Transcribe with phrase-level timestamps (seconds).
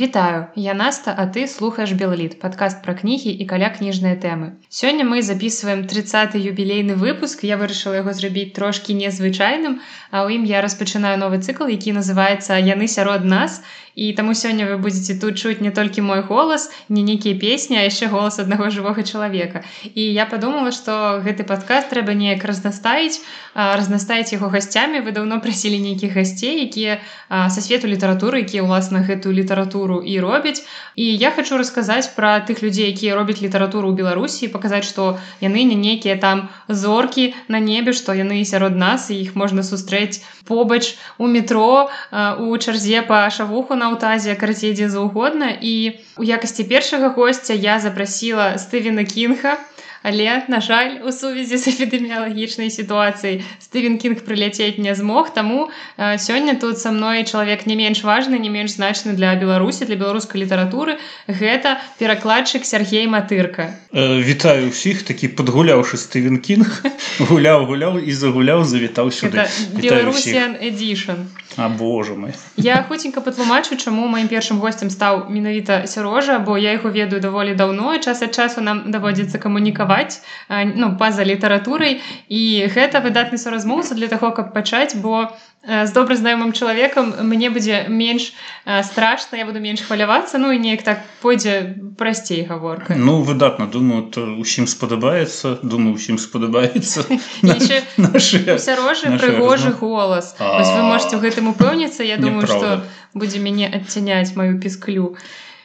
[0.00, 4.60] Вітаю, я Наста, а ты слухаеш Белліт, падкаст пра кнігі і каля кніжныя тэмы.
[4.68, 7.44] Сёння мы записываем 30 юбілейны выпуск.
[7.48, 9.80] Я вырашыла яго зрабіць трошкі незвычайным,
[10.12, 13.64] а ў ім я распачынаю новы цыкл, які называецца яны сярод нас
[13.96, 17.88] і таму сёння вы будзеце тут чуць не толькі мой голас не нейкія песні а
[17.88, 19.64] яшчэ голас аднаго жывога чалавека.
[19.88, 23.24] І я подумала что гэты падкаст трэба неяк разнастаіць
[23.56, 25.00] разнастаіць яго гасцямі.
[25.00, 27.00] Вы даўно прасілі нейкіх гасцей якія
[27.32, 30.60] са свету літаратуры якія ўласна гэтую літаратуру і робяць.
[30.94, 35.64] І я хочу расказаць пра тых людзей якія робяць літаратуру ў беларусі паказаць што яны
[35.64, 41.00] не нейкія там зоркі на небе што яны сярод нас і іх можна сустрэць побач
[41.16, 45.52] у метро у чарзе па шавуху на аўтазе карацей дзе заўгодна.
[45.60, 49.58] І у якасці першага госця я запрасіла стывена кінга
[50.06, 55.66] але на жаль у сувязі з эпідэміялагічнай сітуацыяй стывен кінг прыляцець не змог таму
[55.98, 60.46] сёння тут са мной чалавек не менш важны не менш значны для беларусі для беларускай
[60.46, 63.74] літаратуры гэта перакладчык Сергей матырка.
[63.90, 66.86] Э, вітаю ўсіх такі падгуляўшы стывен кінг
[67.30, 69.42] гуляў гуляў і загуляў завітаў сюды
[69.74, 76.38] беларусян эдишн А боже мой я хуценька патлумачу чаму маім першым гостцем стаў менавіта сярожа
[76.38, 81.24] бо я яго ведаю даволі даўно час ад часу нам даводзіцца камунікаваць працаваць ну па-за
[81.24, 82.00] літаратурай.
[82.28, 85.32] І гэта выдатны суразмоўца для таго каб пачаць бо
[85.66, 88.32] з добра знаёмым чалавекам мне будзе менш
[88.86, 92.94] страшна я буду менш хвалявацца ну і неяк так пойдзе прасцей гаворка.
[92.94, 97.02] Ну выдатна думаю усім спадабаецца думаю усім спадабаецца.
[97.42, 104.60] Сярожы прыгожы голас вы можете ў гэтым упэўніцца я думаю что будзе мяне адцяняць маю
[104.60, 105.16] пісклю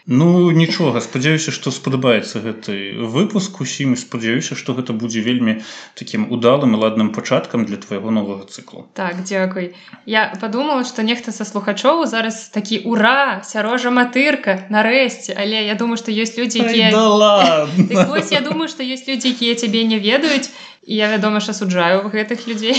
[0.08, 3.62] Ну нічога спадзяюся што спадабаецца гэты выпуск.
[3.62, 5.62] Усім спадзяюся што гэта будзе вельмі
[5.94, 9.76] такім удалым і ладным пачаткам для твайго новага цыклу так дзякуй.
[10.06, 13.46] Я подумала што нехта са слухачоў зараз такі ура!
[13.46, 14.66] Сярожа матырка!
[14.74, 15.38] Нарэшце!
[15.38, 19.86] Але я думаю што ёсць людзі якія так я думаю што ёсць людзі якія цябе
[19.86, 20.50] не ведаюць
[20.82, 22.74] і я вядома ж асуджаю гэтых людзей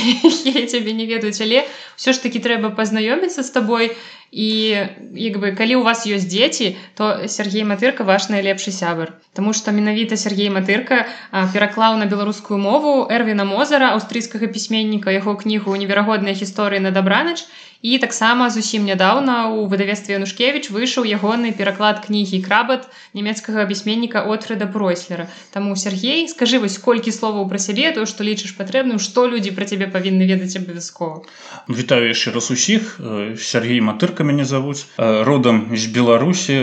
[0.75, 1.39] цябе не ведаюць.
[1.39, 1.63] Але
[1.95, 3.95] ўсё ж такі трэба пазнаёміцца з табой.
[3.95, 9.13] і як бы калі у вас ёсць дзеці то Сергей матырка ваш найлепшы сябар.
[9.37, 11.05] Таму што менавіта Сергей матырка
[11.53, 15.13] пераклаў на беларускую мову эрвіна мозара аўстрыйскага пісьменніка.
[15.13, 17.45] Яго кнігу неверагодныя гісторыі на дабранач
[17.83, 24.67] і таксама зусім нядаўна у выдавестве янушкевич выйшаў ягоны пераклад кнігі крабат нямецкага пісьменніка отфреда
[24.67, 29.51] пройслера Таму Сергей скажы вось колькі словаў пра сябе то што лічыш патрэбным што людзі
[29.59, 31.27] пра цябе павінны ведаць абавязкова?
[31.69, 32.97] Вітаю яшчэ раз усіх.
[33.37, 34.87] Сергей матырка мяне завуць.
[34.97, 36.57] Родам з беларусі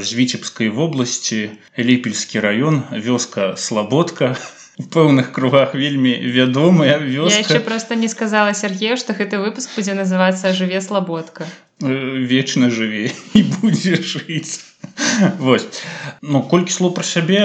[0.00, 4.34] з віцебскай вобласці ліпельскі раён вёска слабодка
[4.76, 7.60] пэўных кругах вельмі вядомая вёска.
[7.60, 11.46] Просто не сказала Сергею что гэты выпуск будзе называцца жыве слабодка
[11.80, 14.64] вечна жыве і будзе жыць
[15.38, 15.66] Вось
[16.22, 17.40] ну колькі слоў пра сябе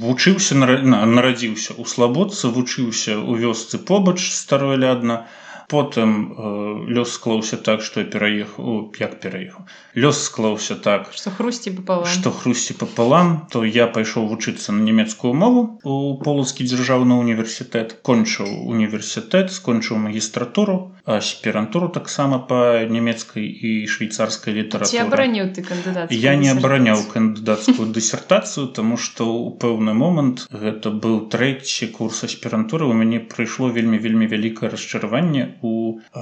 [0.00, 5.26] вучыўся нарадзіўся у слабодцы вучыўся ў вёсцы побач старой лядна
[5.70, 9.66] потым э, лёс склаўся так што пераехаў як пераехаў?
[9.94, 11.72] Лёс склаўся так што хрусці
[12.14, 18.50] што хрусці папалам то я пайшоў вучыцца на нямецкую мову у полацкі дзяржаўны універсітэт кончыў
[18.74, 25.06] універсітэт скончыў магістратуру аспірантуру таксама па нямецкай і швейцарскай літаратуры.
[25.06, 31.30] Абараніў ты кандыдат я не абараняў кандыдацкую дысертацыю тому што ў пэўны момант гэта быў
[31.32, 32.86] трэці курс аспірантуры.
[32.86, 36.20] У мяне прыйшло вельмі вельмі вялікае расчараванне у э,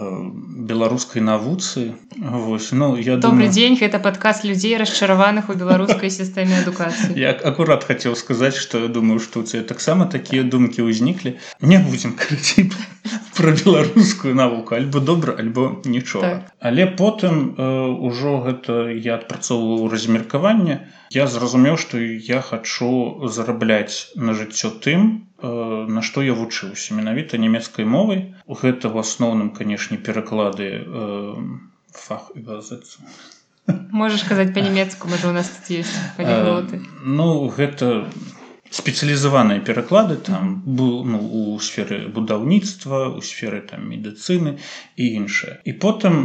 [0.69, 1.95] беларускай навуцы.
[2.17, 3.53] Вось ну я добрый думаю...
[3.53, 7.19] дзень гэта падказ людзей расчараваных у беларускай сістэме адукацыі.
[7.19, 11.37] Я акурат хацеў сказаць што я думаю што у цябе таксама такія думкі ўзніклі.
[11.61, 12.15] Не будзем
[13.37, 14.75] пра беларускую навуку.
[14.75, 16.29] Альбо добра альбо нічога.
[16.29, 16.53] Так.
[16.61, 20.89] але потым э, ужо гэта я адпрацоўваў размеркаванне.
[21.11, 27.39] Я зразумеў што я хачу зарабляць на жыццё тым Э, на што я вучыўся менавіта
[27.39, 28.35] нямецкай мовай.
[28.63, 31.35] Гэта в асноўным канешне пераклады э,
[31.95, 32.33] фах
[33.93, 35.87] можаш казаць по-нямецку у нас тут
[36.19, 38.09] э, ну гэта
[38.71, 44.59] спецыялізаваныя пераклады там быў ну, у сферы будаўніцтва у сферы там медыцыны
[44.97, 45.59] і іншае.
[45.65, 46.23] І потым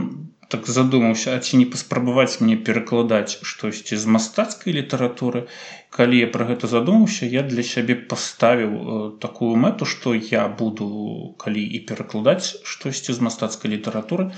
[0.53, 5.47] так задумаўся а ці не паспрабаваць мне перакладаць штосьці з мастацкай літаратуры.
[5.97, 10.89] Калі я пра гэта задумаўся я для сябе паставіў э, такую мэту што я буду
[11.45, 14.29] калі і перакладаць штосьці з мастацкай літаратуры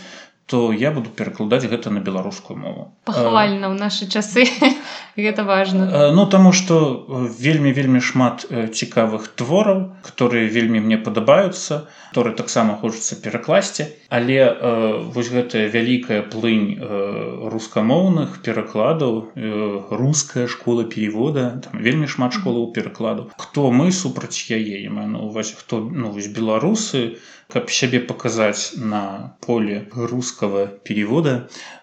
[0.45, 2.93] то я буду перакладаць гэта на беларускую мову.
[3.09, 4.45] Пахвальна ў нашы часы.
[5.17, 6.11] Гэта важно.
[6.13, 7.07] Ну таму что
[7.39, 13.89] вельмі вельмі шмат цікавых твораў которые вельмі мне падабаюцца которые таксама хочацца перакласці.
[14.09, 22.05] Але э, вось гэтая вялікая плынь э, рускамоўных перакладаў э, руская школа перевода там вельмі
[22.05, 27.69] шмат школаў перакладу хто мы супраць яе ну, вось хто ну вось беларусы то каб
[27.77, 29.01] сябе паказаць на
[29.45, 31.33] поле рускага перевода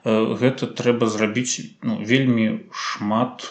[0.05, 2.47] э, гэта трэба зрабіць ну, вельмі
[2.85, 3.47] шмат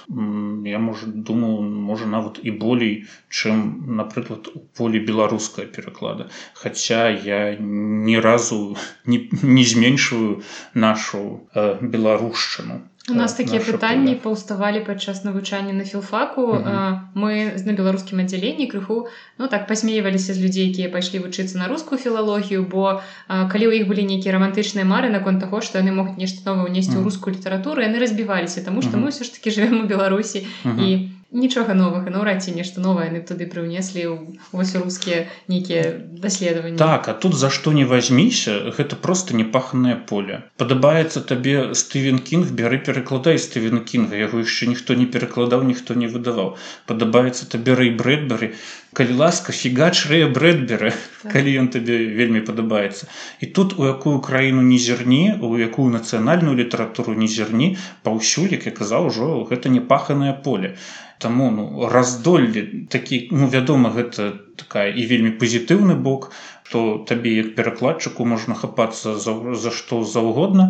[0.72, 1.62] я можа думаю
[1.92, 2.96] можа нават і болей
[3.30, 3.63] чым
[4.02, 6.30] напрыклад у поле беларускае пераклада.
[6.54, 8.62] Хаця я ні разу
[9.06, 10.42] не, не зменшваю
[10.74, 17.00] нашу э, беларушчыну У нас такія пытанні паўставалі падчас навучання на філфаку uh -huh.
[17.15, 19.07] мы на беларускім аддзяленні крыху
[19.39, 23.88] ну так пасмейваліся з людзей якія пайшлі вучыцца на рускую філалогію бо калі ў іх
[23.88, 27.81] былі нейкія рамантычныя мары наконт таго што яны могуць нешта новае ўнесці ў рускую літаратуру
[27.81, 29.06] яны разбіваліся таму што uh -huh.
[29.06, 31.09] мы ўсё ж таки живвем у беларусі uh -huh.
[31.31, 34.04] Нічога новага наўрад ці нешта новае яны туды прыўнеслі
[34.51, 35.83] вось рускія нейкія
[36.19, 40.44] даследаванні так а тут за што не возьміся гэта просто непаханае поле.
[40.60, 46.12] Падабаецца табе стывен кінг бяры перакладай стывен кінга яго яшчэ ніхто не перакладаў ніхто не
[46.12, 46.56] выдаваў
[46.92, 48.54] падабаецца табе рэй брэдбары
[48.94, 51.32] калі ласка фігач рэя брэдберы так.
[51.34, 53.08] калі ён табе вельмі падабаецца.
[53.40, 58.68] І тут у якую краіну не зірні у якую нацыянальную літаратуру не зірні паўсюль як
[58.68, 60.76] я казаў ужо гэта непаханае поле.
[60.76, 66.32] І Таму ну, раздолле такі ну, вядома гэта такая і вельмі пазітыўны бок
[66.72, 70.66] то табе як перакладчыку можна хапацца за, за што заўгодна.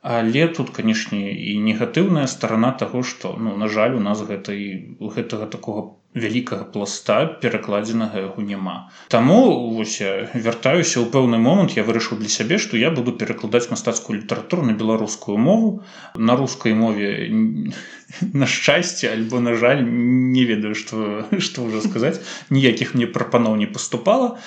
[0.00, 4.96] Але тут канешне і негатыўная старана таго што ну на жаль у нас гэта і
[5.18, 8.90] гэтага такого вялікага пласта перакладзенага яго няма.
[9.10, 9.38] Таму
[9.74, 14.62] вось вяртаюся ў пэўны момант я вырашыў для сябе што я буду перакладаць мастацкую літаратуру
[14.62, 15.82] на беларускую мову.
[16.14, 17.30] На рускай мове
[18.42, 22.22] на шчасце альбо на жаль не ведаю што што ўжо сказаць.
[22.50, 24.38] Ніякіх мне прапаноў не паступала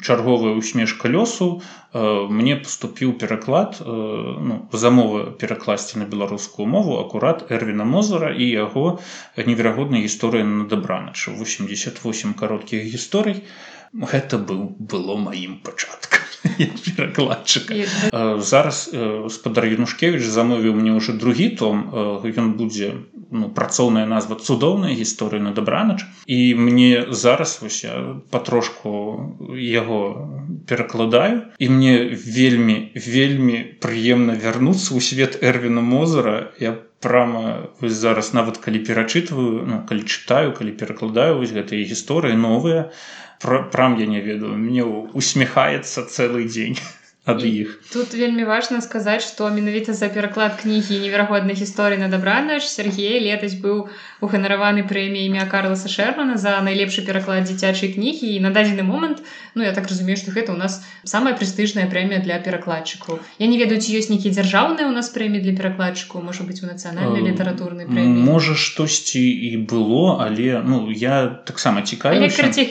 [0.00, 1.60] чарговая усмешка лёсу
[1.92, 8.48] э, мне поступіў пераклад э, ну, замовы перакласці на беларускую мову акурат эрвіна мозара і
[8.48, 9.00] яго
[9.36, 13.44] неверагодная гісторыя на дабранач 88 кароткіх гісторый.
[13.92, 16.24] Гэта быў было маім пачаткам
[16.96, 17.68] перакладчык.
[18.40, 18.88] Зараз
[19.28, 25.52] спадар янушкевич замовіў мне ўжо другі том ён будзе ну, працоўная назва цудоўная гісторыя на
[25.56, 27.84] дабранач і мне зараз вось
[28.30, 28.92] патрошку
[29.56, 30.28] яго
[30.68, 38.62] перакладаю і мне вельмі вельмі прыемна вярнуцца ў свет эрвіна мозара я прама зараз нават
[38.62, 42.92] калі перачытваю ну, калі чытаю калі перакладаю вось гэтыя гісторыі новыя
[43.42, 46.78] прам я не ведаю мне усміхаецца цэлы дзень
[47.24, 52.66] ад іх тут вельмі важна сказаць што менавіта за пераклад кнігі неверагоднай гісторыі на дабранаш
[52.66, 53.86] Сергей летась быў
[54.22, 58.26] уганараваны прэміяй імя Карласа шермана за найлепшы пераклад дзіцячай кнігі.
[58.34, 59.22] І на дадзены момант
[59.54, 63.20] Ну я так разумею што гэта у нас самая прэстыжная прэмія для перакладчыкаў.
[63.38, 66.70] Я не ведаю ці ёсць нейкі дзяржаўныя у нас прэміі для перакладчыкаў можа быць у
[66.70, 68.24] нацыянальнай літаратурнай прэміі.
[68.32, 72.16] можа штосьці і было але ну я таксама цікаю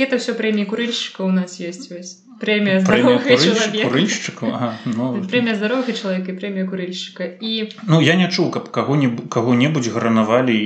[0.02, 5.14] гэта все прэміі курыльшчыка у нас есть вось прэмія курыльшчыку ага, ну...
[5.32, 10.60] прэмія здоровых чалавека і прэмія курыльшчыка і ну я не чуў каб каго-небудзь каго-небудзь гранавалі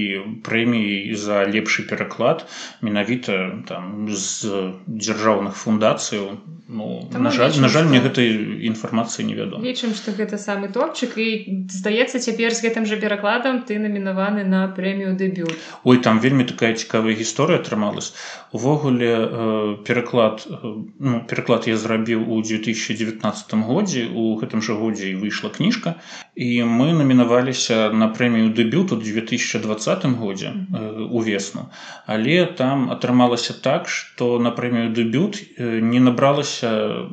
[0.48, 2.48] прэміі за лепшы пераклад
[2.81, 8.30] менавіта там з дзяржаўных фундацыяў ну, на жаль лічым, на жаль мне гэтай
[8.66, 9.62] інфармацыі невядома.
[9.62, 11.30] Лічым што гэта самы топчык і
[11.69, 15.54] здаецца цяпер з гэтым жа перакладам ты намінаваны на прэмію дэбют.
[15.83, 18.14] Ой там вельмі такая цікавая гісторыя атрымалась.
[18.52, 20.57] Увогуле э, пераклад э,
[20.99, 25.95] ну, пераклад я зрабіў у 2019 годзе у гэтым жа годзе і выйшла кніжка.
[26.36, 30.54] І мы намінаваліся на прэмію дэбют у 2020 годзе
[31.10, 31.69] увесну
[32.06, 37.07] але там атрымалася так што на прэмію дэбют не набралася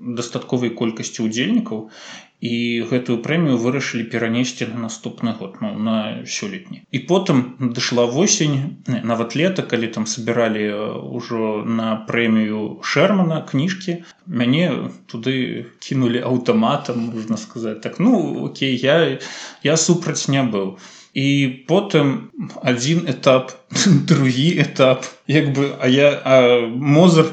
[0.00, 1.90] дастатковай колькасці удзельнікаў
[2.40, 6.86] і гэтую прэмію вырашылі перанесці на наступны год ну, на сёлетні.
[6.90, 10.70] І потым дышла восень нават лета калі там сабіралі
[11.02, 17.98] ўжо на прэмію шермана кніжкі мяне туды кінулі аўтаматам можна сказаць так.
[17.98, 19.18] Ну окей я
[19.62, 20.78] я супраць не быў
[21.14, 21.26] і
[21.68, 22.30] потым
[22.62, 23.52] адзін этап
[24.10, 25.06] другі этап.
[25.26, 26.36] Як бы а я а
[26.68, 27.26] мозар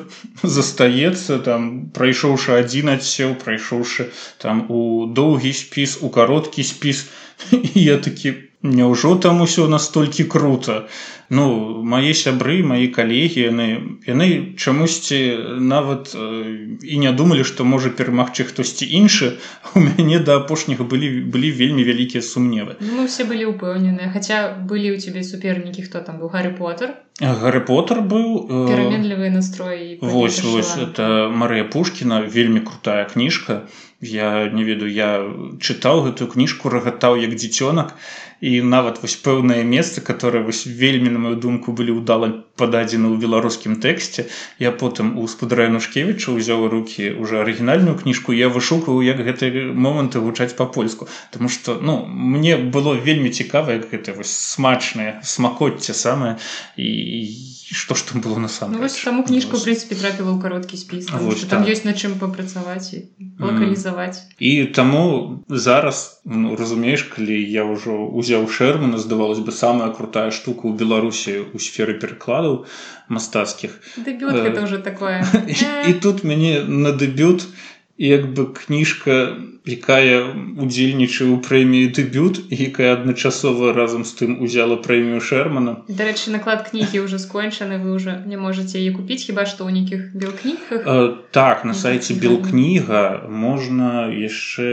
[0.44, 7.08] застаецца там прайшоўшы адзін адсеў прайшоўшы там у доўгі спіс у кароткі спіс.
[7.76, 10.86] Я такі Няўжо там усё настолькі круто
[11.30, 17.90] ну мае сябры мои калегі яны яны чамусьці нават э, і не думалі што можа
[17.90, 19.42] перамагчы хтосьці іншы.
[19.74, 22.78] У мяне да апошняга былі былі вельмі вялікія сумневы.
[22.80, 26.30] Ну, все былі ўпэўненыя хаця былі ў цябе супернікі хто там быў?
[26.30, 26.94] Гарры поттер?
[27.22, 33.66] Гарры поттер быў э, пераменлівыя настроі вось вось это Марыя пушкіна вельмі крутая кніжка.
[34.02, 35.26] Я не ведаю я
[35.58, 37.98] чытаў гэтую кніжку рагатаў як дзіцёнак
[38.46, 42.30] і нават вось пэўнае месца которое вось вельмі на мою думку былі ўдала
[42.62, 44.28] пададзены ў беларускім тэксце
[44.62, 50.22] я потым у спадарая нушкевіча ўзяў руки уже арыгінальную кніжку я вышукаю як гэты моманты
[50.22, 56.38] гучаць по-польску тому что ну мне было вельмі цікава як гэта вось смачнае смакоцце самае.
[56.78, 56.90] І
[57.72, 61.42] что ж там было на самом ну, саму кніжку прынпе трапіла ў кароткі спіс вот,
[61.50, 63.10] там ёсць на чым папрацаваць і
[63.42, 70.30] локалізаваць і таму зараз ну, разумееш калі я ўжо узяў шэрмана здавалось бы самая крутая
[70.30, 72.66] штука ў беларусі у сферы перакладаў
[73.10, 73.82] мастацкіх.
[74.64, 75.26] Уже такое.
[75.90, 77.46] і тут мяне на дэбют
[77.98, 80.30] як бы кніжка якая
[80.62, 85.82] удзельнічае ў прэміі дэбют якая адначасова разам з тым узяла прэмію шэрмана.
[85.90, 90.14] Дарэчы наклад кнігі ўжо скончаны вы уже не можете яе купіць хіба што ў нейкіх
[90.14, 90.86] белкнігах
[91.32, 94.68] так на сайце белкніга можна яшчэ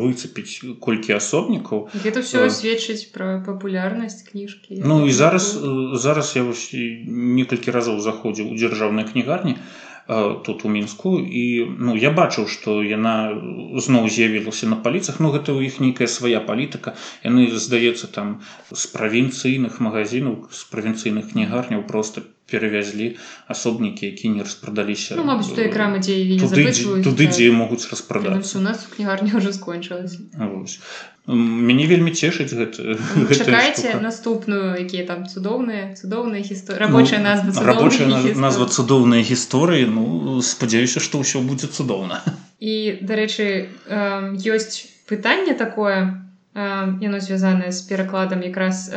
[0.00, 1.92] выцепіць колькі асобнікаў.
[1.92, 4.80] Гэта все сведчыць пра папулярнасць кніжкі.
[4.80, 5.50] Ну і зараз
[5.98, 9.87] зараз я некалькі разоў заходзіў у дзяржаўнай кнігарні а
[10.44, 11.20] тут у мінску.
[11.20, 13.36] І ну я бачыў што яна
[13.76, 15.20] зноў з'явілася на паліцах.
[15.20, 16.96] Ну гэта ў іх нейкая свая палітыка.
[17.20, 18.40] Яны здаецца там
[18.72, 23.20] з правінцыйных магазинаў з правінцыйных кнігарняў просто перавязлі
[23.52, 25.20] асобнікі які не распрадаліся.
[25.20, 26.72] Ну, мабыць, крамы дзе туды,
[27.04, 30.16] туды дзе могуць распрадаць у нас кнігарня уже скончылась
[31.28, 37.64] мяне вельмі цешыць гэта ну, чакайце наступную якія там цудоўныя цудоўныя гісторы рабочая ну, назва
[37.68, 42.24] рабочая назва цудоўныя гісторыі ну спадзяюся што ўсё будзе цудоўна
[42.64, 43.68] і дарэчы
[44.40, 46.24] ёсць пытанне такое
[46.56, 48.88] яно звязанае з перакладам якраз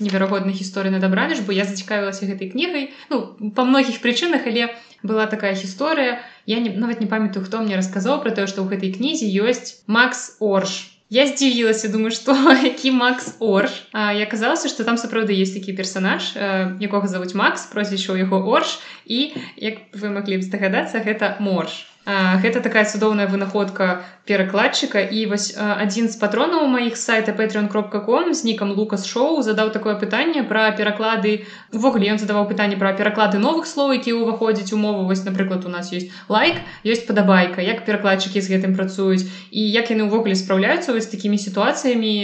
[0.00, 4.72] неверагодных гісторый на дабравіш бо я зацікавілася гэтай кнігай ну па многіх прычынах але
[5.04, 8.72] была такая гісторыя я не нават не памятаю хто мне расказаў про тое што ў
[8.72, 14.82] гэтай кнізе ёсць Макс орш Я здзівілася думаю што які Макс Орш я казалася што
[14.82, 16.34] там сапраўды есть такі персонаж.
[16.82, 19.30] Якога завуць Макс прозвішча ў яго орш і
[19.62, 26.08] як вы маглі б здагадацца гэта морж гэта такая цудоўная вынаходка перакладчыка і вось адзін
[26.12, 31.48] з патронаў маіх сайта patreon кропкаком з нікам лукас шоу задаў такое пытанне пра пераклады
[31.72, 35.92] увогуле ён задаваў пытанне пра пераклады новых слоў які ўваходзяць умову вось напрыклад у нас
[35.92, 41.08] есть лайк ёсць падабайка як перакладчыкі з гэтым працуюць і як яны ўвогуле спраўляюцца вось
[41.08, 42.14] такімі сітуацыямі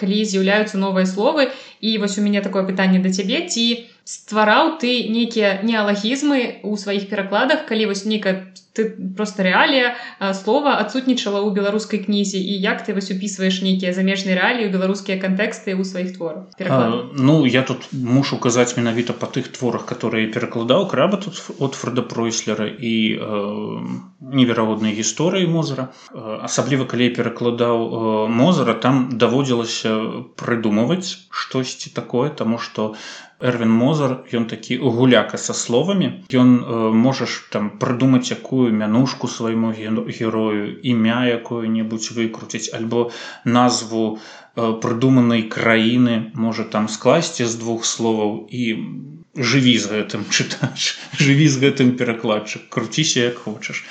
[0.00, 1.50] калі з'яўляюцца новыя словы.
[1.80, 7.08] І вось у мяне такое пытанне да цябе ці ствараў ты нейкія неалагізмы ў сваіх
[7.12, 9.94] перакладах калі вось нейкая ты просто рэалія
[10.34, 15.74] слова адсутнічала ў беларускай кнізе і як ты вось упісваеш нейкія замежныя рэаліі беларускія кантэксты
[15.74, 16.46] ў сваіх творах
[17.18, 22.02] Ну я тут мушу казаць менавіта па тых творах которые перакладаў краба тут от фреда
[22.06, 23.28] пройслера і э,
[24.20, 29.98] неверагодныя гісторыі мозара асабліва калі перакладаў э, мозара там даводзілася
[30.38, 32.94] прыдумваць штосьці такое таму што
[33.40, 36.08] Эрвин Мозар ён такі гуляка са словамі.
[36.28, 43.08] Ён э, можаш там прыдумаць якую мянушку свайму герою імя якое-небудзь выкруціць альбо
[43.44, 48.64] назву э, прыдуманай краіны можа там скласці з двух словаў і
[49.36, 53.84] жыві з гэтым чытач жыві з гэтым перакладчык круціся як хочаш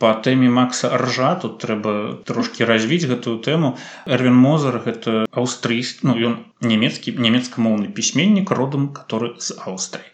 [0.00, 1.92] по тэме Макса ржа тут трэба
[2.24, 3.76] трошки развіць гэтую тэму.
[4.08, 10.08] Эрвин мозар гэта аўстрыйск ну ён нямецкі нямецкамоўны пісьменнік родам который з аўстрыі.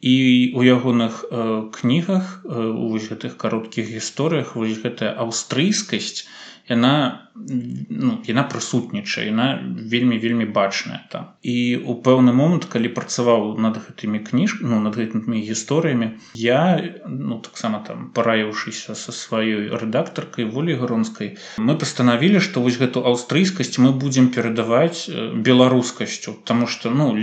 [0.00, 6.24] І у ягоных э, кнігах э, у гэтых кароткіх гісторыях вось гэтая аўстрыйскасць
[6.68, 11.32] яна ну, яна прысутнічае яна вельмі вельмі бачная там.
[11.42, 16.60] І у пэўны момант калі працаваў над гэтымі кніж ну над гэтымі гісторыямі я
[17.06, 23.78] ну таксама там параіўшыся са сваёй рэдактаркай волі гронскай мы пастанавілі што вось гэту аўстрыйскасць
[23.78, 25.08] мы будзем перадаваць
[25.48, 26.36] беларускасцю.
[26.44, 27.14] Тому что ну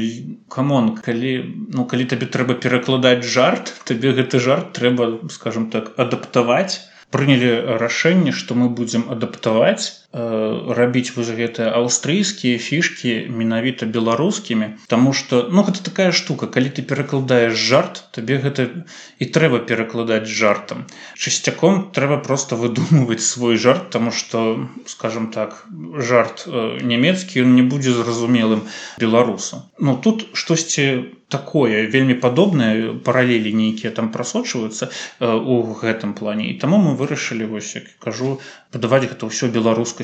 [0.50, 1.34] камон калі
[1.70, 7.52] ну калі табе трэба перакладаць жарт табе гэты жарт трэба скажем так адаптаваць прынялі
[7.84, 15.64] рашэнне што мы будзем адаптаваць рабіць вось гэтыя аўстрыйскія фішки менавіта беларускімі Таму что ну
[15.68, 16.48] гэта такая штука.
[16.48, 18.88] Калі ты перакладаеш жарт табе гэта
[19.20, 20.88] і трэба перакладаць жартам
[21.20, 25.68] часцяком трэба просто выдумваць свой жарт тому что скажем так
[26.00, 28.64] жарт нямецкі ён не будзе зразумелым
[29.00, 36.52] беларусам Ну тут штосьці такое вельмі падобнае паралелі нейкія там прасочваюцца у гэтым плане.
[36.54, 38.40] І таму мы вырашылі вось як кажу
[38.72, 39.50] падаваць гэта ўсё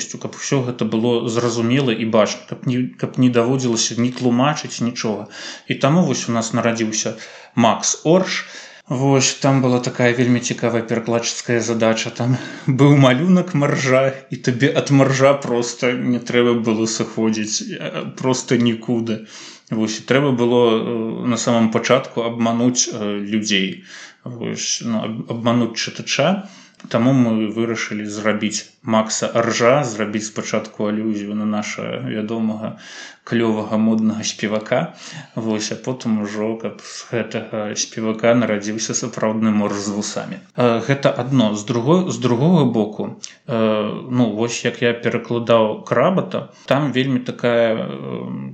[0.01, 4.81] беларускасцю каб усё гэта было зразумела і бачна каб не каб не даводзілася не тлумачыць
[4.81, 5.27] нічога.
[5.67, 7.15] І таму вось у нас нарадзіўся
[7.55, 8.46] Макс орш.
[8.89, 12.10] Вось там была такая вельмі цікавая перакладчыцкая задача.
[12.10, 19.27] Там быў малюнак маржа і табе ад маржа просто не трэба было сыходзіць просто нікуды.
[19.72, 23.86] Вось трэба было на самом пачатку абмануць людзей.
[24.24, 26.50] Вось, ну, абмануць чытача
[26.90, 32.78] Таму мы вырашылі зрабіць Макса ржа зрабіць спачатку алюзію на наша вядомага
[33.24, 34.98] клёвага моднага спевака.
[35.36, 40.42] Вось а потым ужо каб з гэтага спевака нарадзіўся сапраўдны мор з вусамі.
[40.58, 41.54] Гэта адно.
[41.56, 47.90] З другой з другога боку Ну вось як я перакладаў крабата там вельмі такая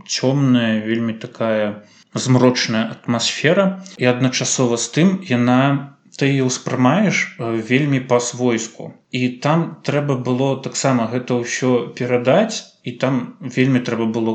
[0.08, 3.84] цёмная вельмі такая змрочная атмасфера.
[3.98, 7.38] І адначасова з тым яна ты ўспрымаеш
[7.72, 8.94] вельмі па-свойску.
[9.12, 13.22] І там трэба было таксама гэта ўсё перадаць і там
[13.58, 14.34] вельмі трэба было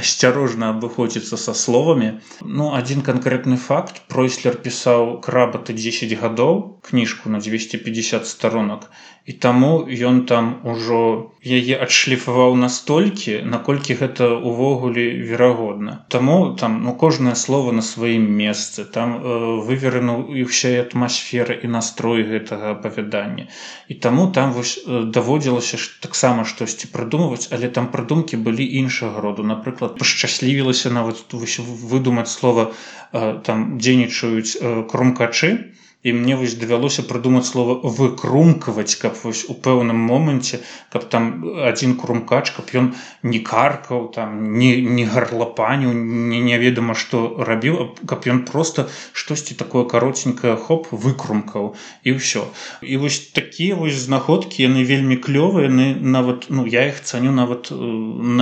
[0.00, 2.12] асцярожна абыходзіцца са словамі.
[2.40, 4.00] Ну один канкрэтны факт.
[4.08, 8.88] Пройслер пісаў крабаты 10 гадоў кніжку на 250 сторонок
[9.24, 15.94] і таму ён там ужо яе адшліфаваў настолькі наколькі гэта увогуле верагодна.
[16.10, 19.36] Таму там ну кожнае слово на сваім месцы там э,
[19.68, 23.46] вывернуў і ўся атмасфера і настрой гэтага апавядання.
[23.88, 29.22] І таму там вось э, даводзілася ж таксама штосьці прыдумваць але там прыдумкі былі іншага
[29.22, 29.46] роду.
[29.46, 32.72] Напрыклад пашчаслівілася нават выдумаць слова
[33.12, 39.54] э, там дзейнічаюць э, крумкачы і мне вось давялося прыдумаць слова выкрумкаваць каб вось у
[39.54, 40.58] пэўным моманце
[40.90, 41.28] каб там
[41.70, 42.88] адзін крумкач каб ён
[43.22, 49.84] не каркаў там не не гарлапаню не няведама што рабіў каб ён просто штосьці такое
[49.94, 52.44] каротенькае хоп выкрумкаў і ўсё
[52.82, 57.70] і вось такія вось знаходкі яны вельмі клёвыя яны нават ну я іх цаню нават
[57.70, 57.78] э,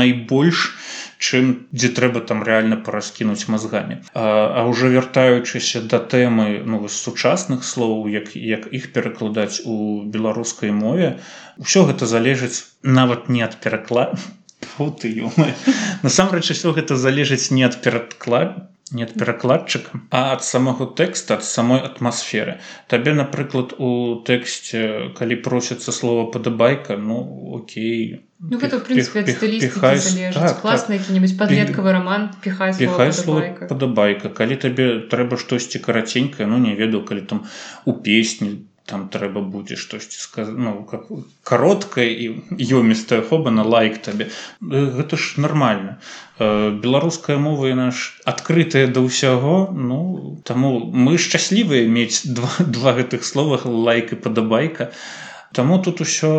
[0.00, 0.72] найбольш
[1.20, 4.00] чым дзе трэба там реально параскінуць мазгамі.
[4.14, 4.24] А,
[4.56, 11.20] а уже вяртаючыся да тэмы ну сучасных слоў як як іх перакладаць у беларускай мове
[11.60, 14.16] ўсё гэта залежыць нават не ад пераклад
[15.00, 15.12] ты
[16.02, 18.56] насамрэч усё гэта залежыць не ад перадклад
[18.92, 22.58] не ад перакладчыка а ад самого тэкста ад самой атмасферы.
[22.88, 27.20] Табе напрыклад у тэксце калі просіцца слова падабайка ну
[27.54, 28.26] окей.
[28.40, 30.00] Ну, гэта, в принципе, піх, піх, піхай,
[30.32, 31.04] так, класны так.
[31.04, 32.72] які-небудзь падлеткавы роман піхай
[33.68, 37.44] падабайка калі табе трэба штосьці караценькае ну не ведаю калі там
[37.84, 41.06] у песні там трэба будзе штосьці сказать ну как
[41.46, 44.30] кароткая і ёмістая фоба на лайк табе.
[44.60, 45.98] Гэта ж нормально
[46.40, 50.00] беларуская мова і наш адкрытая да ўсяго ну
[50.44, 54.90] таму мы шчаслівыя мець два, два гэтых словах лайк і падабайка.
[55.54, 56.32] Таму тут усё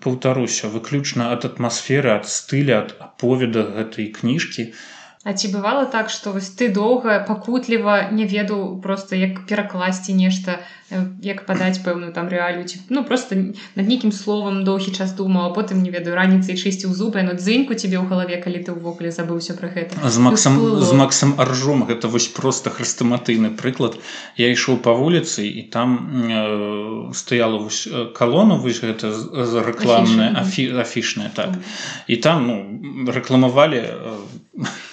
[0.00, 4.72] паўтаруся выключна ад атмасферы ад стыля ад аповеда гэтай кніжкі
[5.24, 10.58] А ці бывала так што вось ты доўга пакутліва не ведаў просто як перакласці нешта
[11.22, 13.38] як падаць пэўную там рэалю ці ну просто
[13.78, 17.78] над нейкім словам доўгі час думаў а потым не ведаю раніцай чысціў зубы но дзыньку
[17.78, 19.94] тебе ў галаве калі ты ўвогуле забыўся пра гэта.
[20.02, 24.02] З максам з максам аржом гэта вось просто хрыстаматыйны прыклад.
[24.34, 25.98] Я ішоў па вуліцы і там
[26.34, 27.86] э, стаяла вось
[28.18, 31.54] калону вось гэта за рэкламная афі афішная так.
[32.10, 32.56] І там ну
[33.06, 34.18] рэкламавалі э,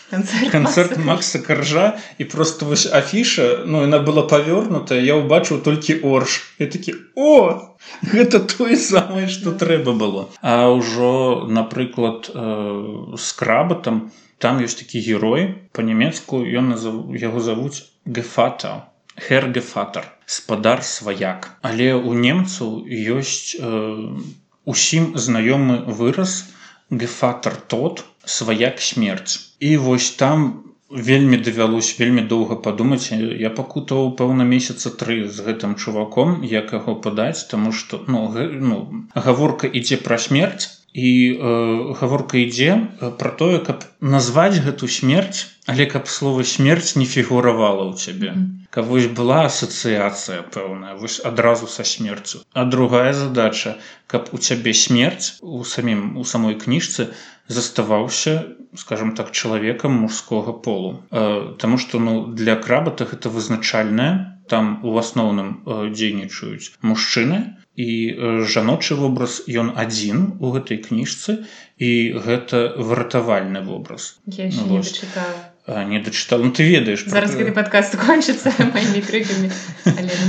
[0.10, 6.42] канцэрт Макса каржа і просто вось афіша ну яна была павёрнутая я ўбачыў толькі орш
[6.58, 7.70] і такі о
[8.02, 15.04] гэта тое самае што трэба было а ўжо напрыклад э, с крабатам там ёсць такі
[15.06, 16.74] герой по-нямецку ён
[17.14, 23.70] яго завуць гефата хергефатор спадар сваяк але у немцаў ёсць э,
[24.66, 26.50] усім знаёмы выраз
[26.90, 29.40] гефатор тот сваяк смерць.
[29.60, 33.12] І вось там вельмі давялось вельмі доўга падумаць.
[33.14, 39.06] Я пакутаў пэўна месяца тры з гэтым чуваком як яго падаць тому что ну, ну
[39.14, 42.76] гаворка ідзе пра смерць і э, гаворка ідзе
[43.22, 48.32] пра тое каб назваць гэту смерць але каб слова смерць не фігуравала ў цябе.
[48.74, 52.42] Каб вось была асацыяцыя пэўная вось адразу са смерцю.
[52.54, 57.10] А другая задача каб у цябе смерць у самім у самой кніжцы
[57.48, 58.34] заставаўся
[58.76, 61.04] скажем так чалавекам мужскога полу.
[61.12, 64.42] Э, Таму што ну для крабата гэта вызначальная.
[64.50, 71.38] Там у асноўным э, дзейнічаюць мужчыны і жаночы вобраз ён адзін у гэтай кніжцы
[71.80, 71.92] і
[72.26, 74.20] гэта выратавальны вобраз.
[74.26, 74.36] Ну,
[75.86, 76.44] не дачытала.
[76.44, 79.50] Ну, ты ведаеш зараз гэты падкаст кончыцца маімі крыкамі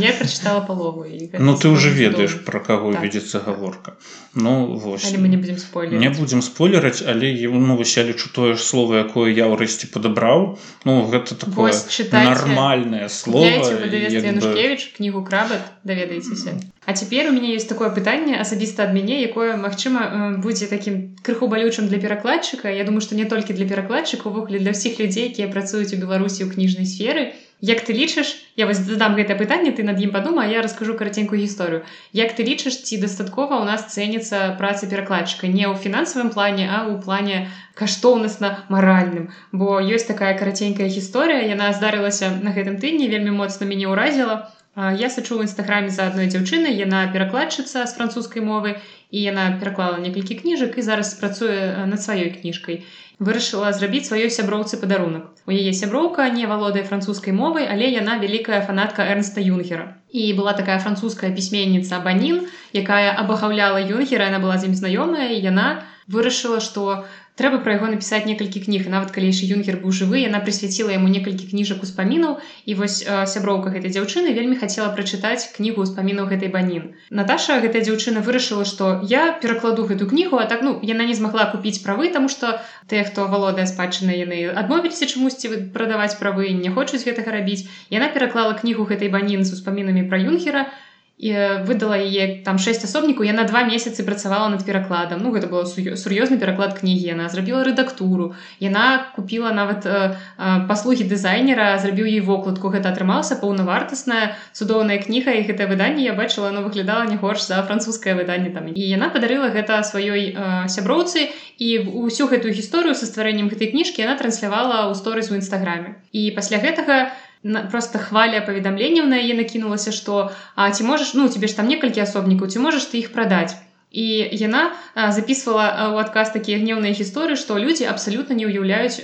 [0.04, 1.06] я прачытала палову
[1.38, 3.02] Ну ты уже ведаеш пра каго так.
[3.02, 3.96] вядзецца гаворка.
[4.34, 5.08] Ну вось.
[5.08, 6.00] Але мы не будзем спойлераць.
[6.00, 10.58] не будзем спойлераць але ну вось я лічу тое ж слово якое я ўрэшце падабраў.
[10.84, 11.72] Ну гэта такое
[12.12, 18.94] нармальное слово Янушкевич кнігу крабат даведаецеся А цяпер у мяне есть такое пытанне асабіста ад
[18.96, 22.72] мяне якое магчыма будзе такім крыху балючым для перакладчыка.
[22.72, 26.48] Я думаю што не толькі для перакладчыка увогуле для ўсіх людзей якія працуюць у беларусі
[26.48, 27.36] ў кніжнай сферы.
[27.60, 31.44] Як ты лічыш я вас задам гэтае пытанне ты над ім падума я раскажу караценькую
[31.44, 31.84] гісторыю.
[32.16, 35.52] Як ты лічыш ці дастаткова у нас цэніцца праца перакладчыка?
[35.52, 39.28] Не ў фінансавым плане а ў плане каштоўнасна маральным.
[39.52, 45.10] Бо ёсць такая караценькая гісторыя яна здарылася на гэтым тыдні вельмі моцна мяне ўразіла я
[45.10, 48.78] сачу ў нстаграме за адной дзяўчыны яна перакладчыца з французскай мовы
[49.10, 52.84] і яна пераклала некалькі кніжак і зараз працуе над сваёй кніжкай
[53.20, 55.28] вырашыла зрабіць сваёй сяброўцы падарунак.
[55.44, 60.00] У яе сяброўка не валодае французскай мовай, але яна вялікая фанатка Эрнста Юнгера.
[60.08, 65.84] І была такая французская пісьменніца Банін, якая абагаўляла Юнгера, яна была з ім знаёмая, яна
[66.08, 67.04] вырашыла, што
[67.40, 71.08] трэба пра яго напісаць некалькі кніг нават калі яшчэ юнкер быў жывы яна прысвяціла яму
[71.08, 72.36] некалькі кніжак успамінаў.
[72.68, 76.92] І вось сяброўка гэтай дзяўчыны вельмі хацела прачытаць кнігу ўспамінаў гэтай банін.
[77.08, 81.48] Наташа гэтая дзяўчына вырашыла што я перакладу гэту кнігу а так ну яна не змагла
[81.54, 82.52] купіць правы таму што
[82.92, 87.64] тыя хто валодае спадчына яны адмовіліся чамусьці прадаваць правы не хочуць гэтага рабіць.
[87.88, 90.89] Яна пераклала кнігу гэтай банін з успамінамі пра юнхера і
[91.20, 96.40] выдала яе там шэсць асобнікаў яна два месяцы працавала над перакладам ну гэта было сур'ёзны
[96.40, 102.72] пераклад кнігі яна зрабіла рэдактуру яна купила нават э, э, паслугі дызайнера зрабіў ей вокладку
[102.72, 107.62] гэта атрымалася паўнавартасная цудоўная кніга і гэтае выданне я бачыла оно выглядала не горш за
[107.62, 108.72] французскае выданне там.
[108.72, 111.28] І яна падарыла гэта сваёй э, сяброўцы
[111.60, 111.68] і
[112.00, 116.64] ўсю гэтую гісторыю са стварэннем гэтай кніжкі яна транслявала ў сторыс у нстаграме і пасля
[116.64, 121.56] гэтага я просто хваля паведамленняў на яе накінулася што а ці можаш ну тебе ж
[121.56, 123.56] там некалькі асобнікаў ці можаш ты іх прадаць
[123.90, 129.00] і яна записывала ў адказ такія гнеўныя гісторыі што людзі абсалютна не ўяўляюць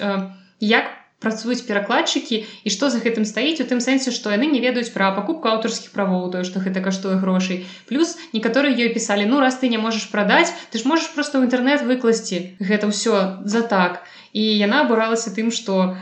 [0.61, 4.93] як працуюць перакладчыкі і што за гэтым стаіць у тым сэнсе што яны не ведаюць
[4.93, 9.57] пра пакупку аўтарскіх правоў тое што гэта каштуе грошай плюс некаторыя ёй пісалі ну раз
[9.63, 14.05] ты не можаш прадаць ты ж можаш просто ў інтэрнэт выкласці гэта ўсё за так
[14.37, 15.97] і яна абуралася тым што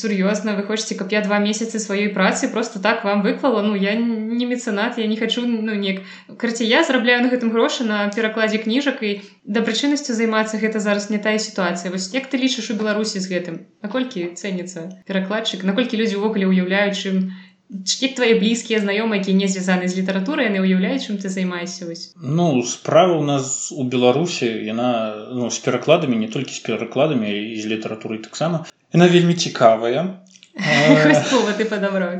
[0.00, 3.60] сур'ёзна вы хочаце каб я два месяцы сваёй працы просто так вам выклала?
[3.60, 6.00] Ну я не мецэнат я не хочу ну неяк
[6.40, 9.12] карці я зарабляю на гэтым грошы на перакладзе кніжак і
[9.44, 13.60] дабрачыннасцю займацца гэта зараз не тая сітуацыя вось як ты лічыш у беларусі з гэтым?
[13.84, 15.68] Наколькі цэніцца перакладчык?
[15.68, 17.36] Наколькі людзі ўвогуле ўяўляюць чым
[17.70, 22.12] як твои блізкія знаёмыя які не звязаны з літаратурай яны ўяўляюць чым ты займаешься вось
[22.20, 27.60] ну справа у нас у беларусі яна ну, з перакладамі не толькі з перакладамі і
[27.60, 30.20] з літаратурай таксама яна вельмі цікавая.
[31.58, 32.14] Ты падабраў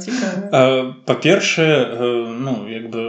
[1.06, 1.76] па-першае
[2.46, 3.04] ну як бы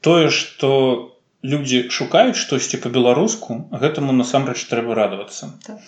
[0.00, 5.54] тое что людзі шукаюць штосьці по-беларуску гэтаму насамрэч трэба радавацца.
[5.62, 5.78] Так.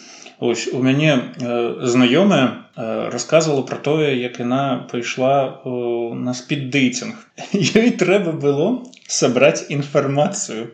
[0.41, 5.69] Ось у мяне э, знаёмая э, рассказывала про тое як яна пайшла э,
[6.15, 7.17] на спиддейтинг
[7.53, 10.71] ёй трэба было сабраць інфармацыю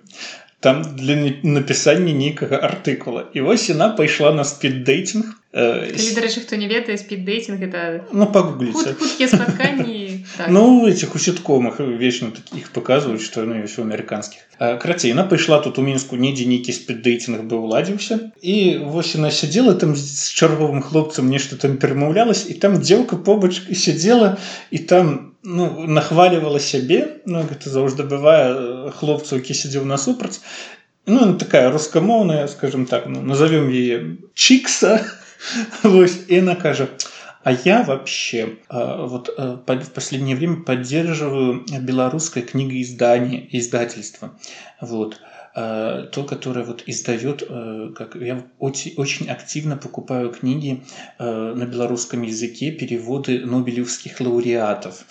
[0.61, 6.99] там для напісання нейкага артыкула і вось яна пайшла на спиддейтинг дарэчы хто не ведае
[7.01, 8.97] спиддейтинг это ну пагугліце
[10.37, 10.49] так.
[10.49, 14.43] ну этих у сеткомах вечна таких показваюць што яны ўсё амерыканскіх
[14.83, 19.75] крацей яна пайшла тут у мінску недзе нейкі спиддейтинг бы уладзіўся і вось яна сядзела
[19.75, 24.37] там з чарговым хлопцам нешта там перамаўлялась і там дзелка побач сядзела
[24.71, 30.41] і там ну нахвалівала сябе ну гэта заўжды бывае хлопцу які сядзеў насупраць
[31.07, 35.05] ну такая рускамоўная скажем так ну, назовём яе чикса.
[35.83, 36.89] Вось, и она кажа
[37.44, 44.32] а я вообще а, вот а, в последнее время поддерживаю белорусское книгоиздание издательство
[44.82, 45.20] вот
[45.56, 50.84] э, то, которое вот издает, э, как я очень, очень активно покупаю книги
[51.18, 55.04] э, на белорусском языке, переводы нобелевских лауреатов.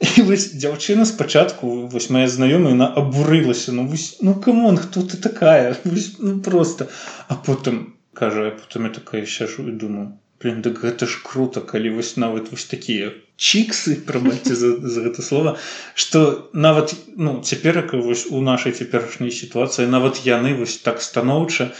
[0.17, 5.15] І вось дзяўчына спачатку вось моя знаёмая на абурылася ну вось, ну камон хто ты
[5.15, 6.89] такая вось, ну просто
[7.29, 11.96] а потым кажа потым я такая сяжу і думаю блин дык гэта ж круто калі
[11.96, 15.56] вось нават вось такія чиксы прабачце за, за гэта слова
[15.94, 21.70] что нават ну цяперака вось у нашай цяперашняй сітуацыі нават яны вось так станоўча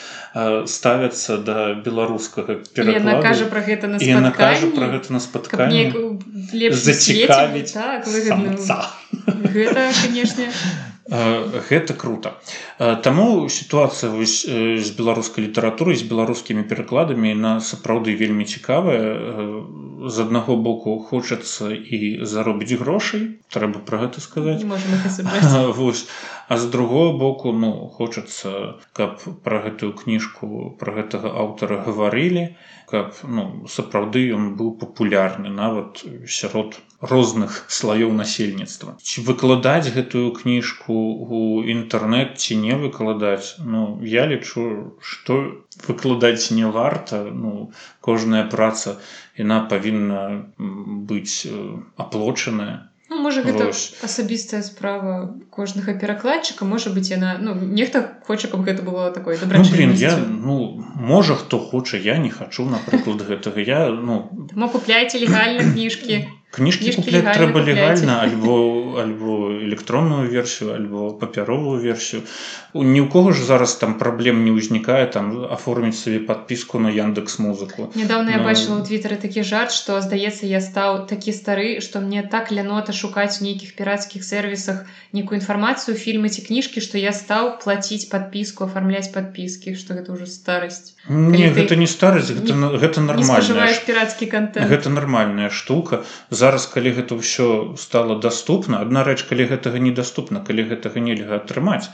[0.66, 2.60] ставяцца да беларускага
[3.20, 5.92] кажа про гэта на кажа про гэта на спатканне
[6.72, 10.52] зацікавіць так, гэта конечно
[11.10, 12.38] гэта круто.
[12.78, 19.66] Таму сітуацыя з беларускай літаратурай з беларускімі перакладамі на сапраўды вельмі цікавая
[20.08, 24.64] з аднаго боку хочацца і заробіць грошай трэба пра гэта сказаць.
[26.50, 28.50] А з другого боку ну хочацца
[28.92, 32.42] каб пра гэтую кніжку пра гэтага аўтара гаварылі
[32.90, 38.96] каб ну сапраўды ён быў папулярны нават сярод розных слаёў насельніцтва.
[38.98, 40.98] Ці выкладаць гэтую кніжку
[41.38, 45.38] у інтэрнэт ці не выкладаць ну я лічу что
[45.86, 47.24] выкладаць не варта.
[47.30, 48.98] Ну кожная праца
[49.40, 50.22] яна павінна
[51.08, 51.48] быць
[51.96, 53.64] аплочаная Ну, можа гэта
[54.06, 59.64] асабістая справа кожнага перакладчыка можа быць яна ну нехта хоча каб гэта было такое ну,
[59.66, 63.58] блин, я ну можа хто хоча я не хачу напрыклад гэтага.
[63.66, 71.78] Я ну купляйте легальна кніжкі кніжкі купляць трэба легальна альбо альбо электронную версію альбо папяровую
[71.78, 72.22] версію
[72.74, 77.38] ні ў кого ж зараз там праблем не ўзнікае там аформіць сабе подпіску на яндекс
[77.38, 77.90] музыку.
[77.94, 82.26] Нядаўна я бачыла ў твиттары такі жарт што здаецца я стаў такі стары што мне
[82.26, 88.10] так лянота шукаць нейкіх пірацкіх сервісах некую інфармацыю фільмы ці кніжкі што я стаў плаціць
[88.10, 93.70] подпіску афармляць подпіскі што гэта ўжо старасць не гэта не старасць гэта, не, гэта нормально
[93.86, 94.66] пірацкі контент.
[94.66, 96.02] гэта нармальная штука.
[96.30, 97.48] за зараз калі гэта ўсё
[97.84, 101.84] стало доступна одна рэч калі гэтага недаступна калі гэтага нельга атрымаць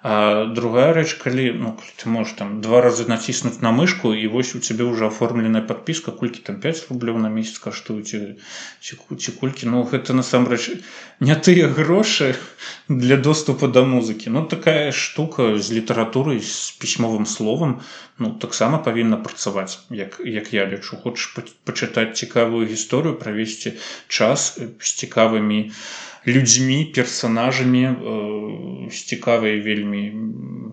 [0.00, 4.54] А другая рэч калі ну, ты можешь там два разы націснуць на мышку і вось
[4.54, 9.82] у цябе уже оформленая подпіска колькі там 5 рублёў на месяц каштуюць ці кулькі Ну
[9.82, 10.78] гэта насамрэч
[11.18, 12.36] не тыя грошы
[12.86, 14.30] для доступа да музыкі.
[14.30, 17.82] Ну такая штука з літаратурай з пісьмовым словам
[18.18, 20.94] ну таксама павінна працаваць як як я лічу.
[21.02, 21.34] Хочаш
[21.66, 23.74] пачытаць цікавую гісторыю правесці
[24.06, 27.94] час з цікавымі на людзьмі персонажамі э,
[28.90, 30.02] з цікавай вельмі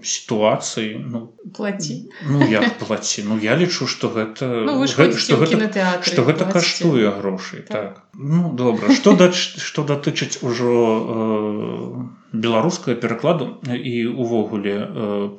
[0.03, 2.09] сітуацыі ну, плаці.
[2.29, 3.23] ну як плаці?
[3.27, 7.71] Ну я лічу что гэта ну, гэта, што гэта, што гэта каштуе грошай так.
[7.71, 8.03] так.
[8.13, 12.04] Ну добра что да что датычыць ужо э,
[12.41, 14.75] беларускага перакладу і увогуле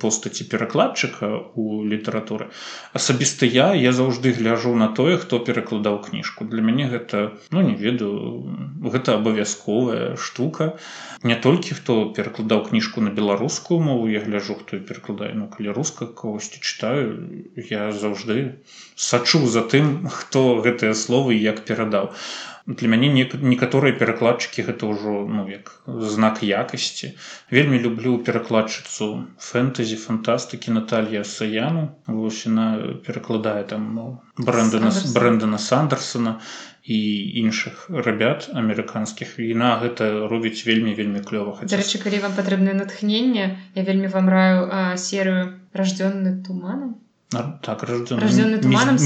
[0.01, 2.49] постаці перакладчыка у літаратуры.
[2.93, 6.45] Асабіста я я заўжды гляжу на тое хто перакладаў кніжку.
[6.45, 8.45] Для мяне гэта ну не ведаю
[8.83, 10.77] гэта абавязковая штука.
[11.23, 16.07] Не толькі хто перакладаў кніжку на беларускую мову я гляжу хто перакладае ну калі руска
[16.07, 18.63] кагосьці чытаю я заўжды
[18.97, 22.13] сачу за тым хто гэтыя словы як перадаў.
[22.13, 27.15] а для мяне некаторыя перакладчыкі гэта ўжо ну як знак якасці.
[27.51, 31.95] Вельмі люблю перакладчыцу фэнтэзі фантастыкі Наталья саяну.
[32.11, 36.43] Вось яна перакладае там ну, бренды на бренды на сандерсона
[36.83, 36.99] і
[37.47, 39.39] іншых рабят амерыканскіх.
[39.39, 41.63] Віна гэта робіць вельмі вельмі клёва.
[41.63, 43.47] Дарэчы калі вам патрэбнае натхненне
[43.79, 46.99] я вельмі вам раю серыю раждзённы туманам
[47.31, 48.97] так рожденный туманом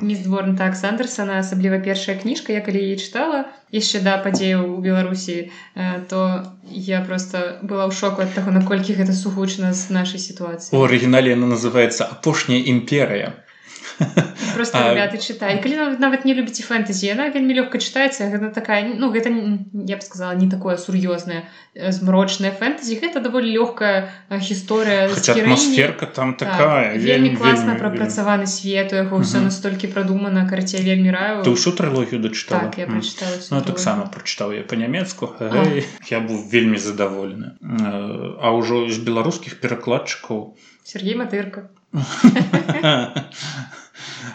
[0.00, 5.50] містборн так сандерсона асабліва першая кніжка я калі яе чытала яшчэ да падзею у беларусі
[6.06, 10.86] то я просто была ў шоку ад таго наколькі гэта сугучна з нашай сітуацыі у
[10.86, 13.34] арыгінале она называется апошняя імперыя
[14.54, 19.10] просто ребята чытай калі нават не любіце фэнтэзі яна вельмі лёгка чытаецца гэта такая ну
[19.12, 21.46] гэта я б сказала не такое сур'ёзнае
[21.96, 28.92] змрочная фэнтэзі гэта даволі лёгкая гісторыя атмасферка там так, такая так, вельмі класна прапрацаваны свет
[28.92, 31.42] у яго ўсё настолькі прадумана карце вельмі раю.
[31.46, 32.88] Ты ўсю трылогію дачытала так,
[33.50, 35.34] ну, таксама прачытаў я па-нямецку
[36.10, 41.68] я быў вельмі задаволены а ўжо з беларускіх перакладчыкаў Сергей матырка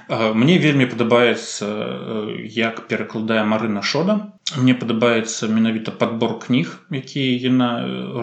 [0.10, 1.68] Мне вельмі падабаецца
[2.56, 4.18] як перакладае Марына шода.
[4.58, 7.70] Мне падабаецца менавіта падбор кніг, якія яна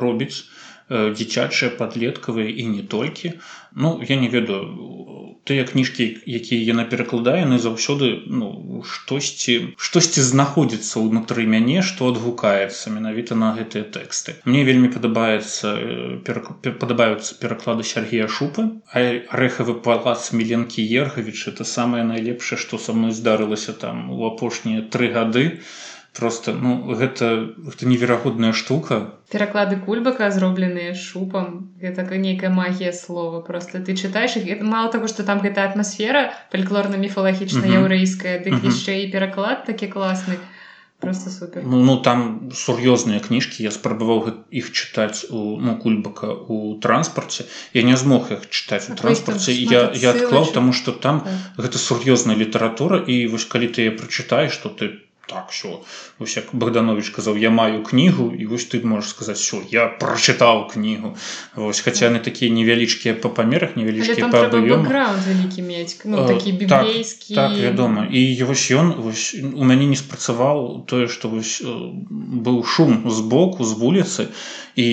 [0.05, 0.47] робіць
[0.93, 3.33] дзіцячыя падлеткавыя і не толькі.
[3.73, 5.02] Ну я не ведаю
[5.49, 6.07] тыя кніжкі
[6.39, 13.51] якія яна перакладае яны заўсёды ну штосьці штосьці знаходзіцца ўнутры мяне што адгукаецца менавіта на
[13.59, 14.39] гэтыя тэксты.
[14.47, 15.75] Мне вельмі падабаецца
[16.83, 18.69] падабаюцца пераклады Сергея шупы
[19.43, 25.11] рэхавы палац міленкі ергавіч это самае найлепшае што са мной здарылася там у апошнія тры
[25.17, 25.47] гады
[26.12, 29.16] просто ну гэта гэта неверагодная штука.
[29.33, 33.40] Пераклады кульбака зробленыя шупам гэта нейкая магія слова.
[33.40, 39.12] Просто ты чытаеш іх мало того что там гэта атмасфера фальклорна-міфалагічная яўрэйская дык яшчэ і
[39.12, 40.37] пераклад такі класны.
[41.03, 41.64] Просто супер.
[41.66, 43.64] Ну, ну там сур'ёзныя кніжкі.
[43.66, 47.48] Я спрабаваў іх чытаць у ну кульбака у транспарце.
[47.75, 49.51] Я не змог іх чытаць у транспарце.
[49.51, 51.66] Я я адклаў таму что там так.
[51.66, 53.03] гэта сур'ёзная літаратура.
[53.03, 55.81] І вось калі ты прачытаеш что ты так що
[56.19, 60.69] ось як Богданович казав я маю кнігу і ось ти можеш сказати що я прочитав
[60.69, 61.17] книгу
[61.57, 64.89] ось хоча не такі невялічкі по памерах невялічкі по аб'ёму
[65.29, 69.97] вялікі мець ну, такі біблейскі так, так вядома і вось ён вось у мяне не
[69.97, 71.63] спрацаваў тое што вось
[72.47, 74.27] быў шум з боку з вуліцы
[74.77, 74.89] і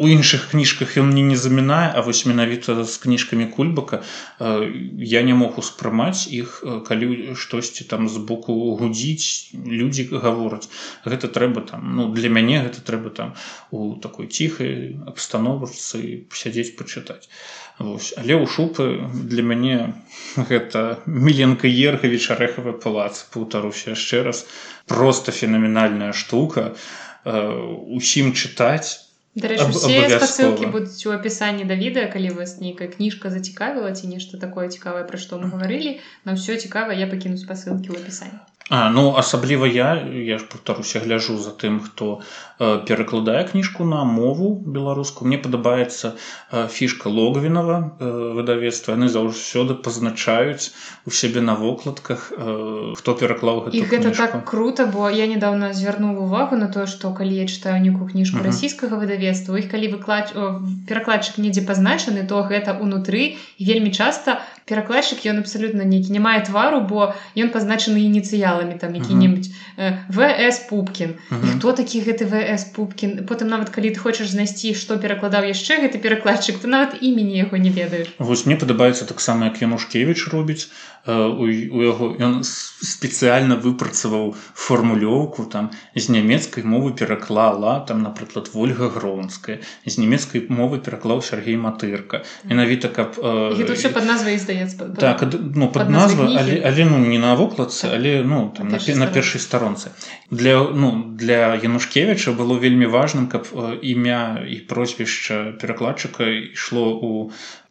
[0.00, 4.00] у іншых кніжках ён мне не замінае а вось менавіта з кніжкамі кульбака
[4.40, 10.72] я не мог успрымаць іх калі штосьці там з боку гудзіць людзі гавораць.
[11.04, 13.34] Гэта трэба там ну для мяне гэта трэба там
[13.70, 17.28] у такой ціхай абстановачцы сядзець пачытаць.
[17.76, 18.16] Вось.
[18.16, 20.00] але ў шупы для мяне
[20.36, 24.48] гэта міленка ергавіч арэхавы палац паўтаруся яшчэ раз.
[24.88, 26.72] Просто фенаменальная штука.
[27.20, 33.94] Усім чытаць Дарэчы, усе спасылкі будуць у апісанні да відэа, калі вас нейкая кніжка зацікавіла
[33.94, 38.02] ці нешта такое цікавае, пра што мы гаварылі, на ўсё цікава, я пакіну спасылкі ў
[38.02, 38.42] апісанні.
[38.70, 42.22] А, ну асабліва я я ж повторуся гляжу за тым хто
[42.60, 50.68] перакладае кніжку на мову беларуску мне падабаецца э, фішка логвінова э, выдавецтва яны заўсёды пазначаюць
[51.08, 54.12] у сябе на вокладках э, хто пераклаў гэта кніжку.
[54.12, 58.36] так круто бо я недавно звярнуў увагу на то что калі я читаю нейкую кніжку
[58.36, 58.52] uh -huh.
[58.52, 60.36] расійскага выдавецтва іх калі выклад
[60.84, 64.36] перакладчык недзе пазначаны то гэта унутры вельмі часто
[64.68, 69.48] перакладчык ён абсалютна нейкі не мае твару бо ён пазначаны ініцыяламі там які-небудзь
[69.80, 71.16] э, вс пупкін
[71.56, 76.02] хто такі гэты вс пупкін потым нават калі ты хочаш знайсці што перакладаў яшчэ гэты
[76.02, 78.10] перакладчык ты нават імені яго не ведаеш.
[78.18, 80.68] Вось мне падабаецца таксама як янушкевич робіць.
[81.06, 88.92] Э, у, яго ён спецыяльна выпрацаваў формулёўку там з нямецкай мовы пераклала там напрыклад ольга
[88.92, 92.20] гронская з нямецкай мовы пераклаў Сергей матырка.
[92.44, 97.18] Менавіта каб э, под назвай здаецца так ну под, под назва але, але ну не
[97.18, 97.96] на вокладцы так.
[97.96, 99.88] але ну там на, на першай старонцы.
[100.30, 107.10] для ну для янушкевича было вельмі важным каб э, імя і прозвішча перакладчыка ішло у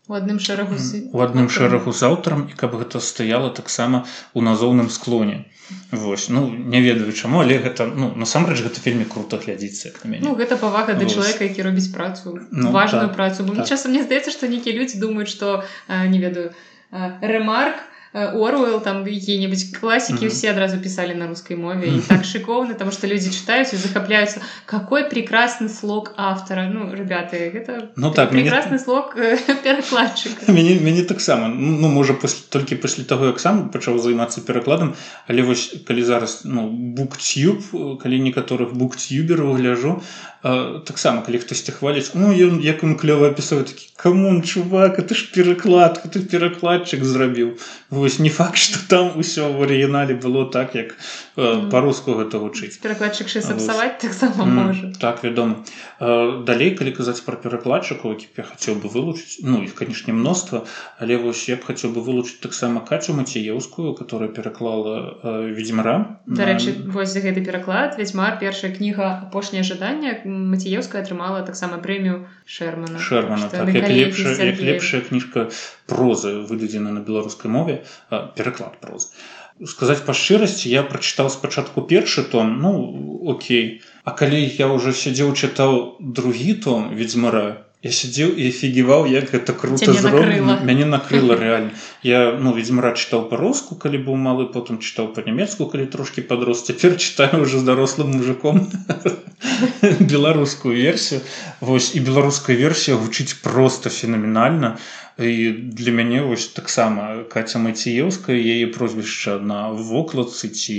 [0.09, 0.75] у адным шэрагу
[1.13, 5.45] у адным шэрагу з аўтарам і каб гэта стаяла таксама у назоўным склоне.
[5.91, 10.57] Вось ну не ведаю чаму але гэта ну насамрэч гэта вельмі круто глядзіцца ну, гэта
[10.57, 13.45] павага да чалавека які робіць працу ну, важную так, працу.
[13.45, 13.69] Бо так.
[13.69, 16.57] часам мне здаецца што нейкія людзі думаюць што не ведаю
[17.21, 20.29] рэмарк Оруэлл там какие-нибудь классики mm-hmm.
[20.29, 21.97] все одразу писали на русской мове mm-hmm.
[21.97, 24.41] и так шиковно, потому что люди читают и захопляются.
[24.65, 26.69] Какой прекрасный слог автора.
[26.71, 28.79] Ну, ребята, это ну, так, прекрасный мне...
[28.79, 29.13] слог
[29.63, 30.51] перекладчика.
[30.51, 31.47] Мне, мне так само.
[31.47, 34.95] Ну, может, после, только после того, как сам начал заниматься перекладом,
[35.27, 37.63] але вот, когда зараз, ну, буктюб,
[38.01, 40.01] когда некоторых буктюберов гляжу,
[40.43, 44.99] э, так само, когда кто-то хвалит, ну, ён, як он клево описывает, такие, камон, чувак,
[44.99, 47.57] это ж переклад, ты перекладчик зробил
[47.89, 50.95] вось не факт что там усё в арыгінале было так як
[51.71, 54.91] по-руску гэта вучыць перакладчык сапсаваць таксама можа.
[54.99, 55.63] Так вядома.
[55.99, 60.65] Далей калі казаць про перакладчыкаў які я хацеў бы вылучыць ну іх канешне мноства
[60.99, 66.91] але вось я б хацеў бы вылучыць таксама качу маціеўскую которая пераклала ведзьмара дарэчы на...
[66.91, 67.97] вось за гэты пераклад.
[67.97, 70.19] Ведьзьмар першая кніга апошняе жаданне.
[70.25, 75.49] Маціеўская атрымала таксама прэмію шермана шермана так, як лепшая як лепшая кніжка
[75.87, 77.83] прозы выдадзена на беларускай мове.
[78.09, 79.13] Пераклад прозы
[79.67, 82.73] сказаць па шчырасці я прачытаў спачатку першы том ну
[83.29, 83.81] Окей.
[84.03, 89.53] А калі я уже сядзеў чытаў другі том ведьзьмара я сядзеў і афігіваў як гэта
[89.55, 91.71] круто зроблена мяне накрыла реально.
[92.03, 96.97] Я ну ведьзьмара чытаў па-руску калі быў малы потым чытаў па-нямецку калі трошки подрос цяпер
[97.03, 98.67] чытаю уже з дарослым мужиком
[100.13, 101.21] беларускую версію
[101.59, 104.77] Вось і беларуская версія гучыць просто фенаменальна
[105.19, 110.77] і для мяне вось таксама каця маціеўская яе прозвішча на вокладцы ці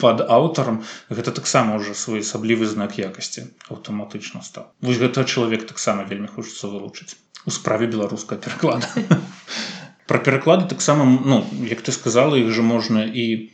[0.00, 6.08] под аўтарам гэта таксама ўжо свой асаблівы знак якасці аўтаматычна стаў вось гэта чалавек таксама
[6.08, 8.88] вельмі хочацца вылучыць у справе беларускага пераклада.
[10.06, 13.50] Про пераклады таксама ну як ты сказала іх же можна і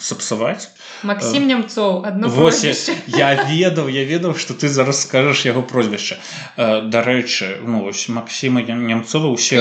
[0.00, 0.72] сапсаваць
[1.04, 6.16] Макссім нямцоў Вось, я ведаў я ведаў что ты зараз скажаш яго прозвішча
[6.56, 9.60] дарэчы ну, Макссіма нямцова усе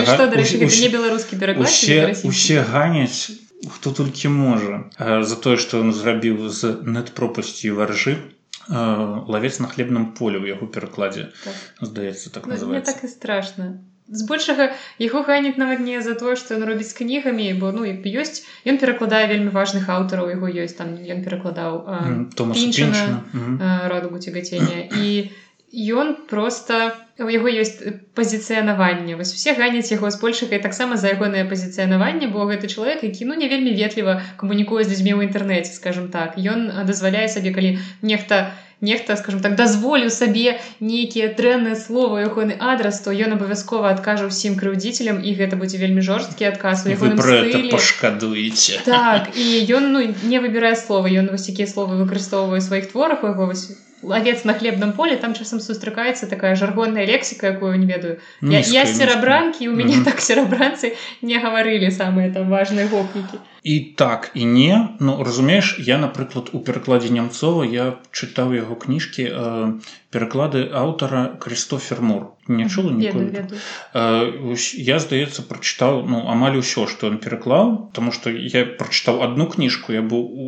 [0.90, 3.36] беларускі усе, усе ганяць
[3.68, 8.16] хто толькі можа за тое што ён зрабіў з нет-пропасцю варжы
[8.70, 11.56] лавец на хлебным поле ў яго перакладзе так.
[11.82, 16.66] здаецца так ну, так і страшно збольшага яго ганяць нават не за тое што ён
[16.70, 20.98] робіць з кнігамі бо ну як ёсць ён перакладае вельмі важных аўтараў яго ёсць там
[20.98, 21.86] ён перакладаў
[23.94, 25.30] радугу цігацення і
[25.70, 27.78] ён просто у яго ёсць
[28.18, 29.14] пазіцыянаванне.
[29.20, 33.38] Вось усе ганяць яго збольшага і таксама за ягонае пазіцыянаванне бо гэты чалавек які ну
[33.38, 36.42] не вельмі ветліва камунікуе з людзьмі ў інтэрнэце скажем так.
[36.42, 42.56] Ён дазваляе сабе калі нехта не нехта скажем так дазволю сабе нейкія дрэнныя словы ягоны
[42.60, 46.88] адрас то ён абавязкова адкажа ўсім крыўдзіцелям і гэта будзе вельмі жорсткі адказ
[47.76, 48.80] пашкадуеце.
[48.86, 53.52] Так і ён ну не выбірае словы ён вось якія словы выкарыстоўвае сваіх творах яго
[53.52, 53.68] вось
[54.02, 58.18] лавец на хлебном поле там часам сустракаецца такая жаргонная лексіка якую не ведаю.
[58.42, 60.06] Я, я серабранкі у мяне mm -hmm.
[60.06, 64.90] так серабранцы не гаварылі самыя там важные гопнікі і так і не.
[65.00, 69.80] Ну разумееш я напрыклад у перакладзе нямцова я чытаў яго кніжкі э,
[70.12, 72.32] пераклады аўтара крыстофер мур.
[72.48, 72.96] Не чула
[73.94, 79.48] э, я здаецца прачытаў ну амаль усё што он пераклаў тому что я прачытаў одну
[79.48, 80.48] кніжку я быў у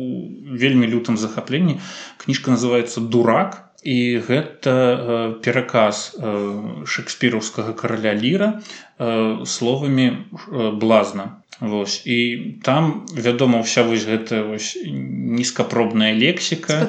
[0.56, 1.80] вельмі лютым захапленні
[2.16, 8.62] кніжка называется дурак і гэта э, пераказ э, шекспіраўскага караля ліра
[8.98, 12.02] э, словамі э, блазна Вось.
[12.06, 16.82] і там вядома ўся вось гэта вось нізкапробная лексіка.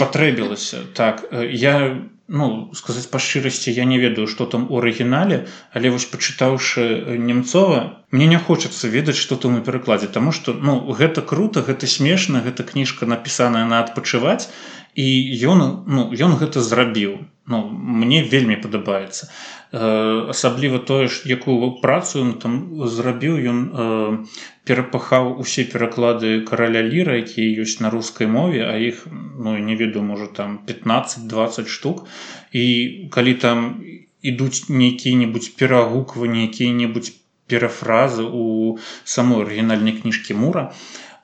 [0.00, 0.80] Спатрэбілася.
[0.96, 1.28] Так.
[1.52, 2.00] Я
[2.32, 5.44] ну сказаць па шчырасці я не ведаю што там у арыгінале
[5.76, 10.78] але вось пачытаўшы немцова мне не хочацца ведаць што там у перакладзе таму што ну
[10.96, 14.48] гэта круто гэта смешна гэта кніжка напісаная на адпачываць
[14.94, 15.08] і
[15.48, 17.18] ён ну ён гэта зрабіў.
[17.46, 19.26] Ну мне вельмі падабаецца.
[20.34, 23.58] Асабліва тое ж якую працу ён там зрабіў ён
[24.68, 30.04] перапахаў усе пераклады караля ліра якія ёсць на рускай мове а іх ну не ведаю
[30.04, 32.06] можа там 15-20 штук.
[32.52, 33.80] І калі там
[34.22, 37.16] ідуць нейкія-небудзь перагукванні якія-небудзь
[37.50, 40.70] перафразы у самой арыгінальнай кніжкі мура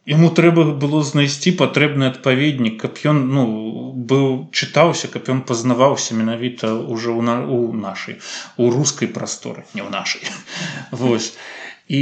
[0.09, 3.45] яму трэба было знайсці патрэбны адпаведнік каб ён ну
[4.13, 8.21] быў чытаўся каб ён пазнаваўся менавіта ўжо ў на у нашай
[8.57, 10.25] у рускай прасторы не ў нашай.
[11.03, 11.37] Восьось
[11.89, 12.01] і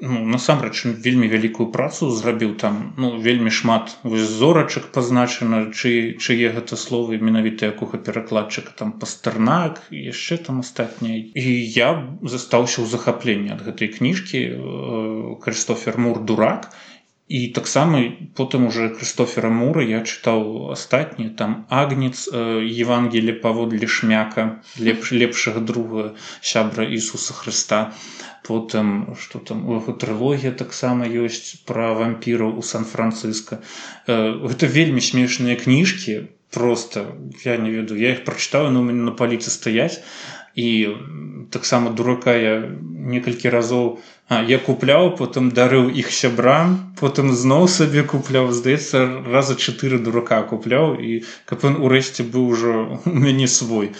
[0.00, 6.76] ну, насамрэч вельмі вялікую працу зрабіў там ну вельмі шмат зорачак пазначана чы чые гэта
[6.76, 11.88] словы менавіта якога перакладчыка там пастарнак яшчэ там астатняй і я
[12.20, 14.44] застаўся ў захапленні ад гэтай кніжкі
[15.40, 16.72] крыстофер мур дурак.
[17.30, 17.98] І таксама
[18.34, 24.46] потым уже крыстофера мура я чытаў астатні там агнец евангелі паводле шмяка
[24.82, 26.10] лепш лепшага друга
[26.42, 27.94] сябра Ісуса Хрыста.
[27.94, 28.19] а
[28.50, 33.62] потым что там у яго трылогія таксама ёсць пра вампіраў у сан-францыско.
[34.10, 36.20] Гэта вельмі смешныя кніжкі
[36.50, 40.02] просто я не веду я их прачытаю но мяне на паліцы стаяць
[40.60, 40.68] і
[41.50, 42.54] таксама дурака я
[43.14, 43.86] некалькі разоў
[44.30, 50.38] А, я купляў потым дарыў іх сябрам потым зноў сабе купляў здаецца раза чатыры дурака
[50.50, 51.16] купляў і
[51.50, 53.90] каб ён урэшце быў ужо у мяне свой.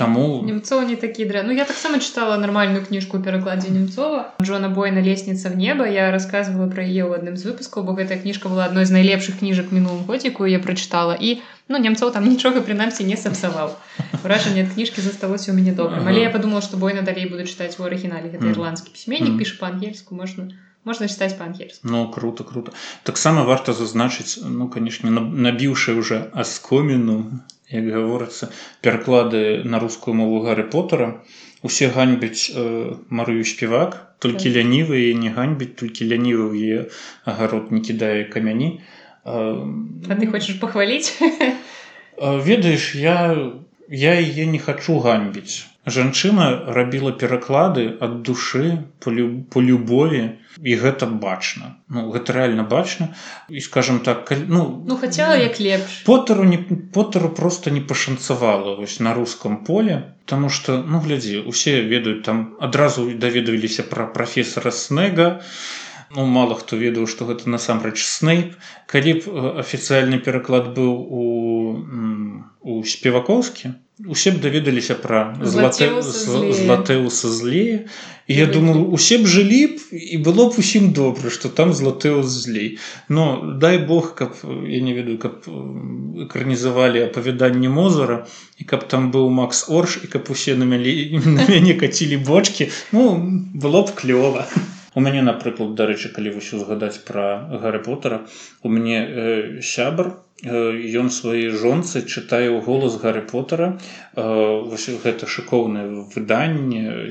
[0.00, 4.32] Таму немцова не такі дрэ Ну я таксама чытала нармальную кніжку перакладзе немцова.
[4.40, 5.04] Джона бойна.
[5.04, 8.72] Лестница в неба я рассказывала пра яе ў адным з выпускаў бо гэтая кніжка была
[8.72, 11.36] адной з найлепшых кніжак мінулым годзіку я прачытала і
[11.68, 13.74] ну немцоў там нічога прынамсі не сапсаваў.
[14.26, 17.78] Ражанне ад кніжкі засталося ў мяне добра але я подумала што бойна далей буду чытаць
[17.78, 18.30] у арыгінале.
[18.34, 20.50] Гэта ірландскі пісьменнік піша па-ангельску можна
[20.86, 21.82] можна чытаць па-ангельску.
[21.90, 22.72] Ну круто круто.
[23.02, 27.18] Таксама варта зазначыць ну канешне набіўшы уже аскоміну
[27.70, 28.50] як гаворыцца
[28.86, 31.08] пераклады на рускую мову гары поттера
[31.66, 34.54] усе ганьбяць э, марыю спевак толькі так.
[34.58, 36.78] лянівыя не ганьбіць толькі лянівы ў е
[37.26, 38.70] агарод не кідае камяні.
[38.78, 38.95] а
[39.26, 41.18] А ты хочаш пахваліць
[42.48, 43.18] ведаеш я
[43.88, 50.22] я яе не хачу ганьбіць жанчына рабіла пераклады ад душы по любові
[50.58, 51.76] і гэта бачна.
[51.88, 53.14] Ну гэта реально бачна.
[53.48, 56.02] І скажем так ну ну хацела як лепш.
[56.06, 61.82] Потару не потару просто не пашанцавала вось на рускам поле потому что ну глядзі усе
[61.82, 65.40] ведаюць там адразу даведваліся пра прафесора снега
[66.14, 68.54] Ну, мало хто ведаў што гэта насамрэч снейп
[68.86, 71.24] калі б э, афіцыяльны пераклад быў у
[72.66, 73.74] у спевакоўскі
[74.12, 77.88] усе б даведаліся пра златэуса злее
[78.28, 82.26] і я думаю усе б жылі б і было б усім добра што там златэус
[82.26, 82.78] злей
[83.08, 85.48] но дай Бог каб я не ведаю каб
[86.28, 88.26] экранізавалі апавяданні мозара
[88.58, 93.16] і каб там быў Макс Орш і каб усе на мяне кацілі бочки ну
[93.54, 94.46] было б клёва
[94.96, 98.22] у мяне напрыклад дарэчы калі вось узгадаць пра гарары потара
[98.64, 103.80] у мяне э, сябр ён свае жонцы чытае ў голас гары потара
[104.12, 107.08] гэта шыкоўнае выданне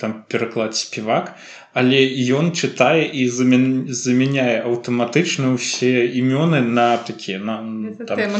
[0.00, 1.36] там пераклад спевак
[1.76, 2.00] але
[2.32, 7.60] ён чытае і замяняе аўтаматычна ўсе імёны на такія на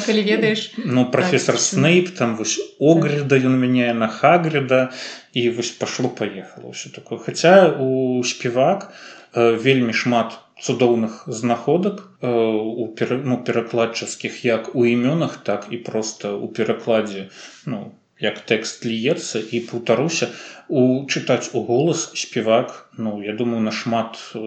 [0.00, 4.96] калі ведаеш ну профессор так, снейп там вось огрыда ён мяняе на хагрыда
[5.32, 7.18] і вось пашло паехала ўсё такое.
[7.18, 8.92] Хаця у спевак
[9.34, 12.86] вельмі шмат у цудоўных знаходак э, у
[13.24, 17.30] ну, перакладчыцкіх як у імёнах так і просто у перакладзе
[17.66, 20.30] ну як тэкст льецца і паўтаруся.
[20.68, 24.38] У чытаць у голас спевак ну я думаю нашмат э,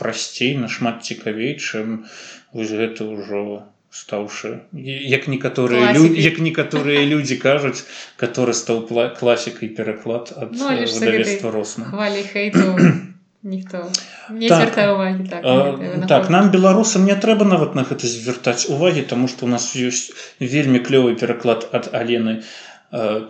[0.00, 2.08] прасцей нашмат цікавей чым
[2.56, 4.52] вось гэта ўжо стаўшы
[5.14, 7.86] як некаторыя люди як некаторыя людзі кажуць
[8.20, 8.84] который стаў
[9.18, 12.66] класікай пераклад ад ну, росна хвалі хейту
[13.54, 13.86] ніхто
[14.30, 19.02] не так, увагі так, а, так нам беларусам не трэба нават на гэта звяртаць увагі
[19.14, 22.40] тому что у нас ёсць вельмі клёвы пераклад ад алены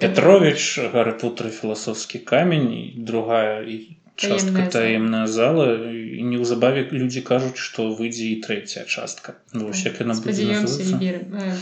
[0.00, 0.78] петрович.
[0.92, 5.94] Гары путры філасофскі камень і другая і частка таемная зала.
[6.14, 9.34] і неўзабаве людзі кажуць што выйдзе і трэцяя частка?
[9.52, 9.72] Ну,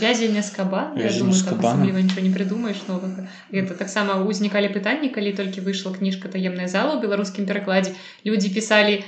[0.01, 6.69] вязення скаба нічого не прыдумаеш новага это таксама ўзнікалі пытанні калі толькі выйшла кніжка таемная
[6.69, 9.03] зала ў беларускім перакладзе людзі пісалі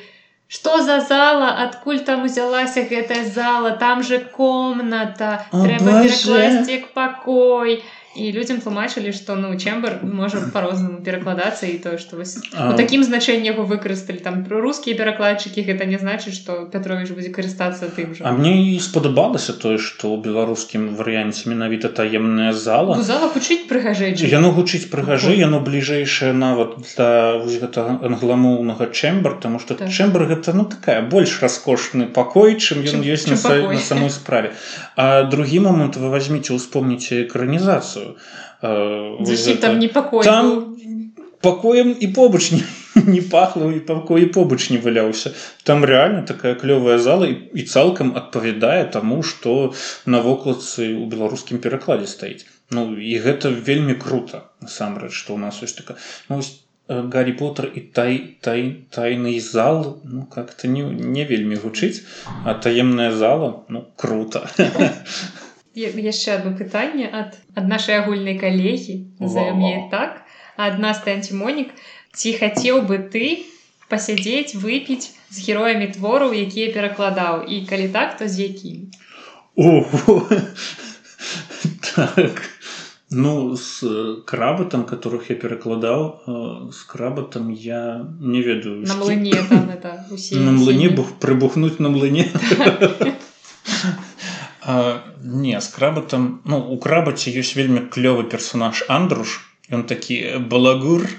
[0.47, 1.57] что за зала?
[1.65, 3.71] Адкуль там узялася гэтая зала?
[3.71, 5.41] Там же комната.
[5.49, 7.81] Трэба перакласці пакой
[8.15, 13.03] і людзям тлумачылі што ну чембер можа по-рознаму перакладацца і тое што вось у такім
[13.03, 18.23] значэнні яго выкарысталі там рускія перакладчыкі гэта не значыць што Пятрович будзе карыстацца тым жа
[18.23, 22.95] А мне і спадабалася тое што ў беларускім варыянце менавіта таемная зала.
[22.95, 29.59] Ну, зала гучыць прыгажэй яно гучыць прыгажы яно бліжэйшае нават для гэтага англамоўнага чембер тому
[29.59, 29.91] что так.
[29.91, 34.55] чембер гэта ну такая больш раскошны пакой чым ён ёсць на, на самой справе.
[34.95, 38.04] А другі момант вы возьмеце успомніце экранізацыю
[38.61, 40.75] э, там непакой там
[41.41, 42.63] пакоем і побач не,
[43.13, 45.33] не пахло і пакой і побач не валяўся
[45.63, 49.73] там реально такая клёвая зала і, і цалкам адпавядае таму што
[50.05, 55.61] на вокладцы у беларускім перакладзе стаіць Ну і гэта вельмі круто насамрэч што у нас
[55.61, 55.97] ёсць такая.
[56.29, 56.41] Ну,
[56.87, 60.83] гарри поттер і тай тай тайны зал ну как-то не,
[61.17, 62.05] не вельмі гучыць
[62.45, 64.45] а таемная зала ну круто
[65.75, 70.23] яшчэ одно пытанне ад ад нашай агульнай калегі назовем так.
[70.57, 71.75] Ад нас ты антимонік
[72.15, 73.43] ці хацеў бы ты
[73.89, 77.43] пасядзець выпіць з героямі твораў якія перакладаў?
[77.43, 78.91] І калі так то з якім
[81.95, 82.41] так.
[83.11, 83.83] ну с
[84.25, 90.89] крабатам которых я перакладаў с крабатам я не ведаю на млыне там это на млыне
[90.89, 92.31] бух прыбухнуць на млыне.
[94.67, 99.39] А, не з крабатам ну у крабаце ёсць вельмі клёвы персонаж андруш
[99.73, 101.09] ён такі балагур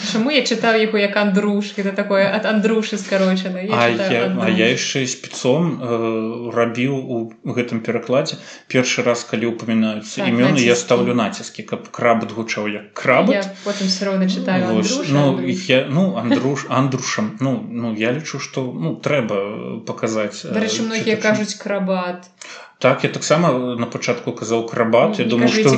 [0.00, 1.76] Чаму я чытаў яго як андруш?
[1.76, 3.60] Это такое ад андрушы скарочана.
[3.60, 8.40] Я, я, я яшчэ спецом э, рабіў у гэтым перакладзе.
[8.72, 13.28] Першы раз калі ўпамінаюцца так, імёны я стаўлю націскі каб крабат гучаў як краб
[13.64, 14.80] потым все роўна чытаю
[15.12, 15.36] ну,
[15.68, 21.54] я, ну андруш андрушам ну ну я лічу што ну трэба паказаць дарэчы многія кажуць
[21.60, 25.76] крабат а так я таксама на пачатку казаў крабат я думаю что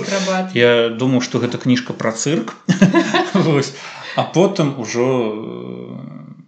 [0.54, 2.54] я думаю что гэта кніжка про цырк
[4.16, 5.08] а потым ужо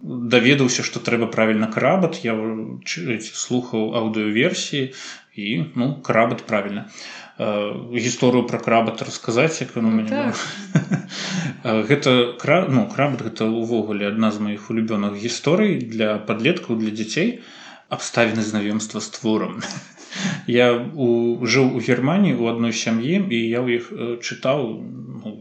[0.01, 2.39] даведаўся что трэба правильно крабат я
[2.85, 4.93] слухаў аўдыоверсіі
[5.35, 6.87] і ну крабат правильно.
[7.37, 10.39] Гісторыю про крабат расказаць як ну, так.
[11.91, 17.43] гэта кра ну крабат гэта увогуле адна з маіх улюбёных гісторый для подлеткаў для дзяцей
[17.91, 19.59] абставіны знаёмства з творам
[20.47, 23.85] я у, жыў у германії у адной сям'і і я ў іх
[24.21, 24.63] чытаў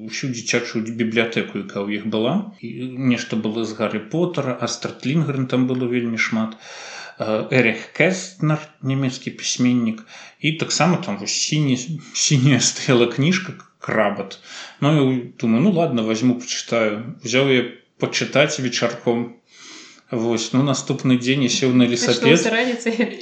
[0.09, 2.55] ўсю ну, дзіцячую бібліятэку якая ў іх была.
[2.61, 6.57] І нешта было з гары потара астратлінгрен там было вельмі шмат.
[7.19, 10.03] Эрих кэстнер нямецкі пісьменнік.
[10.41, 11.79] І таксама там вось сіні
[12.13, 13.55] сіняя стаяла кніжка
[13.85, 14.39] крабат
[14.81, 17.63] ну думаю ну ладно возьму почытаю взяў я
[18.01, 19.37] почытаць вечарком
[20.11, 22.45] Вось ну наступны дзень сеў на лесапед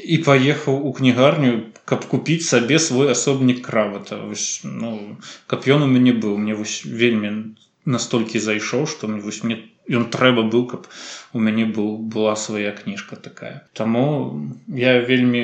[0.02, 1.52] і паехаў у кнігарню
[1.84, 4.18] каб купіць сабе свой асобнік кравата.
[4.64, 5.16] Ну,
[5.46, 6.38] каб ён у мяне быў.
[6.38, 7.54] Мне вось вельмі
[7.84, 9.58] настолькі зайшоў што мне вось мне
[9.90, 10.90] ён трэба быў каб
[11.32, 13.62] у мяне быў была свая кніжка такая.
[13.72, 15.42] Таму я вельмі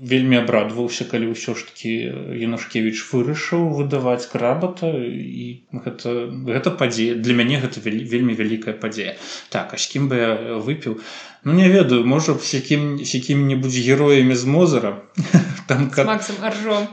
[0.00, 1.90] вельмі абрадваўся калі ўсё ж таки
[2.38, 7.18] янушкевич вырашыў выдаваць крабата і гэта гэта падзея.
[7.18, 9.18] Для мяне гэта вельмі вялікая падзея.
[9.50, 10.32] Так а з кім бы я
[10.62, 11.00] выпіў?
[11.44, 14.92] Ну не ведаю можа б якім з якім-небудзь героямі з мозара.
[15.68, 15.90] Там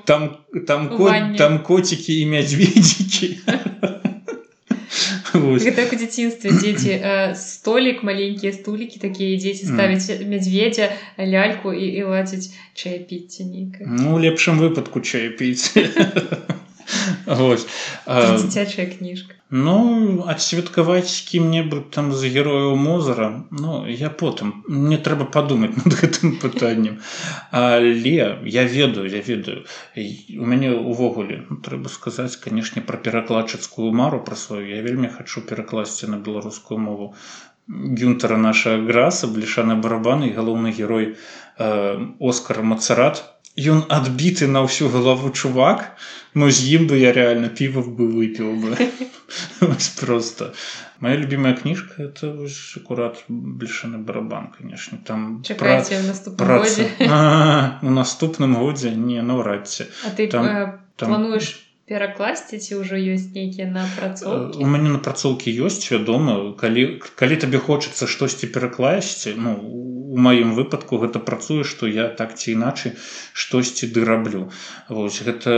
[0.05, 0.35] там
[0.65, 0.81] там
[1.37, 3.39] там коцікі і мядзведзікі
[5.71, 12.03] так у дзяцінстве дзеці э, столік маленькія стулікі такія дзеці ставяць мядзведзя ляльку і, і
[12.03, 15.71] ладзяць чай піць нейка ну лепшым выпадку чай піць
[18.37, 25.75] дзіцячая кніжка Ну адсвяткаваць кім-небудзь там з герояў мозара Ну я потым мне трэба падумаць
[25.81, 26.97] над гэтым пытаннем
[27.51, 27.93] але
[28.43, 29.65] я ведаю я ведаю.
[29.95, 35.41] У мяне ўвогуле ну, трэба сказаць канешне пра перакладчыцкую мару пра сваю я вельмі хачу
[35.41, 37.13] перакласці на беларускую мову.
[37.67, 41.15] Гюнтара наша граса блішаны барабаны галоўны герой
[41.57, 45.95] э, оскар мацарат ён адбіты на ўсю галаву чувак
[46.35, 48.75] но з ім бы я реально піва бы выпіў бы
[49.99, 50.53] просто.
[50.99, 55.43] Моя любимая кніжка это акурат блішаны барабан конечно там
[57.81, 64.69] у наступным годзе не наўрадці ты там плануеш перакласці ці ўжо ёсць нейкія напрацоўкі у
[64.69, 66.85] мяне напрацоўкі ёсць вядома калі
[67.19, 69.57] калі табе хочацца штосьці перакласці ну
[70.15, 72.95] у маім выпадку гэта працуе што я так ці іначай
[73.33, 74.47] штосьці ды раблю.
[74.87, 75.53] Вось гэта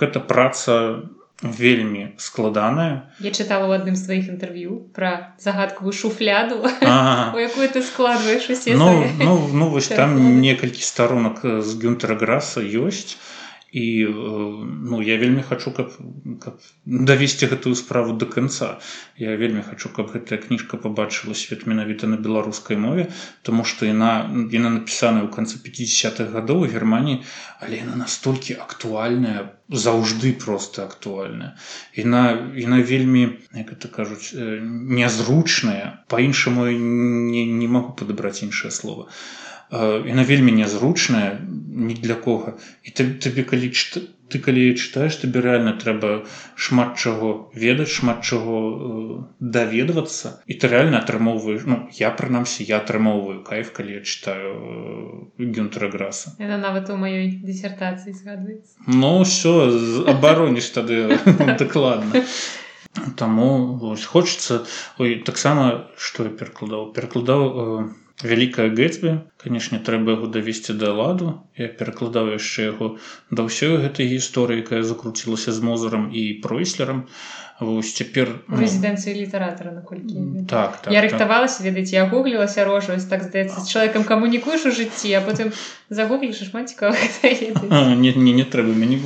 [0.00, 1.02] гэта праца
[1.42, 3.10] вельмі складаная.
[3.18, 9.04] Я чытала у адным з тваіх інтэрв'ю пра загадкавую шуфляду у якую ты складваеш ну,
[9.18, 13.18] ну, ну вось там некалькі старонак з гюнтера граса ёсць
[13.74, 15.90] і ну я вельмі хочу каб,
[16.38, 18.78] каб давесці гэтую справу до конца
[19.18, 23.10] я вельмі хочу каб гэтая кніжка побачыла свет менавіта на беларускай мове
[23.42, 27.26] тому что яна яна напісаная ў канцы 50-х гадоў у германії
[27.58, 31.56] але яна настолькі актуальная заўжды просто актуальная.
[31.96, 36.04] Іна яна вельмі як это кажуць нязручная.
[36.08, 41.38] По-іншаму не, не могу падабраць іншае слово а яна вельмі нязручная
[41.74, 42.58] ні для кого.
[42.82, 43.70] І табе калі
[44.34, 46.24] ты калі чытаеш табе рэальна трэба
[46.56, 52.80] шмат чаго ведаць шмат чаго э, даведвацца і ты рэальна атрымоўваеш Ну я прынамсі я
[52.80, 54.50] атрымоўваю кайф калі я чытаю
[55.38, 59.54] э, гюнтраграса это нават у маёй дысертацыі згадваецца Ну ўсё
[60.08, 61.20] абароніш тады
[61.60, 62.24] дакладна
[63.18, 64.64] Таму хочацца
[65.28, 71.42] таксама што я перакладаў перакладаў у э, вялікая гэтьбе канешне трэба яго давесці да ладу.
[71.58, 72.96] Я перакладаў яшчэ яго
[73.30, 77.08] да ўсёй гэтай гісторыі якая закруцілася з мозарам і пройслерам.
[77.58, 81.70] Вось цяпер ну, рэзідэнцыі літаратара наколькі так, так я рыхтавалася так.
[81.70, 85.54] ведаць я гуглілася рожваць так здаецца з чалавекам камунікуеш у жыцці а потым
[85.86, 86.98] загугліш шмат цікава
[87.94, 88.98] не, не, не трэба мяне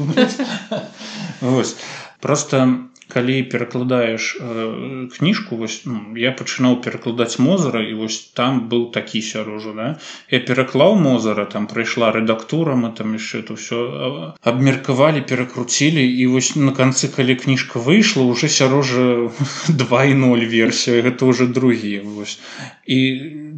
[1.41, 1.77] вось.
[2.21, 8.91] Просто калі перакладаеш э, кніжку вось ну, я пачынаў перакладаць мозара і вось там быў
[8.93, 9.89] такі сярожа да?
[10.31, 16.55] я пераклаў мозара там прыйшла рэдактура мы там яшчэ это ўсё абмеркавалі перакруцілі і вось
[16.57, 19.33] на канцы калі кніжка выйшла уже сярожа
[19.69, 22.39] 20 версію гэта уже другі вось
[22.87, 23.01] і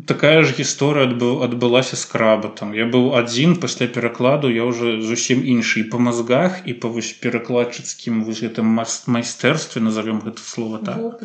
[0.06, 5.42] такая ж гісторыя адбыў адбылася з крабатам я быў адзін пасля перакладу я уже зусім
[5.54, 8.70] іншы по мазгах і па вось перакладчыцкім вось гэтым
[9.16, 11.20] майстэрстве назовем гэта слово так.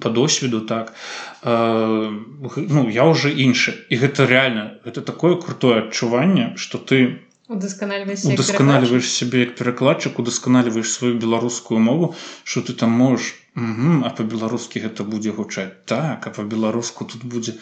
[0.00, 0.94] По досведу так.
[1.42, 2.10] Э,
[2.56, 9.40] ну я уже іншы і гэта реально это такое крутое адчуванне что ты удасканальваешь себе
[9.40, 12.14] як перакладчык удасканальваешь сваю беларускую мову
[12.44, 17.54] что ты там можешь Угу, а по-беларускі гэта будзе гучаць так а по-беларуску тут будзе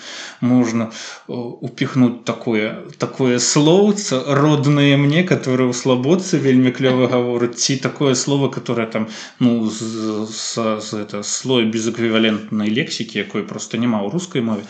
[0.44, 0.90] можна
[1.28, 8.52] упихнуть такое такое слоўца роднае мне которое ў слабодцы вельмі клёва гаворыць ці такое слово
[8.52, 9.08] которое там
[9.40, 14.68] ну з, з, з это слой без эквівалентнай лексікі якой просто няма ў рускай мове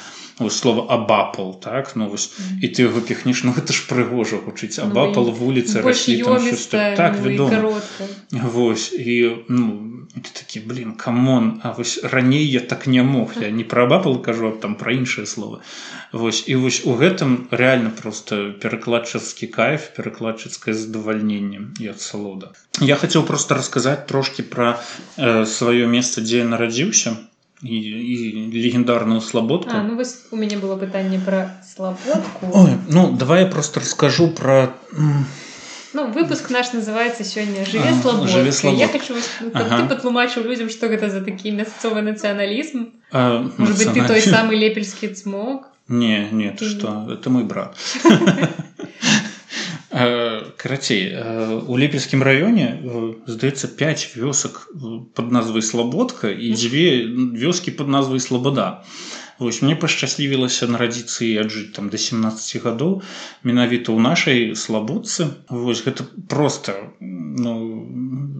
[0.50, 1.96] слова абапал так?
[1.96, 2.30] Ну вось
[2.62, 6.22] і ты его піхнеш ну гэта ж прыгожа гучыць абапал ну, вуліцы раслі
[6.96, 7.82] так вядома
[8.30, 13.64] Вось і ну такі блин камон А вось раней я так не мог я не
[13.64, 15.60] пра абапал кажу там пра іншае слово
[16.12, 22.94] Вось і вось у гэтым реально просто перакладчыцкі кайф перакладчыцкае задавальненне і ад салода Я
[22.94, 24.78] хацеў просто расказаць трошки пра
[25.18, 27.16] э, сваё месца дзе я нарадзіўся
[27.62, 33.10] і, і легендарную слабодку а, ну, вось у мяне было пытанне про слабодку Ой, ну
[33.12, 34.74] давай я просто расскажу про
[35.94, 38.68] Ну, выпуск наш называется сёння жыве слабодка.
[38.68, 39.14] Я хочу
[39.54, 39.82] ага.
[39.82, 45.08] ты патлумачыў людям что гэта за такі мясцовы нацыяналізм может быть ты той самый лепельскі
[45.08, 46.64] цмок не нет ты...
[46.68, 47.08] что?
[47.10, 47.76] Это мой брат
[50.56, 51.02] карацей
[51.66, 52.66] у лепельскім раёне
[53.26, 54.68] здаецца 5 вёсак
[55.14, 58.84] под назвай слабодка і дзве вёскі под назвай слабода
[59.38, 63.02] Вось мне пашчаслівілася нарадзіцца і аджыць там до 17 гадоў
[63.46, 67.54] менавіта ў нашай слабодцы Вось гэта просто ну,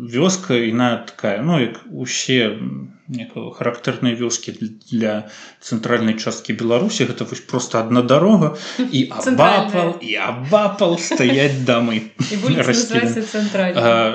[0.09, 1.43] вёска іна такая.
[1.43, 2.59] Ну як усе
[3.09, 4.53] характэрныя вёскі
[4.93, 5.29] для
[5.61, 7.09] цэнтральнай часткі беларусі.
[7.09, 8.57] Гэта вось просто одна дарога.
[8.79, 12.13] І абапал і абапал стаять дамы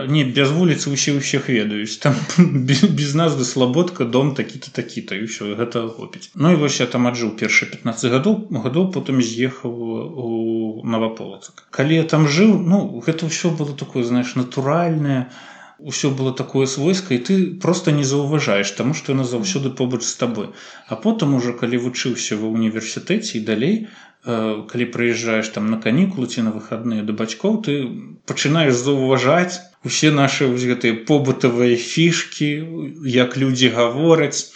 [0.07, 1.97] не без вуліцы усе ўсіх ведаюць.
[1.97, 2.13] Там
[2.69, 6.29] без, без назвы слабодка дом такі-то такі-то і ўсё гэта хопіць.
[6.35, 10.29] Ну і вось я там аджыў першы 15 гадоў гадоў потым з'ехаў у
[10.85, 15.52] наваполацак калі я там жыў ну гэта ўсё было такое знаешь натуральнае а
[15.83, 20.15] ўсё было такое свойска і ты просто не заўважаеш таму што яна заўсёды побач з
[20.21, 20.47] табой
[20.87, 26.31] а потым уже калі вучыўся ва універсітэце і далей э, калі прыязджаеш там на канікулы
[26.31, 27.77] ці на выхадныя да бацькоў ты
[28.31, 32.51] пачынаеш заўважаць усе наши гэтыя побытавыя фішки
[33.17, 34.47] як людзі гавораць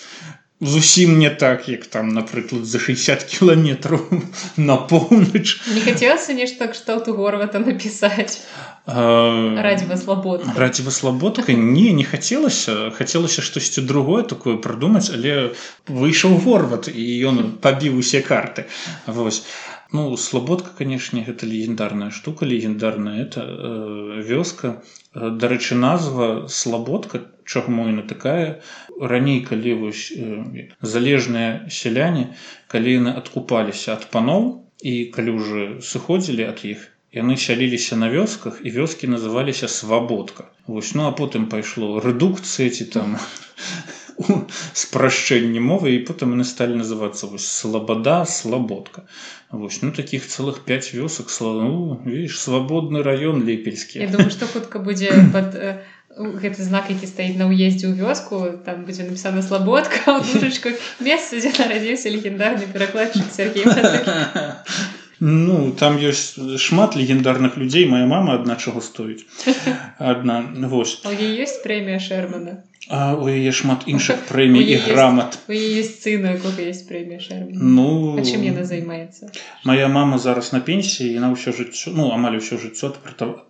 [0.61, 4.01] зусім не так як там напрыклад за 60 кіламетраў
[4.57, 5.61] на поўнач.
[5.73, 8.41] Не хацелася нешта кшталту горвата напісаць?
[8.87, 12.89] Радзіва слабод радзіва слабодка не не хацелася.
[12.89, 15.53] Хацелася штосьці другое такое прыдумаць але
[15.85, 18.65] выйшаў горват і ён пабіў усе карты.
[19.05, 19.45] Вось
[19.91, 24.83] ну слабодка канешне гэта легендарная штука легендарная это э, вёска.
[25.13, 28.61] Дарэчы назва слабодка чаму яна такая.
[28.99, 32.35] Раней калі вось э, залежныя сяляне
[32.67, 38.59] калі яны адкупаліся ад паноў і калі ўжо сыходзілі ад іх яны сяліліся на вёсках
[38.61, 43.17] і вёскі называліся свабодка вось ну а потым пайшло рэдукцыя ці там
[44.83, 49.05] спрашчэнне мовы і потым яны сталі называцца вось слабада слабодка
[49.51, 54.79] вось ну таких цэлых 5 вёсак славу видишь свабодны раён лепельскі Я думаю што хутка
[54.79, 55.79] будзе под э,
[56.17, 60.75] гэты знак які стаіць на ўездзе ў вёску там будзе напісана слабодка душачку
[61.07, 63.63] месца дзе нарадзіўся легендарны перакладчык Сергей
[65.19, 69.25] Ну там ёсць шмат легендарных людзей моя мама адна чаго стоіць
[69.97, 70.43] адна
[70.73, 76.87] вось ёсць прэмія шермана А у яе шмат іншых прэмій і грамат есть сына есть
[76.87, 77.19] прэмія
[77.53, 79.31] ну чым яна займаецца
[79.63, 82.93] моя мама зараз на пенсіі яна ўсё жыццё ну амаль усё жыццё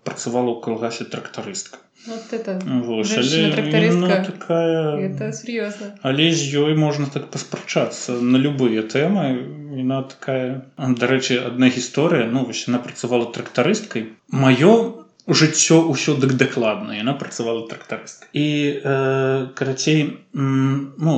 [0.04, 2.62] працавала ў калгасе трактарыстка Вот это.
[2.66, 4.24] Вось, але, трактористка.
[4.32, 4.98] Такая...
[4.98, 5.96] Это серьезно.
[6.02, 9.76] Але з ёй можна так паспрачацца на любыя тэмы.
[9.76, 10.72] Яна такая...
[10.78, 14.16] Дарэчы, адна гісторыя, ну, вось, яна працавала трактарысткай.
[14.32, 16.96] Маё жыццё ўсё дык дакладна.
[16.96, 18.28] Яна працавала трактарысткай.
[18.34, 18.48] І,
[18.84, 21.14] э, карацей, ну,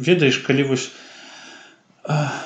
[0.00, 0.90] ведаеш, калі вось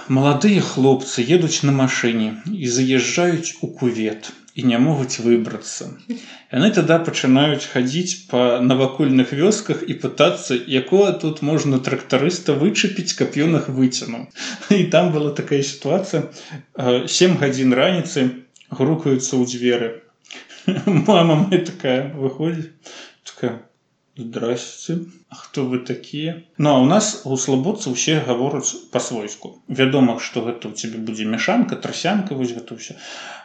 [0.08, 5.90] маладыя хлопцы едуць на машыне і заязджаюць у кувет і не могуць выбрацца.
[6.52, 13.34] Яны тада пачынаюць хадзіць па навакольных вёсках і пытацца, якое тут можна трактарыста вычапіць, каб
[13.34, 14.30] ён іх выцянуў.
[14.70, 16.30] І там была такая сітуацыя.
[17.08, 20.03] сем гадзін раніцы грукаюцца ў дзверы.
[20.86, 22.72] Мама мы такая выходзіць
[23.24, 23.68] такая
[24.16, 26.42] здрасце А хто вы такія?
[26.58, 29.58] Ну а у нас у слабодцы ўсе гавораць па-свойску.
[29.68, 32.94] Вядома што гэта у цябе будзе мяшанка трасянка вось гэта ўсё.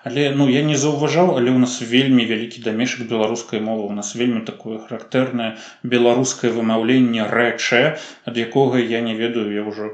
[0.04, 3.90] Але ну я не заўважаў але у нас вельмі вялікі дамешак беларускай мовы.
[3.90, 7.82] У нас вельмі такое характэрнае беларускае вымаўленне рэчэ
[8.26, 9.94] ад якога я не ведаю я ўжо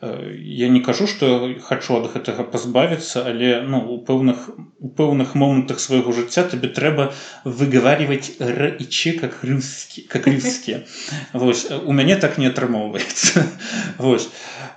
[0.00, 5.34] э, я не кажу што хачу ад гэтага пазбавіцца але ну у пэўных у пэўных
[5.34, 7.12] момантах свайго жыцця табе трэба
[7.44, 10.82] выгаварваць рэчы как рускі как рускі
[11.38, 13.46] вось у мяне так не атрымоўваецца
[13.98, 14.28] вось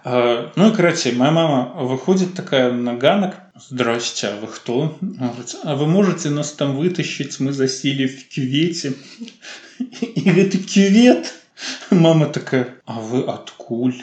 [0.06, 1.60] ну і карацей моя мама
[1.92, 4.98] выходзіць такая на ганак Здрасте, а вы кто?
[5.64, 7.40] А вы можете нас там вытащить?
[7.42, 8.94] Мы засели в кювете.
[9.80, 11.34] И это кювет.
[11.90, 13.96] Мама такая, а вы откуль?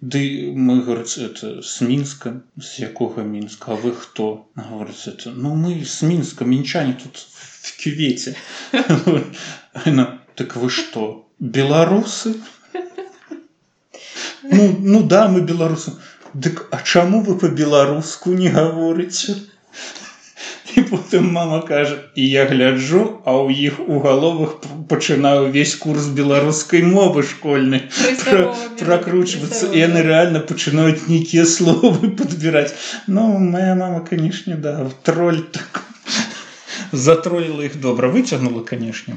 [0.00, 2.42] Да мы, говорит, это с Минска.
[2.60, 3.72] С якого Минска?
[3.72, 4.48] А вы кто?
[4.54, 8.36] Говорит, это, ну мы с Минска, минчане тут в кювете.
[9.84, 12.34] Она, так вы что, белорусы?
[14.42, 15.92] Ну, ну да, мы белорусы.
[16.34, 19.36] Дык а чаму вы по-беларуску не гаворыце
[20.76, 24.56] і потым мама кажа і я гляджу а ў іх у галовах
[24.88, 27.84] пачынаю увесь курс беларускай мовы школьнай
[28.80, 32.72] прокручвацца яны рэальна пачынаюць нейкія словы подбіраць
[33.06, 35.82] Ну моя мама канешне да тролль так.
[36.92, 39.16] Затроліла іх добра выцягнула канешне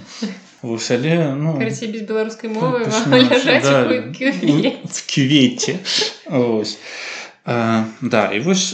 [0.66, 1.78] Вось, але ну, без
[2.10, 2.90] беларускай мовы
[5.06, 5.78] квеце
[6.26, 6.80] ось
[7.46, 8.74] да і вось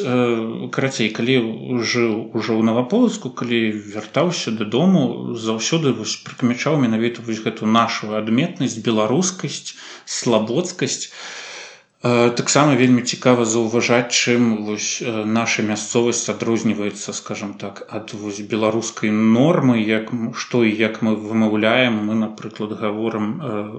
[0.71, 1.35] карацей калі
[1.83, 8.79] жыў ужо ў наваполацку калі вяртаўся дадому заўсёды вось прыкмячаў менавіта вось гэту нашу адметнасць
[8.79, 9.75] беларускасць
[10.07, 11.11] слабодскасць
[12.01, 19.77] таксама вельмі цікава заўважаць чым вось наша мясцовасць адрозніваецца скажем так ад вось беларускай нормы
[19.81, 22.01] як што і як мы вымаўляем.
[22.09, 23.27] Мы напрыклад гаворам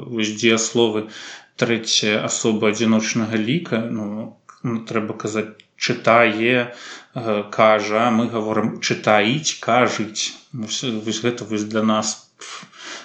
[0.06, 1.08] вось дзеясловы
[1.56, 6.70] трэцяя асоба адзіночнага ліка ну ну, трэба казаць чытае
[7.14, 12.30] э, кажа мы говорим чытаіць кажыць вось гэта вось для нас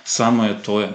[0.04, 0.94] самае тое.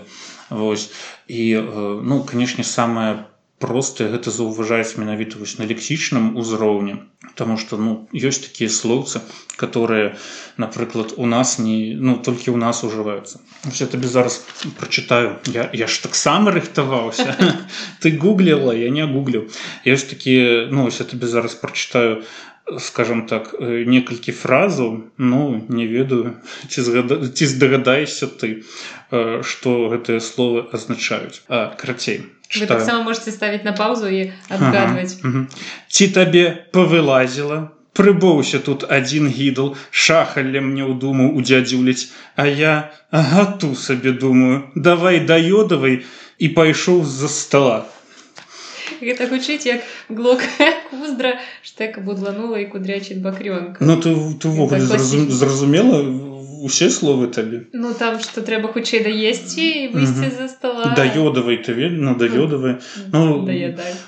[0.50, 0.90] Вось.
[1.26, 3.26] І э, ну канешне самае
[3.62, 7.00] простае гэта заўважаць менавіта вось на лексічным узроўні
[7.38, 9.22] Таму што ну ёсць такія слоўцы
[9.56, 10.16] которые
[10.56, 13.38] напрыклад у нас не ну толькі ў нас ужываюцца.
[13.78, 14.42] Я табе зараз
[14.78, 15.38] прачытаю.
[15.46, 17.36] Я, я ж таксама рыхтаваўся.
[18.02, 19.46] Ты гугліла я не гуглю
[19.86, 22.26] ёсць такія ну я табе зараз прачытаю
[22.78, 25.14] скажем так некалькі фразаў.
[25.16, 26.36] Ну не ведаю
[26.68, 28.66] ці згада ці здагадаешся ты
[29.46, 31.42] што гэтыя словы азначаюць.
[31.48, 32.26] Карацей
[32.66, 35.46] таксама можете ставіць на паузу і адгадваць ага,
[35.88, 37.60] ці табе павылазіла
[37.92, 42.74] прыбоўся тут адзін гідл шахалле мне ў думу удзядзюляць а я
[43.12, 46.04] гату сабе думаю давай да ёдавай
[46.42, 47.76] і пайшоў з-за стола.
[49.02, 50.42] Гэта гучыць як глок
[50.90, 53.82] куздра штэка будланула і кудрячыць бакрёнка.
[53.82, 56.02] Ну ты ты увогуле зразумела
[56.62, 57.66] усе словы табе?
[57.72, 60.94] Ну там что трэба хутчэй даесці выйсці за стола.
[60.96, 62.78] Да ёдавай ты ведна да ёдавы
[63.10, 63.42] ну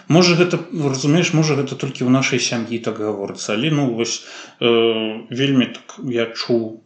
[0.07, 3.59] можа гэта разумееш можа гэта толькі ў нашай сям'і так гаворыцца.
[3.59, 4.23] Але ну вось
[4.63, 4.71] э,
[5.31, 6.81] вельмі так я чуў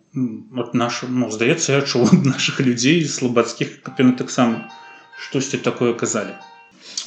[0.57, 4.73] от наш ну здаецца я чуў наших людзей слабацкіх капены таксама
[5.21, 6.33] штосьці такое казалі.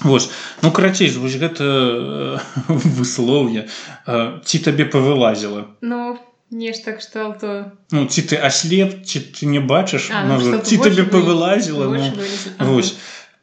[0.06, 0.30] Вось
[0.62, 2.38] ну карацей вось гэта э,
[2.70, 5.66] выслоўе э, ці табе павылазіла?
[5.82, 6.18] Ну
[6.52, 12.76] нешта кшталту ну ці ты аслеп ці ты не бачыш ну, ці табе павылазіла ну,
[12.76, 12.96] вось.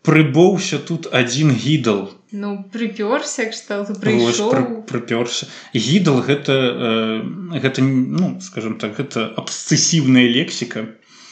[0.09, 9.00] Прыбоўся тут адзін гідал ну прыпёрся кшталту прыпёрся гідал гэта э, гэта ну скажем так
[9.00, 10.86] гэта абсцэсіўная лексіка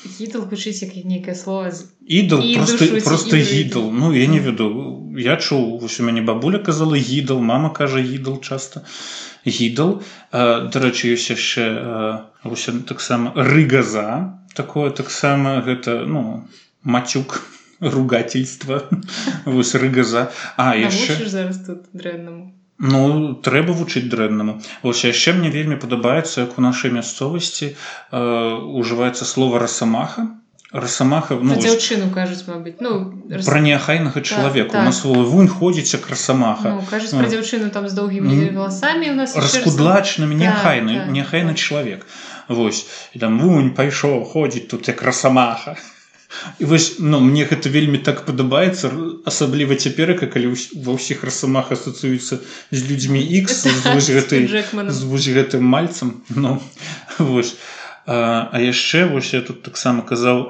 [0.07, 1.73] гідал гучыць як нейкае слово
[2.07, 5.03] ідал просто просто гідал ну я не веду.
[5.19, 8.85] Я чуў вось у мяне бабуля казала гідал мама кажа гідал часто.
[9.47, 10.03] Гідал
[10.33, 11.67] дарэчы ёсць яшчэ
[12.89, 14.07] таксама рыгаза
[14.55, 16.49] такое таксама гэта ну
[16.83, 17.43] мацюк
[17.81, 18.83] ругательства
[19.45, 24.61] вось рыгаза а яшчэ зараз тут дрэннаму Ну трэба вучыць дрэннаму.
[24.83, 28.21] Вось яшчэ мне вельмі падабаецца як у нашай мясцовасці э,
[28.83, 30.29] ужываецца слова расамаха
[30.73, 32.77] расамаха ну, дзяўчыну кажуць мабыць.
[32.81, 33.47] Ну рас...
[33.47, 34.69] пра неахайнага чалавека.
[34.69, 34.85] Так, так.
[34.85, 39.37] нас вунь ходзіць як расамаха ну, кажуць, ну, дзяўчыну там з доўгімі валасамі у нас
[39.37, 41.63] раскудлачным няхайны так, няхайны так.
[41.63, 42.07] чалавек.
[42.49, 42.87] Вось.
[43.15, 45.79] І там вунь пайшоў ходзіць тут як расамаха
[46.59, 48.91] і вось ну мне гэта вельмі так падабаецца
[49.31, 50.53] асабліва цяперака калі
[50.87, 52.39] ва ўсіх расамах асацыюцца
[52.71, 56.59] з людзьмі X з гэтым мальцам ну
[57.19, 57.55] вось
[58.07, 60.43] а, а яшчэ вось я тут таксама казаў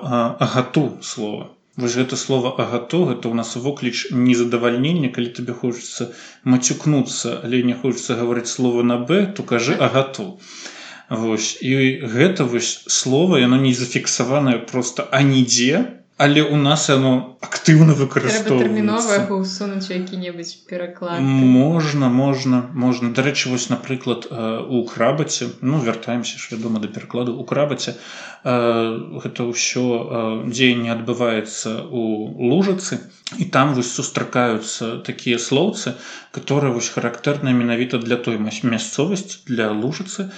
[0.48, 6.12] агату слова вось гэта слово агату гэта у нас вокліч незадавальнення калі табе хочацца
[6.44, 10.28] мацюкнуцца але не хочацца гаварыць слова на б то кажы агату.
[10.36, 10.75] а
[11.10, 11.58] Вось.
[11.62, 19.92] І гэта вось слова яно не зафіксаванае просто анідзе але у нас яно актыўна выкарыстоўваецца.
[19.92, 21.20] Які-небудзь пераклад.
[21.20, 23.12] Можна можна можна.
[23.12, 28.00] Дарэчы вось напрыклад у крабаце ну вяртаемся ж вядома да перакладу у крабаце
[28.44, 36.00] гэта ўсё дзеянне адбываецца у лужацы і там вось сустракаюцца такія слоўцы
[36.32, 40.32] которые вось характэрныя менавіта для той мясцовасць для лужацы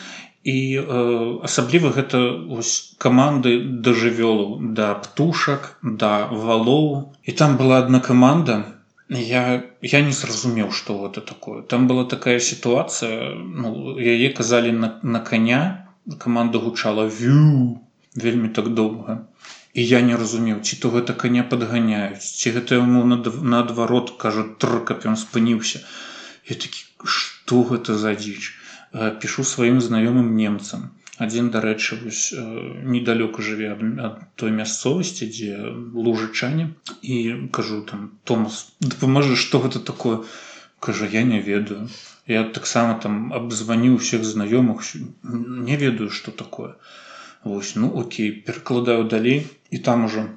[0.44, 7.14] і э, асабліва гэта ось каманды да жывёлу да птушак да валоў.
[7.24, 8.78] І там была одна каманда.
[9.08, 11.62] Я я не зразумеў что гэта такое.
[11.62, 17.80] Там была такая сітуацыя ну, яе казалі на, на коня каманда гучала вю!
[18.14, 19.26] вельмі так доўга.
[19.74, 24.84] І я не разумеў ці то гэта коня падганяюць ці гэта яму наадварот кажа тр
[24.84, 25.82] каб ён спыніўся.
[26.46, 28.57] Я такі что гэта за дзіч
[28.92, 30.90] пішу сваім знаёмым немцам.
[31.18, 31.98] Адзін дарэчы
[32.94, 35.56] недалёка жыве ад той мясцовасці дзе
[35.94, 36.70] лужачане
[37.02, 37.16] і
[37.50, 40.22] кажу там Томас дапаможа што гэта такое?
[40.78, 41.88] Кажа я не ведаю
[42.28, 44.84] я таксама там абзваніў усіх знаёмых
[45.68, 46.74] не ведаю што такое
[47.44, 50.28] Вось ну окей перакладаю далей і там ужо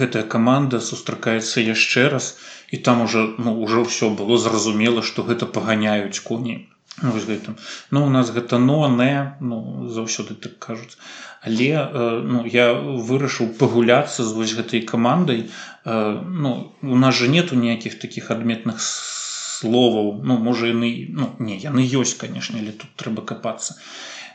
[0.00, 2.38] гэтая каманда сустракаецца яшчэ раз
[2.70, 6.56] і там уже ну уже ўсё было зразумела што гэта паганяюць коні
[7.00, 7.56] ну, гэтым
[7.90, 10.98] ну у нас гэта но не ну заўсёды так кажуць.
[11.40, 15.48] Але э, ну я вырашыў пагуляцца з вось гэтай камандай.
[15.84, 20.20] Э, ну у нас же нету ніякіх таких адметных словаў.
[20.22, 23.80] Ну можа яны ну не яны ёсць канешне але тут трэба капацца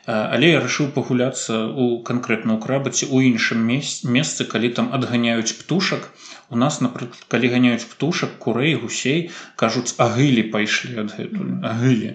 [0.07, 6.07] але я рашыў пагуляцца у канкрэтна ў крабаце у іншым месцы калі там адганяюць птушак.
[6.47, 9.19] У нас напрыклад калі ганяюць птушак курэй гусей
[9.59, 12.11] кажуць агылі пайшлі адгэтуль агылі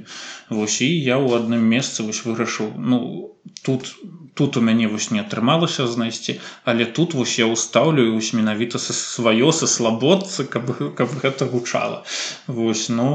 [0.52, 2.98] вось і я ў адным месцы вось вырашыў ну
[3.62, 3.94] тут
[4.34, 8.96] тут у мяне вось не атрымалася знайсці але тут вось я ўстаўлю вось менавіта са
[8.96, 12.04] сваё са слабодцы каб каб гэта гучала.
[12.46, 13.08] Вось ну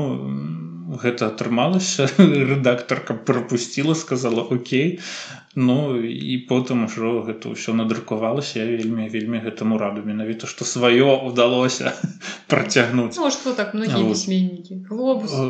[1.04, 2.08] гэта атрымалася
[2.52, 5.00] рэдактарка прапусціла сказала Окей
[5.60, 11.18] Ну і потым ужо гэта ўсё надрукавалася я вельмі вельмі гэтаму раду менавіта што сваё
[11.26, 11.98] удалося
[12.52, 13.18] працягнуць.
[13.18, 14.86] Ну, што так пісьменнікі?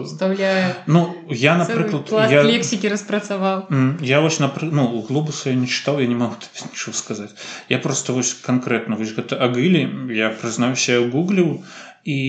[0.07, 2.43] Вставляе Ну я напрыклад я...
[2.43, 3.67] лексікі распрацаваў
[4.01, 4.69] я вось напры...
[4.71, 6.35] ну глобуса я не чытаў я не магу
[6.71, 7.33] нічого сказаць
[7.69, 11.63] я просто вось канкрэтна вось гэта агылі я прызнаюся гугліў
[12.07, 12.19] і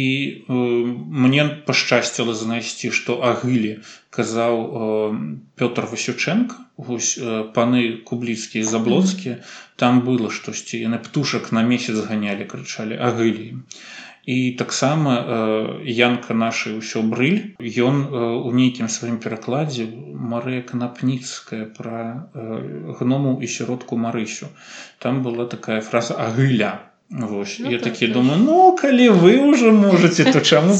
[0.49, 3.79] э, мне пашчасціла знайсці што агылі
[4.11, 4.83] казаў э,
[5.55, 7.19] Пётр Васюченко Вось
[7.55, 9.43] паны кубліцкія заблоцкія
[9.75, 13.59] там было штосьці яны птушак на месяц ганялі крычалі агылі і
[14.59, 15.15] таксама
[15.85, 17.57] янка нашай ўсё брыль.
[17.61, 19.89] Ён у нейкім сваім перакладзе
[20.33, 22.29] Марыя канапніцкая пра
[23.01, 24.53] гному і сіродку марысю.
[24.99, 29.73] Там была такая фраза агыля Вось, ну, я такі так, думаю ну калі вы уже
[29.73, 30.77] можете то чаму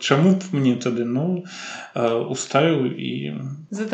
[0.00, 1.46] чаму б мне тады ну
[1.94, 3.38] уставіў і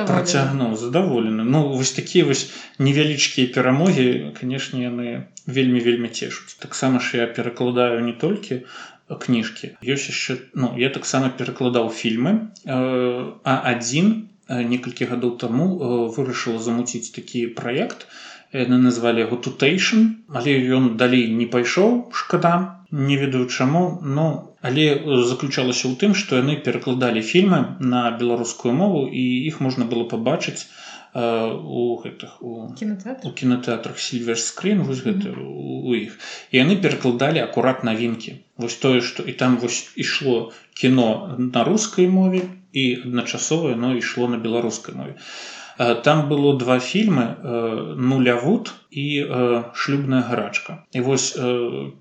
[0.09, 7.21] працягнуў задаволены ну вось такія вось невялічкія перамогі канешне яны вельмі вельмі цешуць таксама ж
[7.21, 8.65] я перакладаю не толькі
[9.13, 17.13] кніжкі ёсць яшчэ ну я таксама перакладаў фільмы а адзін некалькі гадоў таму вырашыла замуціць
[17.13, 20.07] такі праект і яны назвалі яго тутэйшн
[20.41, 21.93] але ён далей не пайшоў
[22.23, 22.55] шкада
[22.91, 23.85] не ведаю чаму
[24.19, 24.27] но
[24.63, 24.87] але
[25.31, 27.61] заключалася ў тым што яны перакладалі фільмы
[27.95, 30.71] на беларускую мову і іх можна было пабачыць
[31.15, 36.19] у гэтых у кінотэатрах сильвер скрин вось гэта у іх.
[36.51, 38.35] І яны перакладалі акурат навінкі.
[38.59, 42.43] Вось тое што і там вось ішло кіно на рускай мове
[42.73, 45.15] і адначасова яно ішло на беларускай мове.
[45.15, 51.33] а там было два фільмы э, нулявуд і э, шлюбная гарачка і вось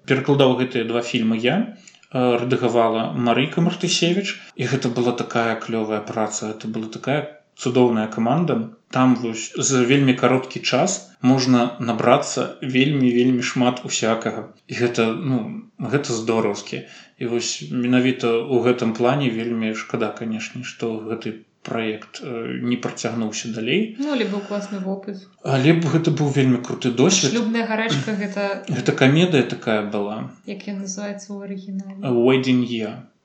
[0.06, 1.78] перакладаў гэтыя два фільмы я
[2.14, 8.70] рэдагавала марыка мартысевич і гэта была такая клёвая праца это была такая цудоўная каманда.
[8.90, 14.54] Там вось за вельмі кароткі час можна набрацца вельмі вельмі шмат усякага.
[14.68, 15.40] І гэта ну
[15.80, 16.84] гэта здораўскі.
[17.18, 21.34] І вось менавіта у гэтым плане вельмі шкада канешне што гэты
[21.64, 23.96] проект э, не працягнуўся далей.
[24.00, 25.24] Ну, быў класны вопыт.
[25.44, 27.32] Але б гэта быў вельмі круты досвед.
[27.32, 30.32] Шлюбная гарачка гэта гэта камедыя такая была.
[30.46, 32.68] Як называется у орыгінальдзень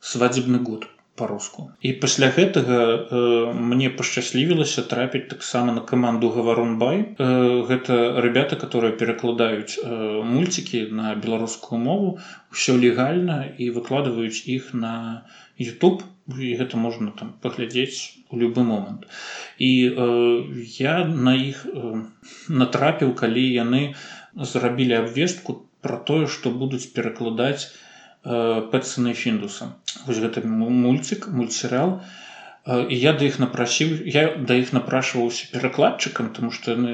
[0.00, 7.02] свадебны год по-руску і пасля гэтага э, мне пашчаслівілася трапіць таксама на каманду гаварон бай
[7.02, 7.26] э,
[7.70, 12.12] гэта ребята которые перакладаюць э, мульцікі на беларускую мову
[12.54, 14.94] ўсё легальна і выкладваюць іх на
[15.58, 16.06] youtube
[16.36, 19.06] і гэта можна там паглядзець у любы момант
[19.56, 20.04] і э,
[20.76, 22.04] я на іх э,
[22.48, 23.82] натрапіў калі яны
[24.36, 29.72] зрабілі абвестку про тое што будуць перакладаць э, пэцаны фіндуса
[30.04, 32.00] вось гэта мульцік мультсерыал
[32.68, 36.92] і я да іх напрасіў я да іх напрашваўся перакладчыкам тому что яны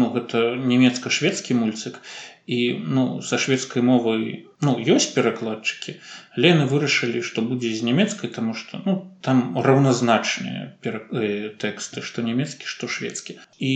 [0.00, 2.00] ну гэта нямецка-шведскі мульцік
[2.46, 5.96] і ну са шведскай мовай ну ёсць перакладчыкі
[6.36, 11.04] Лены вырашылі што будзе з нямецкай тому что ну там раўназначныя пера...
[11.12, 13.74] э, тэксты што нямецкі што шведскі і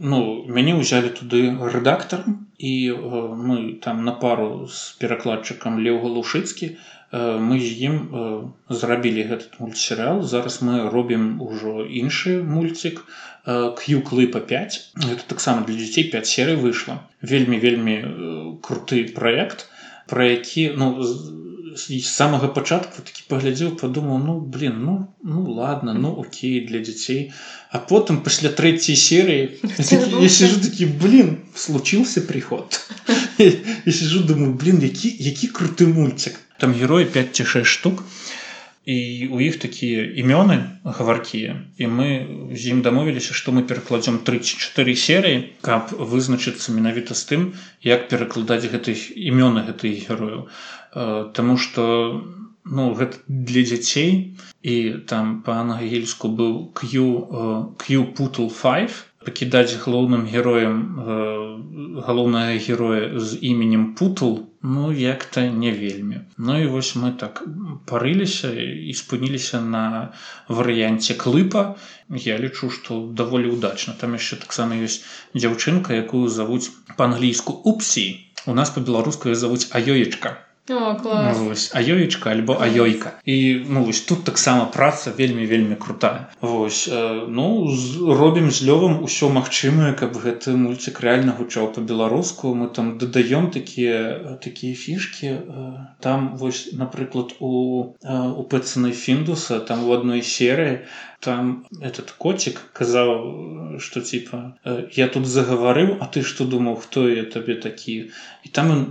[0.00, 0.20] ну
[0.58, 1.42] мяне ўзялі туды
[1.76, 2.98] рэдактарам і э,
[3.48, 6.76] мы там на пару з перакладчыкам леў галушыцкі
[7.10, 8.22] Э, мы з ім э,
[8.68, 13.04] зрабілі этот мультсерыал зараз мы робім ужо іншы мульцік
[13.48, 14.76] к'юклыпа 5
[15.08, 17.96] это таксама для дзяцей 5 серый выйшла вельмі вельмі
[18.62, 19.66] круты проект
[20.06, 26.10] про які ну з самага пачатку такі паглядзеў падумаў ну блин ну ну ладно ну
[26.22, 27.32] окей для дзяцей.
[27.70, 29.60] А потым пасля трэцяй серыі
[30.22, 32.80] я сижу такі блин случился приход
[33.38, 38.04] я сижу думаю блин які які круты мульцік там героі 5 ці 6 штук
[38.88, 42.08] і у іх такія імёны гаваркія і мы
[42.56, 47.46] з ім дамовіліся што мы перакладзем 34 серыі каб вызначыцца менавіта з тым
[47.84, 50.48] як перакладаць гэтых імёны гэтых герояў
[50.92, 51.84] Таму што
[52.64, 54.36] ну гэта для дзяцей.
[54.62, 60.76] І там па-ангельску быў Q Q путл 5 пакідаць галоўным героем
[62.06, 67.42] галоўнага героя з іменем путл ну як-то не вельмі Ну і вось мы так
[67.90, 70.14] парыліся і спыніліся на
[70.48, 71.74] варыянце клыпа.
[72.08, 75.02] Я лічу што даволі удачна там яшчэ таксама ёсць
[75.34, 78.06] дзяўчынка якую завуць па-англійску упсі
[78.46, 80.38] у нас па-беларускаю завуць аёечка
[81.74, 87.68] аёечка альбо аёйка і ну вось тут таксама праца вельмі вельмі крутая Вось э, ну
[88.20, 94.38] робім з лёвам усё магчымае каб гэты мульцік рэальна гучаў по-беларуску мы там дадаём такія
[94.44, 100.84] такія фішки э, там вось напрыклад у у пэцанай фіндуса там у адной серыі
[101.20, 104.58] там этот котик казаў что типа
[104.94, 107.96] я тут загаварыў а ты что думаў хто я табе такі
[108.44, 108.82] і там он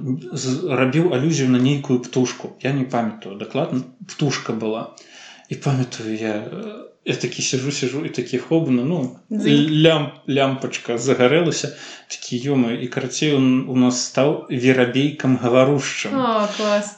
[0.82, 2.56] рабіў алюзію на нейкую птушку.
[2.62, 4.96] Я не памятаю дакладна птушка была.
[5.50, 6.36] І памятаю я
[7.08, 11.72] я такі сижу сижу і такі хобна ну лям лямпачка загарэлася
[12.12, 16.12] такі ёмы і карацей он у нас стаў верабейкам гаварушчым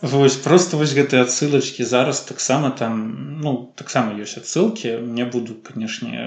[0.02, 4.98] вось просто вось гэтыя адсылачки зараз таксама там ну таксама ёсць адсылкі.
[5.16, 6.26] Не буду канешне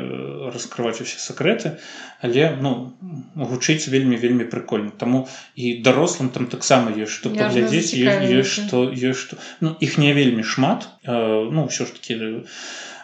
[0.55, 1.77] раскрываць усе сакрэты
[2.23, 2.95] але ну
[3.35, 4.93] гучыць вельмі вельмі прыкольна.
[4.99, 5.27] Таму
[5.57, 9.43] і дарослым там таксама ёсць што паглядзець ёсць што ёсць што.
[9.61, 10.89] Ну іх не вельмі шмат.
[11.07, 12.47] Ну ўсё ж таки у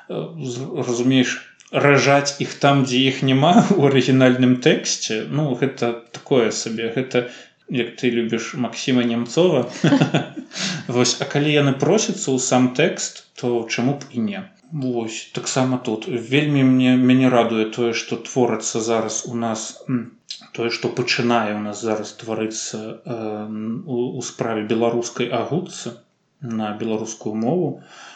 [0.09, 1.37] разумееш
[1.73, 7.29] ражаць іх там дзе іх няма у арыгінальным тэксце ну гэта такое сабе гэта
[7.69, 9.67] як ты любіш Масіма немцова
[10.99, 14.41] Вось а калі яны просяцца ў сам тэкст то чаму б і не?
[14.73, 16.09] Вось таксама тут.
[16.09, 19.69] Вельмі мне мяне радуе тое што творацца зараз у нас
[20.57, 23.21] тое што пачынае у нас зараз тварыцца э,
[23.85, 25.97] у справе беларускай агутцы
[26.41, 27.71] на беларускую мову.
[27.81, 28.08] то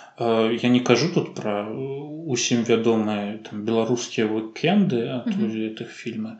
[0.62, 1.66] я не кажу тут пра
[2.26, 6.36] усім вядомыя там беларускія выкенды гэтых фільмы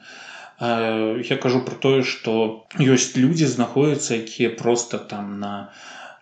[0.60, 5.54] я кажу про тое што ёсць людзі знаходзяцца якія просто там на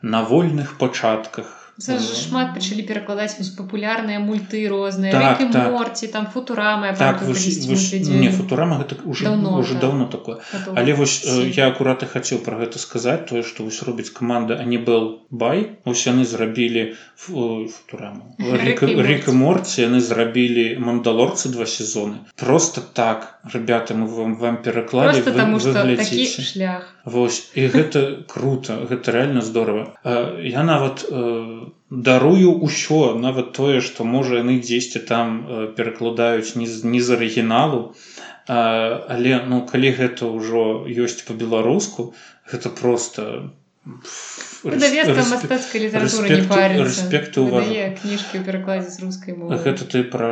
[0.02, 5.72] на вольных пачатках шмат пачалі перакладаць вось папулярныя мульты розныя так, так.
[5.72, 9.80] морці там футурама так, не футурама гэта уже давно, уже так.
[9.80, 10.74] давно такое Готов.
[10.76, 11.52] але вось Сі.
[11.56, 15.24] я акурат і хацеў про гэта сказаць тое што вось робіць каманда а не был
[15.30, 23.94] бай ось яны зрабілі футураму река морці яны зрабілі мандалорцы два сезоны просто так ребята
[23.94, 25.24] мы вам вам пераклалі
[26.52, 29.96] шлях Вось і гэта круто гэта реально здорово
[30.44, 31.04] я нават
[31.90, 35.38] дарую ўсё нават тое што можа яны дзесьці там
[35.78, 37.94] перакладаюць не не з арыгіналу.
[38.46, 42.12] Але ну калі гэта ўжо ёсць по-беларуску
[42.52, 43.50] гэта просто
[44.64, 46.28] мастацкай літаратуры
[46.84, 47.46] рэспекту
[48.00, 49.56] кніжкі ў перакладзе з рускай мовы.
[49.56, 50.30] Гэта ты пра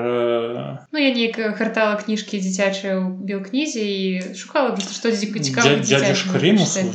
[0.92, 5.80] Ну я неяк хартала кніжкі дзіцячыя ў белкнізе і шукала што цікава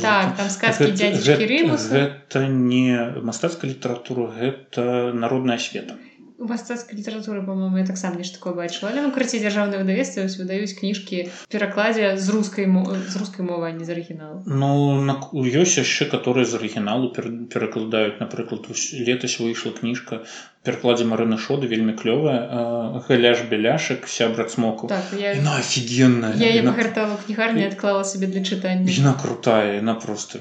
[0.02, 5.98] так, там сказкі гэта, гэта не мастацкая літаратура гэта народная света
[6.40, 12.18] мастацкай літаратуры по-моему я таксама нешта такое бачыла але карці дзяржаўныя выдавецтвы выдаюць кніжкі перакладзе
[12.18, 18.20] з рускай з рускай мовы не з арыгіналу Ну ёсць яшчэ которые з арыгіналу перакладаюць
[18.20, 20.24] напрыклад летась выйшла кніжка
[20.64, 24.88] перакладзе марына шоды вельмі клёвая галяш беляшек сябра цмоку.
[24.88, 25.36] Так, я...
[25.44, 26.34] ну, офигенная
[26.72, 28.88] гартала кнігарні адклала себе для чытання.
[28.88, 30.40] Яна крутая на просто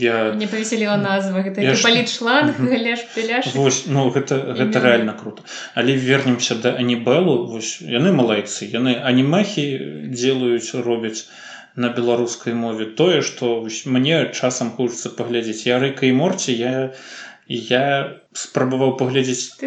[0.00, 5.14] я не павесяліла назва гэта я паліт шланг галяш беляш Вось, ну гэта гэта реально
[5.14, 5.46] круто.
[5.74, 11.30] Але вернемся да анібелу вось яны малайцы яны анімахі делаюць робяць
[11.76, 12.86] на беларускай мове.
[12.86, 15.66] Тое што мне часам хочется паглядзець.
[15.66, 16.90] Я рэка і морці я
[17.50, 19.58] не я спрабаваў паглядзець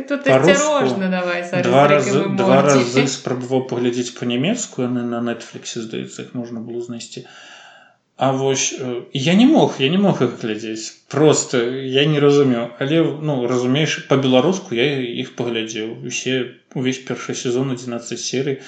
[1.11, 6.81] давай два разы два разы спрабаваў паглядзець по-нямецку яны на нетфліксе здаецца іх можна было
[6.81, 7.27] знайсці
[8.15, 8.73] А вось
[9.11, 14.07] я не мог я не мог их глядзець просто я не разумеў але ну разумееш
[14.07, 18.61] по-беларуску я іх паглядзеў усе увесь першы сезон 11 серый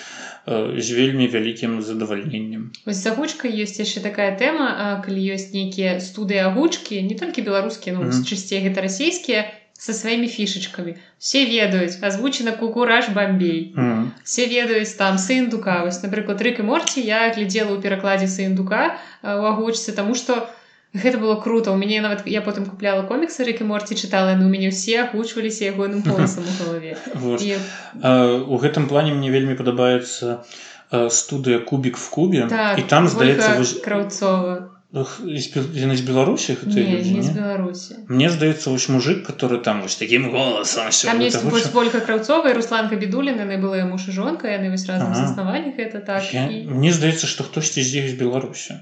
[0.48, 7.18] з вельмі вялікім задавальненнем загучка ёсць яшчэ такая тэма калі ёсць нейкія студыі агучкі не
[7.18, 8.26] толькі беларускія ну, mm -hmm.
[8.30, 14.06] часцей гэта расійскія со сваімі фішачкамі все ведаюць азвучана кукураж бомбей mm -hmm.
[14.24, 19.44] все ведаюць там сындука вось напрыклад рык і морці я глядзела ў перакладзе сындука у
[19.52, 20.48] агучцы тому что
[20.96, 21.72] гэта было круто.
[21.72, 25.04] У мяне нават я потым купляла коміксы рык і морці чытала яны у мяне ўсе
[25.04, 26.96] агучваліся ягоным поласам у галаве.
[27.44, 27.60] І...
[28.48, 30.40] у гэтым плане мне вельмі падабаецца
[31.10, 33.82] студыя кубік в кубе так, і там здаецца вось...
[33.82, 36.56] краўцова яны з беларусі
[38.08, 40.88] мне здаецца вось мужик который там вось таким голосом
[41.74, 45.26] ольга краўцова русланка бедуліна яны была муж і жонка яны вось разам ага.
[45.26, 46.64] заснавалі гэта так я, і...
[46.70, 48.80] мне здаецца што хтосьці з іх з беларусі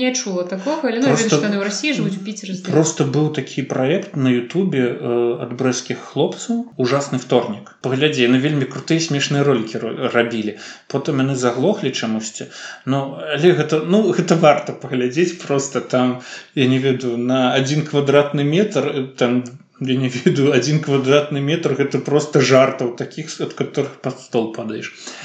[0.00, 4.16] не чула такого але просто, ну, в России жывуць у Піцер просто быў такі проект
[4.16, 10.56] на Ютубе э, ад брэскіх хлопцаў ужасны вторнік паглядзе на вельмі крутыя смешныя ролики рабілі.
[10.92, 12.48] Потым яны заглохлі чамусьці.
[12.86, 16.20] Ну але гэта ну гэта варта паглядзець просто там
[16.54, 19.44] я не ведаю на один квадратны метр э, там
[19.80, 24.92] я не ведаю один квадратны метр гэта просто жартаў таких ад которых под стол падаеш.
[24.92, 25.19] а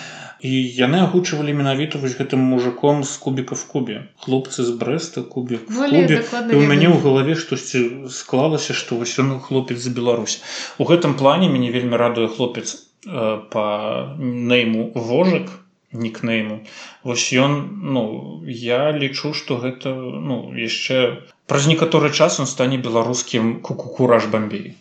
[0.45, 3.97] і яны агучвалі менавіта вось гэтым мужиком з кубіка в кубе.
[4.21, 5.57] Хлопцы з брэста кубе.
[5.65, 10.41] у мяне ў галаве штосьці склалася што вось ён хлопец за Беларусь
[10.77, 13.65] у гэтым плане мяне вельмі радуе хлопец э, по
[14.19, 15.49] нейму вожак
[15.91, 16.61] нікнейму.
[17.03, 19.93] Вось ён ну я лічу что гэта
[20.29, 24.75] ну яшчэ праз некаторы час он стане беларускім кукукураж бомбей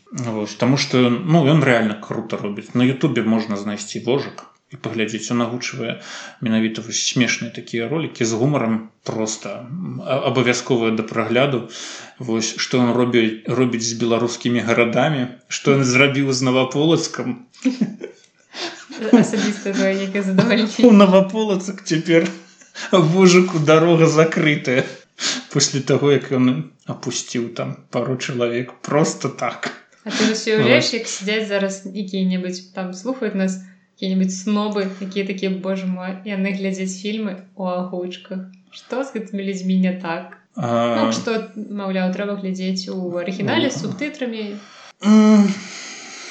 [0.58, 2.74] Таму что ну ён реально круто робіць.
[2.74, 6.00] На Ютубе можна знайсці вожак і паглядзець он агучвае
[6.40, 9.68] менавіта смешныя такія ролики з гумаром просто
[10.06, 11.68] абавязковыя да прагляду.
[12.18, 17.46] Вось что он робіць робіць з беларускімі гарадамі что он зрабіў з наваполацкам
[20.92, 22.28] наваполацак цяпер
[22.92, 24.84] вожыку дарога закрытая.
[25.50, 29.70] После того як ён опусціў там пару чалавек просто так.
[30.04, 33.62] А ты уяўляеш як сядзяць зараз які-небудзь там слухаюць нас
[34.04, 39.80] какие-нибудь снобы такие такие боже мой яны глядзяць фільмы у агучках что з гэтымі людзьмі
[39.80, 40.44] не так?
[40.56, 41.00] А...
[41.00, 44.44] ну, что маўляў трэба глядзець у арыгінале з субтытрамі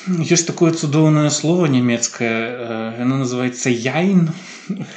[0.05, 4.29] ёсць такое цудоўнае слово нямецкае яно называется яйн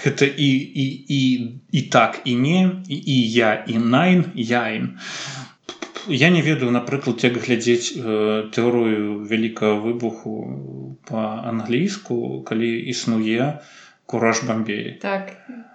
[0.04, 0.50] гэта і
[0.84, 0.86] і
[1.16, 1.22] і
[1.72, 2.60] і так і не
[2.92, 5.00] і, і я і найн яйн
[6.08, 10.34] я не ведаю напрыклад як глядзець э, тэорыю вялікага выбуху
[11.08, 13.58] па-англійску калі існуе
[14.06, 15.34] кураж бомбеі так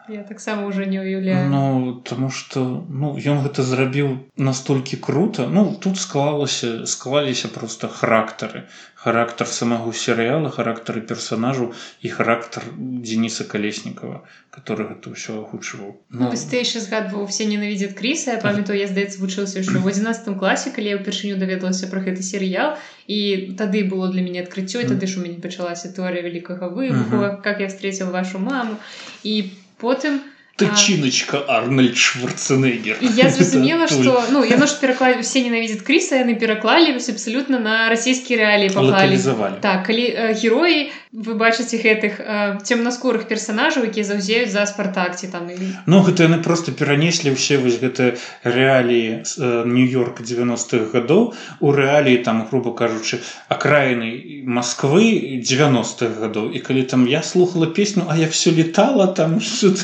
[0.10, 5.48] я таксама уже не уяўляю ну тому что ну ён гэта зрабіў настолькі круто.
[5.48, 8.66] Ну тут склалася склаліся просто характары
[8.96, 14.22] характар самого серыяла характары персонажу і характар Дениса калеснікова
[14.52, 18.88] который гэта ўсё агучваў ну, ну, ты яшчэ згадваў все ненавідзят крыса я памятаю я
[18.88, 23.88] здаецца вучыўся ўжо в 11 класе калі я ўпершыню даведалася про гэты серыял і тады
[23.88, 27.42] было для мяне адкрыццё тады ж у мяне пачалася тэорыя вялікага выбуху uh -huh.
[27.42, 28.78] как я встретил вашу маму.
[29.24, 29.50] І
[29.82, 30.22] потым
[30.62, 32.98] у тычиначка арнольд шварценеггер.
[33.02, 37.90] Я зразумела что ну яно ж пераклад все ненавидят крыса яны пераклалі вось абсолютно на
[37.90, 39.18] расійскія рэаліі паклалі
[39.62, 45.50] так калі э, героі вы бачыце гэтых э, цемнаскурых персонажаў якія заўзеюць за спартакці там
[45.52, 45.58] і...
[45.86, 48.16] ну гэта яны просто перанеслі ўсе вось гэта
[48.48, 53.20] рэаліі э, нью-йорк 90-х гадоў у рэаліі там грубо кажучы
[53.50, 59.40] акраіны москвы 90-х гадоў і калі там я слухала песню а я все летала там
[59.44, 59.76] что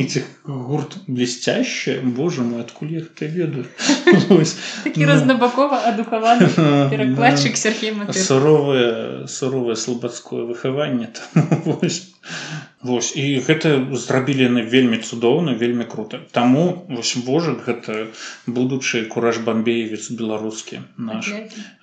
[0.00, 3.66] этих гурт блестящая боже мой откуль я это ведаю
[4.84, 6.48] такі разнабакова адукаваны
[6.90, 11.10] перакладчык Сергей суровае суровае слабацкое выхаванне
[12.80, 18.08] Вось і гэта зрабілі яны вельмі цудоўна вельмі круто Таму вось божак гэта
[18.46, 21.28] будучы кураж бомбеевец беларускі наш.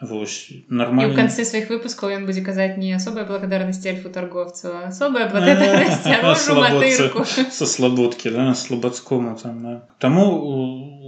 [0.01, 5.29] Вось нормально в канцы сваіх выпускаў ён будзе казаць не асобая благодарнасць эльфу торговцу асобая
[7.59, 9.75] со слабодкі да, слабацкому там да.
[10.01, 10.25] Таму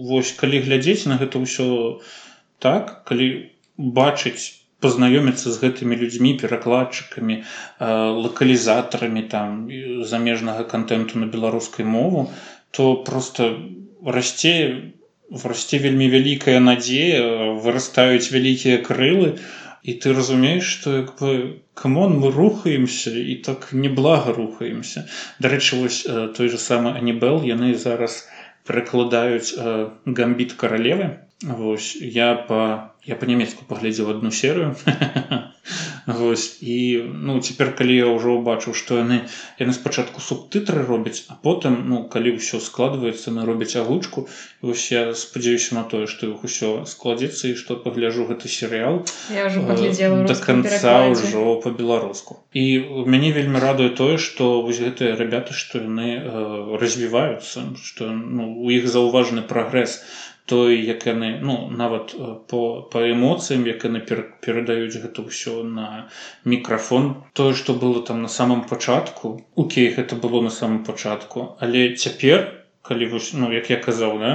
[0.05, 1.97] вось калі глядзець на гэта ўсё
[2.61, 7.43] так калі бачыць пазнаёміцца з гэтымі людзьмі перакладчыкамі э,
[8.27, 9.67] лакалізатарамі там
[10.13, 12.31] замежнага контенту на беларускай мову
[12.71, 13.51] то просто
[14.05, 14.55] расце
[15.31, 19.37] расце вельмі вялікая надзея вырастаюць вялікія крылы.
[19.81, 25.07] І ты разумееш что як бы камон мы рухаемся і так неблага рухаемся.
[25.39, 28.27] Дарэчы вось э, той же самы анібел яны зараз
[28.69, 31.09] перакладаюць э, гамбіт каралевы.
[31.41, 34.75] Вось я по я по-нямецку паглядзеў одну серыю
[36.09, 39.29] Вось і ну цяпер калі я ўжо ўбачыў што яны
[39.61, 44.25] яны спачатку субтытры робяць а потым ну калі ўсё складваецца на робяць агучку
[44.65, 50.39] вось я спадзяюся на тое што іх усё складзецца і што пагляжу гэты серыял да
[50.41, 52.65] конца ўжо по-беларуску і
[53.05, 58.73] мяне вельмі радуе тое што вось гэтыя ребята што яны э, развіваюцца што ну, у
[58.73, 60.01] іх заўважны прагрэс
[60.49, 62.13] той як яны ну нават
[62.51, 62.61] по
[62.93, 64.01] по эмоцыям як яны
[64.45, 65.87] перадаюць гэта ўсё на
[66.45, 67.09] мікрафон.
[67.33, 72.47] Тое што было там на самом пачатку Окей гэта было на самом пачатку але цяпер
[72.81, 74.31] калі вось ну як я казаў да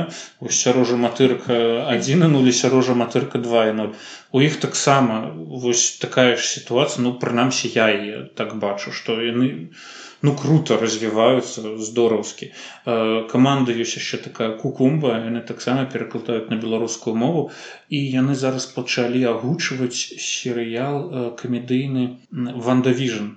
[0.61, 1.59] сярожа матырка
[1.97, 3.93] 1 нулі сярожа матырка 2 0
[4.32, 7.91] у іх таксама вось такая ж сітуацыя ну прынамсі я
[8.41, 9.69] так бачу што яны не
[10.24, 12.51] ну круто развіваюцца здораўскі
[13.32, 17.51] каманда ёсць яшчэ такая кукумба яны таксама перакладаюць на беларускую мову.
[17.92, 23.32] І яны зараз пачалі агучваць серыял камедыйны вандавіжн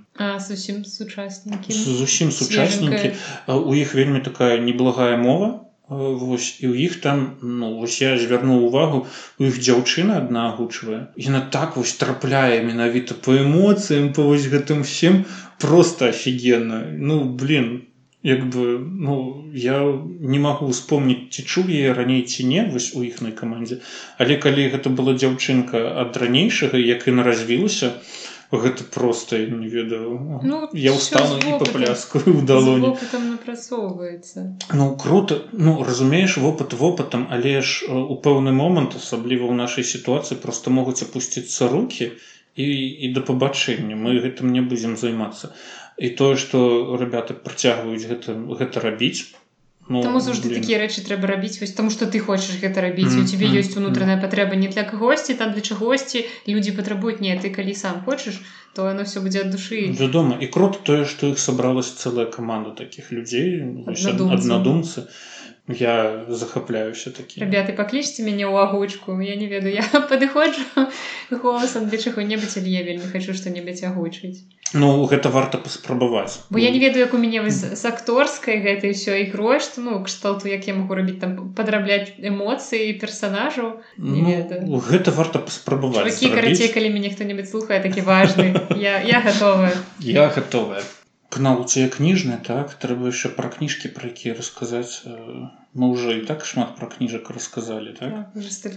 [0.47, 3.13] зусім сучаснікі зусім сучаснікі
[3.47, 8.67] у іх вельмі такая неблагая мова Вось і ў іх там ну, вось я звярнуў
[8.67, 9.05] увагу
[9.39, 10.99] у іх дзяўчына адна агучвае.
[11.15, 15.23] Яна так вось трапляе менавіта по эмоцыям по вось гэтым всем
[15.63, 17.87] просто офігенна ну блин
[18.19, 19.79] як бы ну я
[20.35, 23.79] не магу успомніць ці чуў яе раней ці не вось у іхнай камандзе.
[24.19, 30.39] Але калі гэта была дзяўчынка ад ранейшага як і наразвілася то гэта просто не ведаю.
[30.43, 35.41] Ну, я устала і по пляску у далоні напрацоўваецца ну круто.
[35.51, 41.03] Ну разумееш вопыт вопытам але ж у пэўны момант асабліва ў нашай сітуацыі просто могуць
[41.03, 42.15] апусціцца руки
[42.55, 42.67] і
[43.03, 43.95] і да пабачэння.
[43.95, 45.51] Мы гэтым не будзем займацца.
[45.97, 49.27] І тое што ребята працягваюць гэта гэта рабіць
[49.89, 53.19] Ну, Таму заўжды такія рэчы трэба рабіць вось тому што ты хочаш гэта рабіць mm
[53.19, 53.23] -hmm.
[53.23, 57.49] у тебе ёсць унутраная патрэба не для кагосьці там для чагосьці людзі патрабуюць не ты
[57.55, 58.41] калі сам хочаш
[58.73, 62.69] то оно все будзе ад душы вядома і крот тое што іх сабралась цэлая каманда
[62.71, 63.63] такіх людзей
[64.37, 65.07] аднадумцы
[65.67, 69.19] я захапляюся такі ребята паклічце мяне ў агучку.
[69.21, 70.63] Я не ведаю я падыходжу
[71.31, 76.43] голасам для чаго-небудзь але я вельмі хочу што-небудзь агучыць Ну гэта варта паспрабаваць.
[76.49, 80.47] Бо я не ведаю як у мяне з акторскай гэтай ўсё ігрой што ну кшталту
[80.51, 87.11] як я могу рабіць там падрабляць эмоцыі персонажаў ну, гэта варта паспрабаваць карацей калі мяне
[87.15, 88.55] хто-небудзь слухае такі важны.
[88.75, 90.83] Я, я готовая я готовая
[91.29, 92.73] к науце кніжны так?
[92.81, 95.03] Трэба яшчэ пра кніжкі пра якія расказаць
[95.77, 98.09] мы уже і так шмат про кніжак рассказали так?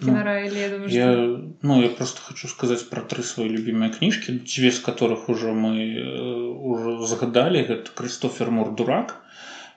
[0.02, 1.42] ну, думаю, я что...
[1.62, 5.94] ну я просто хочу сказать про тры свои любимые кніжки дзве з которых уже мы
[5.94, 7.62] э, уже загадали.
[7.62, 9.22] Гэта Крыстофер мор дурак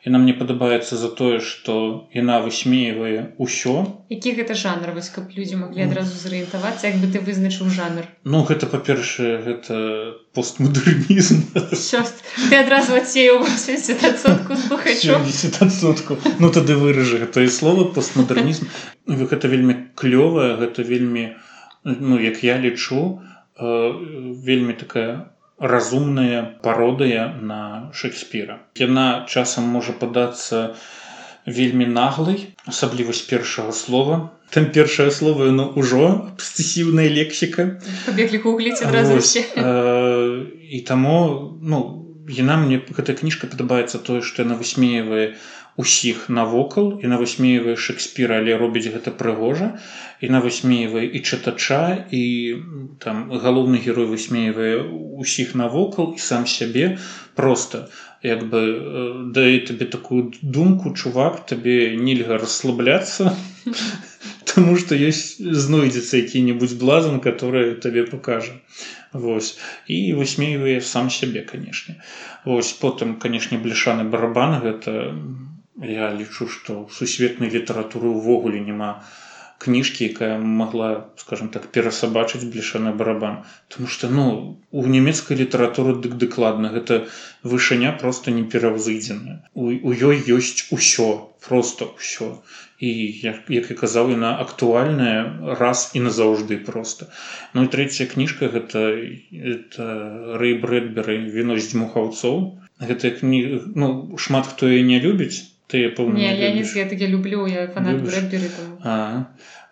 [0.06, 4.92] і нам мне падабаецца за тое что яна высмеивае ўсё які гэта жанр?
[4.96, 8.04] Вось каб людзі могли адразу зарыентавацца як бы ты вызначыў жанр.
[8.28, 9.76] Ну гэта па-першае гэта
[10.36, 11.44] постмодернізм
[12.52, 13.00] ты адразу
[15.72, 18.68] сотку ну тады выражы гэта і слова постмодернізм.
[19.08, 21.36] Гэта вельмі клёвая гэта вельмі
[21.84, 23.24] ну як я лічу
[23.56, 23.92] э,
[24.44, 25.33] вельмі такая
[25.64, 28.60] разумная пародыя на шекспіра.
[28.76, 30.76] Яна часам можа падацца
[31.48, 34.36] вельмі наглай асаблівасць першага слова.
[34.52, 37.80] Там першае слово но ўжо абсцесіўная лексіка.
[40.78, 41.18] І таму
[41.64, 41.80] ну
[42.28, 45.36] яна мне гэтая кніжка падабаецца тое што яна высмеивае
[45.78, 49.70] усіх навокал і на высмеивае шекспіра але робіць гэта прыгожа
[50.22, 51.82] і на высмеивае і чытача
[52.12, 52.24] і
[53.04, 54.86] там галоўны герой высмеивае
[55.26, 56.98] усіх навокал і сам сябе.
[57.36, 57.90] Просто
[58.22, 58.62] як бы
[59.34, 63.34] дае табе такую думку чувак табе нельга расслабляцца
[64.54, 68.60] Таму што ёсць знойдзецца які-небудзь блазан который табе пакажа.
[69.14, 69.58] Вось.
[69.88, 71.96] І высмеивае сам сябе канешне.
[72.46, 74.94] Вось потым канешне бляшаны барабан гэта
[75.82, 79.04] я лічу што ў сусветнай літаратуры ўвогуле няма.
[79.64, 83.46] Кніжкі якая могла скажем так перасабачыць блішаны барабан.
[83.70, 87.08] Потому что ну у нямецкай літаратуры дык дакладна гэта
[87.44, 92.44] вышыня просто не пераўзыдзеная у ёй ёсць усё просто ўсё.
[92.80, 92.90] І
[93.24, 97.08] як, як і казаў яна актуальная раз і назаўжды просто
[97.54, 98.84] ну і трэцяя кніжка гэта
[99.32, 99.88] это
[100.44, 107.08] рэй брэдберы віно з дмухаўцоў гэтая кніга ну шмат хто яе не любіць ты я
[107.08, 107.68] люблю я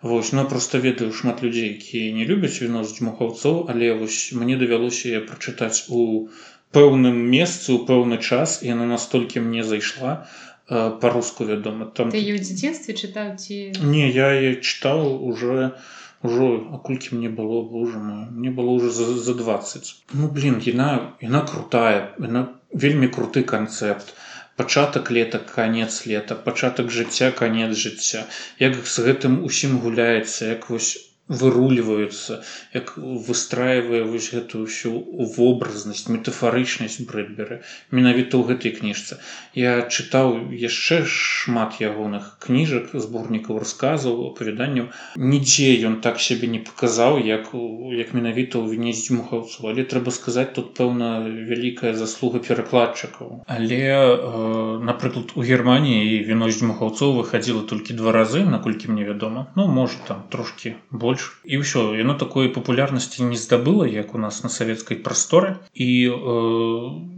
[0.02, 4.58] вось но просто ведаю шмат людзей якія не любяць віно з дзьмухаўцоў але вось мне
[4.58, 6.26] давялося прачытаць у
[6.74, 10.26] пэўным месцы у пэўны час і яна настолькі мне зайшла
[10.66, 13.60] по-руску вядома там ты ў дзяцінстве чытаў ці
[13.94, 15.70] не я чытаў уже
[16.26, 20.90] ўжо акулькі мне было божа мне было уже за, за 20 ну блин яна
[21.22, 22.46] яна крутая яна
[22.86, 24.14] вельмі круты канцэпт
[24.56, 28.26] пачатак лета конец лета пачатак жыцця конец жыцця.
[28.58, 32.42] Як з гэтым усім гуляецца як вось выруливаются
[32.74, 34.92] як выстраивая вось гэтую всю
[35.36, 39.18] вобразнасць метафарычнасць брэдберы менавіта ў гэтай кніжцы.
[39.56, 44.92] Я чытаў яшчэ шмат ягоных кніжак зборнікаў расказаў апавяданняў.
[45.16, 47.50] Нідзе ён так сябе не паказаў як
[47.96, 53.44] як менавіта ў віне дзьмухаўцу але трэба сказаць тут пэўна вялікая заслуга перакладчыкаў.
[53.46, 59.48] Але э, напрыклад у германії віно дзьмухаўцоў выхадзіла толькі два разы наколькі мне вядома.
[59.56, 64.18] Ну можа там трошки больше больш і ўсё яно такой папулярнасці не здабыла як у
[64.18, 66.14] нас на савецкай прасторы і э,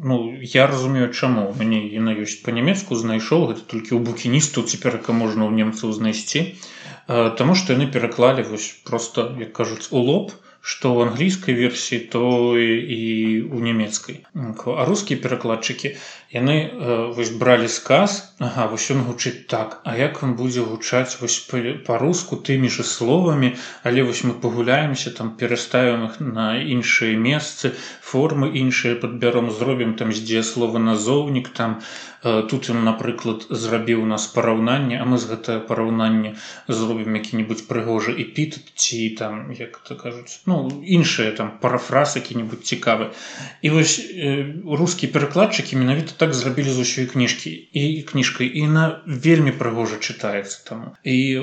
[0.05, 1.55] ну я разумею чаму.
[1.59, 6.57] Мне яна ёсць па-нямецку знайшоў гэта толькі ў букіністу цяперака можна ў немцаў знайсці.
[7.09, 10.33] Э, Таму што яны пераклалі вось просто як кажуць у лоб
[10.65, 12.25] што ў англійскай версіі то
[12.59, 13.03] і
[13.53, 14.25] у нямецкай.
[14.33, 15.93] А рускія перакладчыкі
[16.35, 21.21] яны э, вось бралі сказ ага, вось ён гучыць так а як он будзе гучаць
[21.21, 21.39] вось
[21.87, 23.55] па-руску тымі же словамі
[23.85, 27.75] але вось мы пагуляемся там пераставім их на іншыя месцы
[28.15, 31.79] формы іншыя падбяром зробім там з дзеяслова назоўнік там
[32.25, 36.33] Э, тут ён напрыклад зрабіў у нас параўнанне а мы з гэтае параўнанне
[36.69, 40.57] зробім які-небудзь прыгожы эпіт ці там як то кажуць ну
[40.97, 43.13] іншыя там парафраз які-небудзь цікавы.
[43.61, 48.85] І вось э, рускія перакладчыкі менавіта так зрабілі з усёй кніжкі і кніжкай і на
[49.05, 50.81] вельмі прыгожа чытаецца там.
[51.05, 51.37] І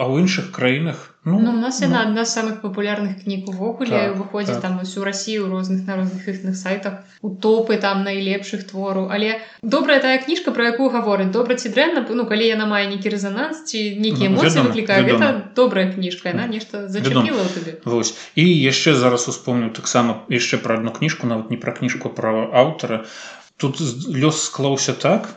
[0.00, 3.48] а ў іншых краінах Ну, ну, у нас яна ну, адна з самых папулярных кніг
[3.48, 4.62] увогуле так, выходзіць так.
[4.62, 7.00] там усю рассію розных на розных іхных сайтах.
[7.22, 9.08] У топы там найлепшых твору.
[9.10, 13.08] Але добрая тая кніжка про якую гаворыць добра ці дрэнна ну калі яна мае нейкі
[13.08, 17.80] рэзананс ці нейкія ну, эмоцыі выклікае гэта добрая кніжка яна нешта зачапіла табе.
[17.88, 18.12] Вось.
[18.36, 23.08] І яшчэ зараз успомню таксама яшчэ пра адну кніжку нават не пра кніжку пра аўтара
[23.56, 25.28] тут лёс склаўся так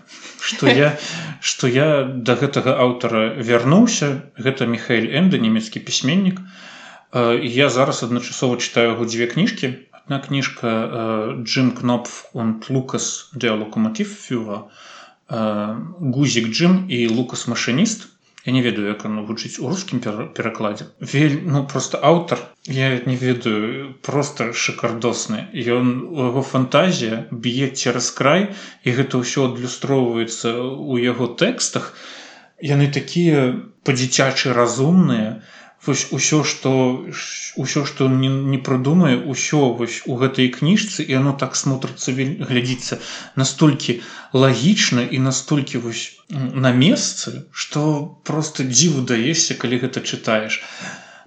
[0.41, 0.97] что я
[1.41, 4.31] что я до да гэтага аўтара вярнуўся.
[4.37, 6.41] Гэта михаил энда нямецкі пісьменнік.
[7.43, 9.73] Я зараз адначасова читаю яго дзве кніжкі.
[9.91, 10.69] Одна кніжка
[11.43, 14.69] джим кнопф он лукас для локомотив фюва
[15.29, 18.07] гузик джим і лукас машиніст
[18.47, 20.87] я не ведаю як оно гучыць у рускім перакладзе.
[21.01, 22.39] Вель ну просто аўтар.
[22.65, 25.51] Я не ведаю просто шикардосны.
[25.51, 28.55] Ён яго фантазія б'е цераз край
[28.87, 31.91] і гэта ўсё адлюстроўваецца у яго тэкстах
[32.63, 33.51] яны такія
[33.83, 37.05] па-дзіцячы разумныя і усё что
[37.55, 42.99] ўсё что не, не прыдумае ўсё вось у гэтай кніжцы і оно так смотрится глядзіцца
[43.35, 44.01] настолькі
[44.33, 50.61] лагічна і настолькі вось на месцы что просто дзіву даешся калі гэта чытаеш.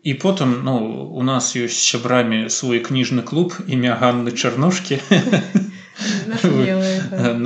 [0.02, 0.76] І потым ну
[1.12, 5.00] у нас ёсць сябрамі свой кніжны клуб імя Ганны чарношки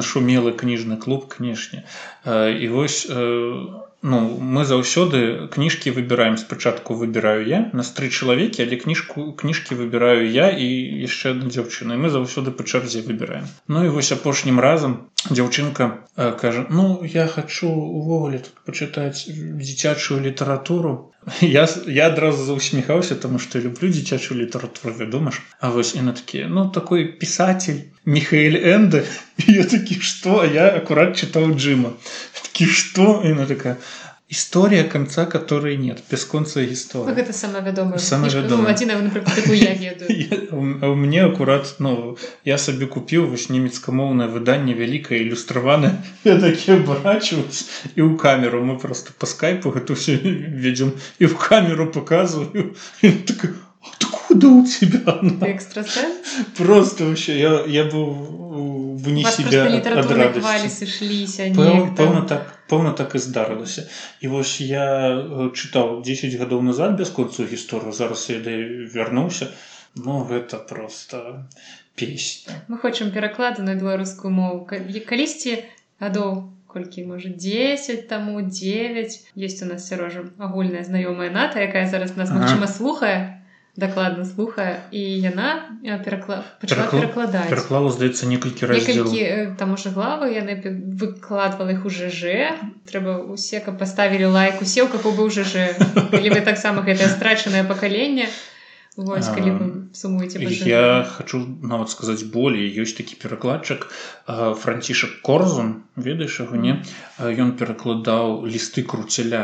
[0.01, 1.85] нашумелы кніжны клуб канешне.
[2.27, 4.21] І вось у ну
[4.57, 10.51] мы заўсёды кніжкі выбіраем спачатку выбіраю я нас тры чалавекі але кніжку кніжкі выбіраю я
[10.53, 10.69] і
[11.09, 13.49] яшчэ одна дзяўчына мы заўсёды па чарзе выбіраем.
[13.69, 15.91] Ну і вось апошнім разам дзяўчынка
[16.43, 23.61] кажа ну я хочу увогуле тут пачытаць дзіцячую літаратуру я я адразу заусміхаўся тому что
[23.61, 29.05] люблю дзіцячую літаратуру вядома ж А вось і на такія ну такой писатель михаил энды
[29.47, 30.45] я такі что?
[30.45, 31.93] Я акурат чытаў джима.
[32.43, 33.23] Такі что?
[33.25, 33.77] І на такая
[34.34, 38.76] история конца которой нет без конца гісторы гэта сама вядома сама вядома
[40.52, 45.92] у мне акурат ну я сабе купіў вось немецкамоўнае выданне вялікае ілюстраваны
[46.24, 51.38] я такі барачваюсь і ў камеру мы просто по скайпу гэта все ведзем і в
[51.38, 53.50] камеру показываю так,
[53.82, 55.18] откуда у тебя
[56.56, 58.14] просто вообще я я был
[59.02, 63.87] вне себя ад радости сышліся пэўна так Пэўна так і здарылася.
[64.21, 64.87] І вось я
[65.53, 69.53] чытаў 10 гадоў назад бясконцую гісторыю зараз я вярнуўся.
[69.95, 71.47] Ну гэта просто
[71.95, 72.55] песня.
[72.69, 74.67] Мы хочам пераклады на беларускую мову.
[74.67, 75.63] Калісьці
[76.01, 82.17] гадоў колькі можа 10 таму 9 есть у нас сярожа агульная знаёмая ната якая зараз
[82.17, 83.44] нас магчыма слухае
[83.77, 85.75] дакладна слухае і яна
[86.05, 86.45] перакла...
[86.63, 90.55] перакладаць пераклала здаецца некалькі некалькі там уже главы яны
[90.95, 92.55] выкладвала іх у ЖЖ
[92.87, 95.75] трэба усе каб паставілі лайк усе у каго быў ЖЖ
[96.15, 98.31] калі вы таксама гэтае страчанае пакаленне
[98.97, 100.39] Вось калі вы сумуеце
[100.71, 103.89] я хочу нават сказаць болей ёсць такі перакладчык
[104.63, 106.79] францішак корзун ведаеш яго не
[107.19, 109.43] ён перакладаў лісты круцеля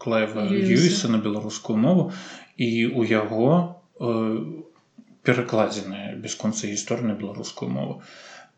[0.00, 2.12] клаева юіса на беларускую мову
[2.56, 3.76] і у яго
[5.22, 8.00] перакладзеная бясконца гісторыя на беларускую мову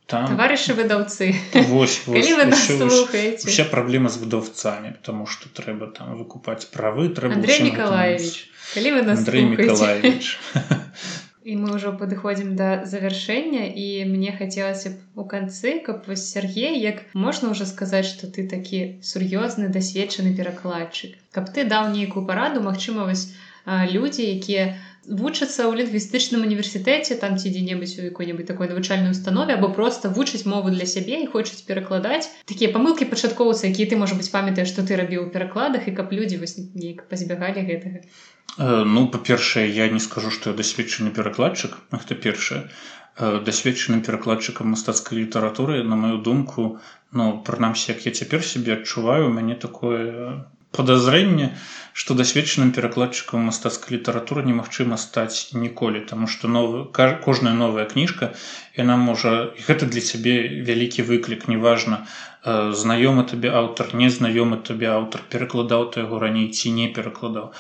[0.07, 1.33] там таварышы выдаўцы
[3.51, 8.49] вся праблема з выдаўцамі потому что трэба там выкупаць правы трэба Андрей Николаевич.
[8.75, 10.39] Андрей Николаевич.
[11.45, 16.81] І мы ўжо падыходзім да завяршэння і мне хацелася б у канцы каб вось Сергей
[16.81, 21.21] як можна ўжо сказаць что ты такі сур'ёзны дасведчаны перакладчык?
[21.37, 23.27] Каб ты даў нейкую параду Мачыма вось
[23.69, 24.65] людзі якія
[25.09, 30.49] вучацца ў лінгвістычным універсітэце там ці дзе-небудзь у якой-небудзь такой навучальнай установе або просто вучыць
[30.49, 34.87] мову для сябе і хочуць перакладаць такія памылкі пачаткоўцы якія ты можа быць памятаеш што
[34.89, 39.91] ты рабіў у перакладах і каб людзі вось неяк пазбягалі гэтага э, ну па-першае я
[39.93, 46.19] не скажу што я дасведчаны перакладчык гэта першае э, дасведчаным перакладчыкам мастацкай літаратуры на маю
[46.19, 46.81] думку
[47.13, 51.55] ну прынамсі як я цяпер сябе адчуваю мяне такое подазрэнне
[51.95, 56.81] што дасведчаным перакладчыкам мастацкай літаратуры немагчыма стаць ніколі таму што новы
[57.27, 58.33] кожная новая кніжка
[58.79, 59.35] яна можа
[59.69, 60.35] гэта для цябе
[60.71, 66.75] вялікі выклік неважна э, знаёмы табе аўтар незнаёмы табе аўтар перакладаў ты яго раней ці
[66.79, 67.53] не перакладаў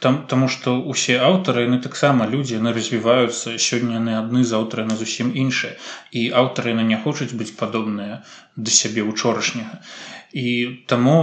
[0.00, 4.96] там таму што ўсе аўтары яны таксама людзі яны развіваюцца сёння яны адны заўтра на
[5.00, 5.76] зусім іншыя
[6.22, 8.22] і аўтары яны не хочуць быць падобныя
[8.56, 9.84] да сябе учорашняга
[10.32, 10.48] і
[10.92, 11.18] таму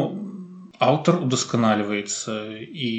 [0.81, 2.35] аўтар удасканальваецца
[2.89, 2.91] і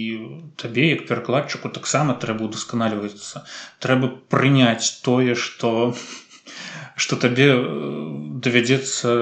[0.63, 3.45] табе як перакладчыку таксама трэба удасканальваецца
[3.87, 5.73] трэба прыняць тое што
[7.03, 7.61] што табе э,
[8.47, 9.15] давядзецца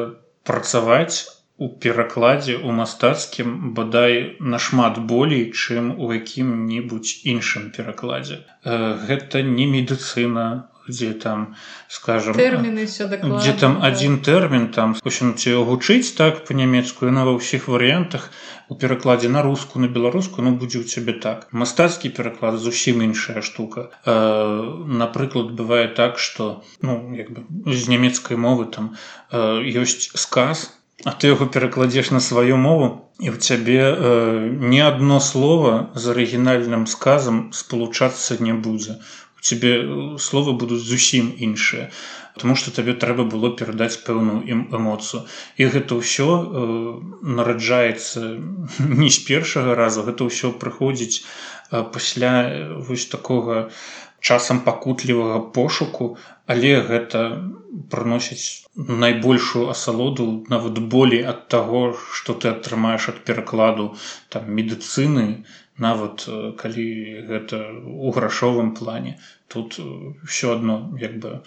[0.51, 8.39] працаваць у перакладзе у мастацкім бадай нашмат болей чым у якім-небудзь іншым перакладзе.
[8.65, 10.47] Э, гэта не медыцына
[10.91, 11.57] где там
[11.89, 17.71] скажем термины все где там один тэрмін там ці гучыць так по-нямецку на ва ўсіх
[17.71, 18.31] варыянтах
[18.71, 21.49] у перакладзе на руску на беларуску ну будзе у цябе так.
[21.53, 23.91] Мастацкі пераклад зусім іншая штука.
[24.07, 24.15] Э,
[24.87, 28.95] напрыклад бывае так что ну як бы з нямецкай мовы там
[29.33, 30.71] э, ёсць сказ
[31.05, 36.15] а ты яго перакладзеш на сваю мову і ў цябе э, не одно слово з
[36.15, 39.01] арыгінальным сказам спалучацца не будзе
[39.41, 41.91] тебе э, словы будуць зусім іншыя
[42.39, 45.23] Таму што табе трэба было перадаць пэўную ім эмоцыю.
[45.61, 46.67] І гэта ўсё э,
[47.39, 48.21] нараджаецца
[49.03, 53.69] не з першага разу гэта ўсё прыходзіць э, пасля э, вось такога
[54.21, 57.21] часам пакутлівага пошуку але гэта
[57.91, 61.83] прыносіць найбольшую асалоду нават болей ад таго
[62.21, 63.87] што ты атрымаеш ад перакладу
[64.29, 65.27] там медыцыны
[65.81, 66.29] нават
[66.63, 66.89] калі
[67.31, 69.81] гэта ў грашовым плане тут
[70.25, 71.41] все адно як бы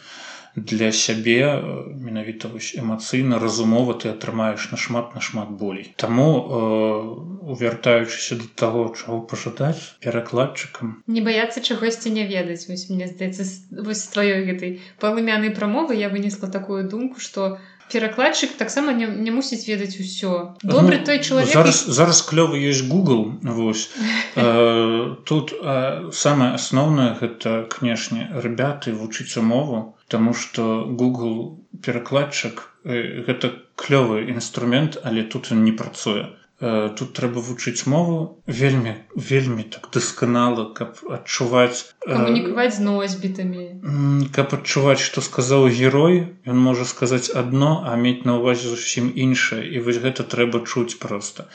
[0.56, 1.62] для сябе
[1.98, 5.94] менавіта вось эмацыйна разумова ты атрымаеш нашмат нашмат болей.
[5.98, 11.02] Таму э, увяртаючыся да таго чаго пажадаць перакладчыкам.
[11.08, 12.70] Не баяцца чагосьці не ведаць.
[12.70, 13.50] Вось мне здаецца
[13.82, 19.32] вось тваёй гэтай палымянай прамовы я вынесла такую думку што у перакладчык таксама не, не
[19.32, 20.56] мусіць ведаць усё.
[20.64, 23.90] Добры ну, той чалавек зараз, зараз клёвы ёсць google вось.
[24.36, 33.24] Э, тут э, самае асноўнае гэта канешне ребяты вучыць умову тому что google перакладчык э,
[33.28, 36.30] гэта клёвы інструмент але тут ён не працуе
[36.64, 38.94] тут трэба вучыць мову вельмі
[39.30, 43.66] вельмі так дасканала каб адчуваць камунікаваць з носьбітамі.
[44.38, 49.60] каб адчуваць што сказаў герой ён можа сказаць адно а мець на ўвазе зусім іншае.
[49.76, 51.50] І вось гэта трэба чуць проста.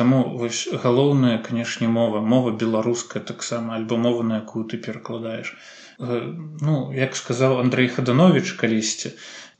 [0.00, 5.54] Таму вось галоўная канешне мова мова беларуская таксама альбо мова на якую ты перакладаеш.
[6.00, 9.12] Ну як сказаў Андрей хаданович калісьці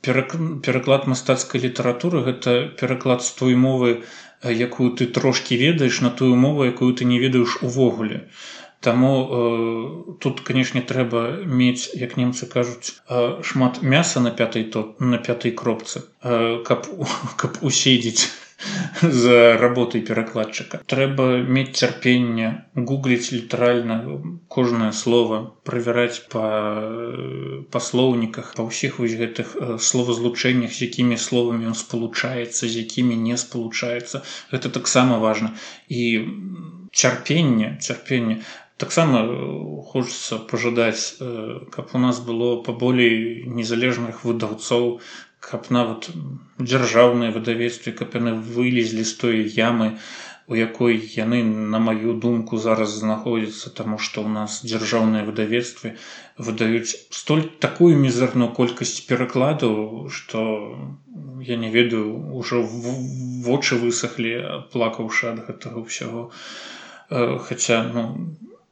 [0.03, 4.03] пераклад мастацкай літаратуры гэта пераклад з той мовы
[4.51, 8.29] якую ты трошки ведаеш на тую мову якую ты не ведаеш увогуле.
[8.83, 14.95] Таму э, тут канешне трэба мець як немцы кажуць э, шмат мяса на пятай то
[14.99, 16.87] на пятай кропцы э, каб
[17.37, 18.27] каб уседзець
[19.01, 20.81] за работай перакладчыка.
[20.87, 23.99] Трэба мець цярпенне гугліць літаральна
[24.47, 26.45] кожнае слово правяраць па
[27.73, 33.17] па слоўніках па ўсіх вось гэтых э, словазлучэннях з якімі словамі ён спалучаецца з якімі
[33.27, 34.23] не спалучаецца.
[34.53, 35.53] Гэта таксама важна.
[35.89, 36.03] І
[36.93, 38.41] цярпенне цярпенне.
[38.77, 39.35] Таксама э,
[39.91, 44.99] хочацца пажадаць э, каб у нас было паболей незалежных выдаўцоў
[45.43, 46.09] каб нават
[46.59, 49.89] дзяржаўныя выдавецтве каб яны вылезлі з той ямы
[50.47, 55.93] у якой яны на маю думку зараз знаходзяцца таму што ў нас дзяржаўныя выдавецтвы
[56.49, 60.43] выдаюць столь такую мізерную колькасць перакладаў што
[61.47, 62.07] я не ведаю
[62.41, 62.63] ўжо
[63.47, 64.33] вочы высохлі
[64.73, 66.27] плакаўшы ад гэтага ўсяго.
[67.09, 68.03] Э, хаця ну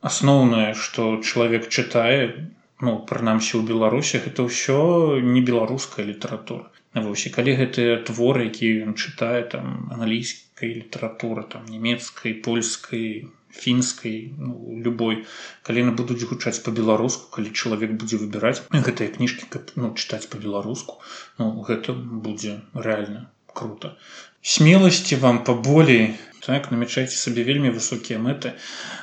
[0.02, 2.52] асноўнае што чалавек чытае
[2.82, 4.80] ну прынамсі ў беларусі гэта ўсё
[5.22, 6.70] не беларуская літаратура.
[6.94, 14.34] Вось і калі гэтыя творы які ён чытае там англійскай літаратуры там нямецкай польскай фінскай
[14.38, 15.24] ну, любой
[15.64, 21.00] калі яны будуць гучаць по-беларуску калі чалавек будзе выбіраць гэтыя кніжкі каб ну, чытаць по-беларуску
[21.40, 23.96] ну гэта будзе рэальна круто
[24.42, 28.54] смеласці вам паболей так намячайце сабе вельмі высокія мэты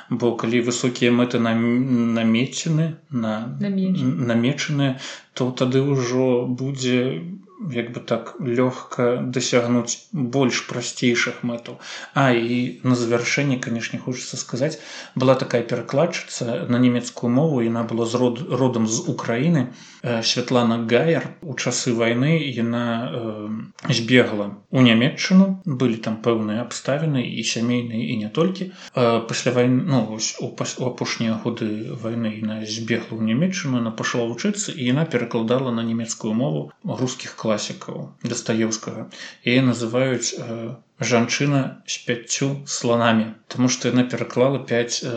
[0.09, 2.99] бо калі высокія мэты намечены.
[3.09, 4.99] на намечаныя
[5.33, 7.23] то тады ўжо будзе
[7.59, 11.79] як бы так лёгка дасягнуць больш прасцейшых мэтаў.
[12.15, 14.79] А і на завяршэнне канешне хочется сказаць
[15.15, 20.79] была такая перакладчыца на нямецкую мову яна была з род родам з Украіны э, Святлана
[20.87, 28.07] гаяр у часы вайны яна э, збегла у нямметчыну былі там пэўныя абставіны і сямейныя
[28.07, 28.71] і не толькі.
[28.95, 34.71] Э, пасля войны ну, у апошнія годы вайны на збегла ў нямметчыну на пашла вучыцца
[34.71, 39.09] і яна перакладала на нямецкую мову рускіх класаў класікаў дастаеўскага.
[39.41, 45.13] Яе называюць э, жанчына з пяццю слонамі Таму што яна пераклала 5 э,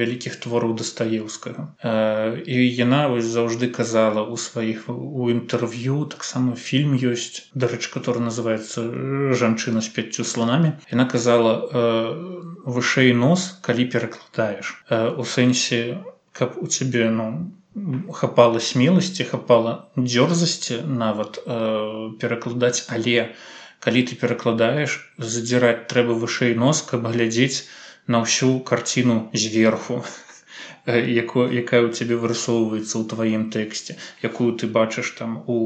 [0.00, 1.66] вялікіх твораў дастаеўскага.
[1.78, 8.26] Э, і яна вось заўжды казала у сваіх у інтэрв'ю таксама фільм ёсць дарэч который
[8.26, 8.82] называется
[9.44, 11.86] жанчына з пяццю слонамі яна казала э,
[12.66, 16.02] вышэй нос калі перакладаеш э, у сэнсе
[16.32, 17.30] каб у цябе ну
[18.20, 21.58] хапала смеласці хапала дзёрзасці нават э,
[22.22, 23.30] перакладаць але
[23.84, 24.96] калі ты перакладаеш
[25.34, 27.66] задзіраць трэба вышэй нос каб глядзець
[28.10, 30.02] на ўсю карціну зверху
[31.22, 33.96] якое якая ў цябе вырысоўваецца ў тваім тэксце
[34.28, 35.58] якую ты бачыш там у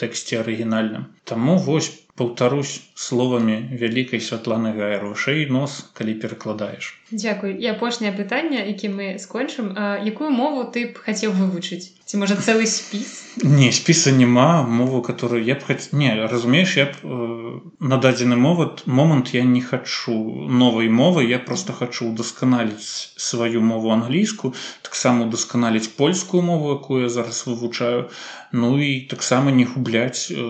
[0.00, 1.04] тэксце арыгінальным.
[1.28, 2.74] Таму вось паўтарусь
[3.06, 7.58] словамі вялікай святланы гайр вышэй нос калі перакладаеш Дякую.
[7.60, 9.76] І апошняе пытанне які мы скончым.
[10.00, 11.92] Якую мову ты б хацеў вывучыць?
[12.08, 13.36] Ці можа цэлы спіс?
[13.44, 18.36] Не спіса няма мову которую я б хаць не разумееш я б э, на дадзены
[18.36, 20.48] моват момант я не хачу.
[20.48, 27.08] Новай мовы я просто хачу удасканаліць сваю мову англійску таксама удасканаліць польскую мову якую я
[27.08, 28.08] зараз вывучаю.
[28.52, 30.40] Ну і таксама не губляць э,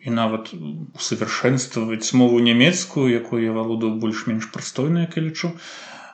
[0.00, 0.52] і нават
[1.60, 5.52] усовершэнстваваць мову нямецкую якую я валодаў больш-менш прастойная калі лічу.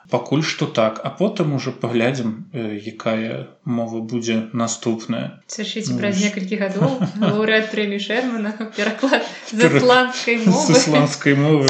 [0.07, 1.01] Пакуль што так.
[1.03, 5.43] А потым уже паглядзім э, якая мова будзе наступная.
[5.51, 6.95] Сашыць ну, праз некалькі гадоў.
[7.23, 11.67] Лаўрэат прэмі шермана пераклад ісландскай мовы.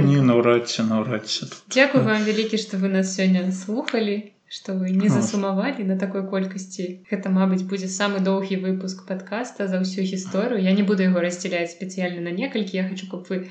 [0.00, 1.28] не наўрад ці наўрад
[1.68, 6.84] Дякую вам вялікі што вы нас сёння слухали что вы не засумавалі на такой колькасці
[7.10, 10.58] гэта мабыць будзе самы доўгі выпуск подкаста за ўсю гісторыю.
[10.58, 13.46] Я не буду яго раздзяляць спецыяльна на некалькі я хочу каб вы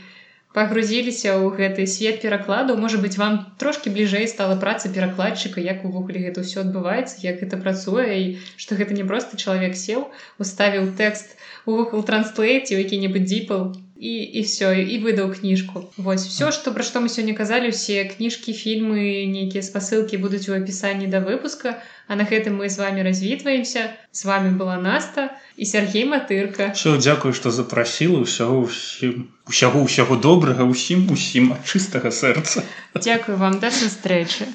[0.52, 2.76] пагрузіліся ў гэты свет перакладу.
[2.76, 7.64] Можа быть вам трошки бліжэй стала праца перакладчыка як увогуле гэта ўсё адбываецца як гэта
[7.64, 8.26] працуе і
[8.60, 14.42] что гэта не просто чалавек сеў уставіў тэкст у Google транслейце які-небудзь дзіпал і і
[14.48, 19.28] все і выдаў кніжку Вось все что пра што мы сёння казалі усе кніжкі фільмы
[19.28, 21.76] нейкія спасылкі будуць у апісанні да выпуска.
[22.08, 26.96] А на гэтым мы з вами развітваемся с вами была наста і Сергей матырка все
[26.98, 32.64] дзякую что запрасіла ўсяго ўсім усяго ўсяго добрага ўсім усім ад чыстага сэрца
[32.96, 33.60] Дякую вам.
[33.60, 34.48] Да сустрэчы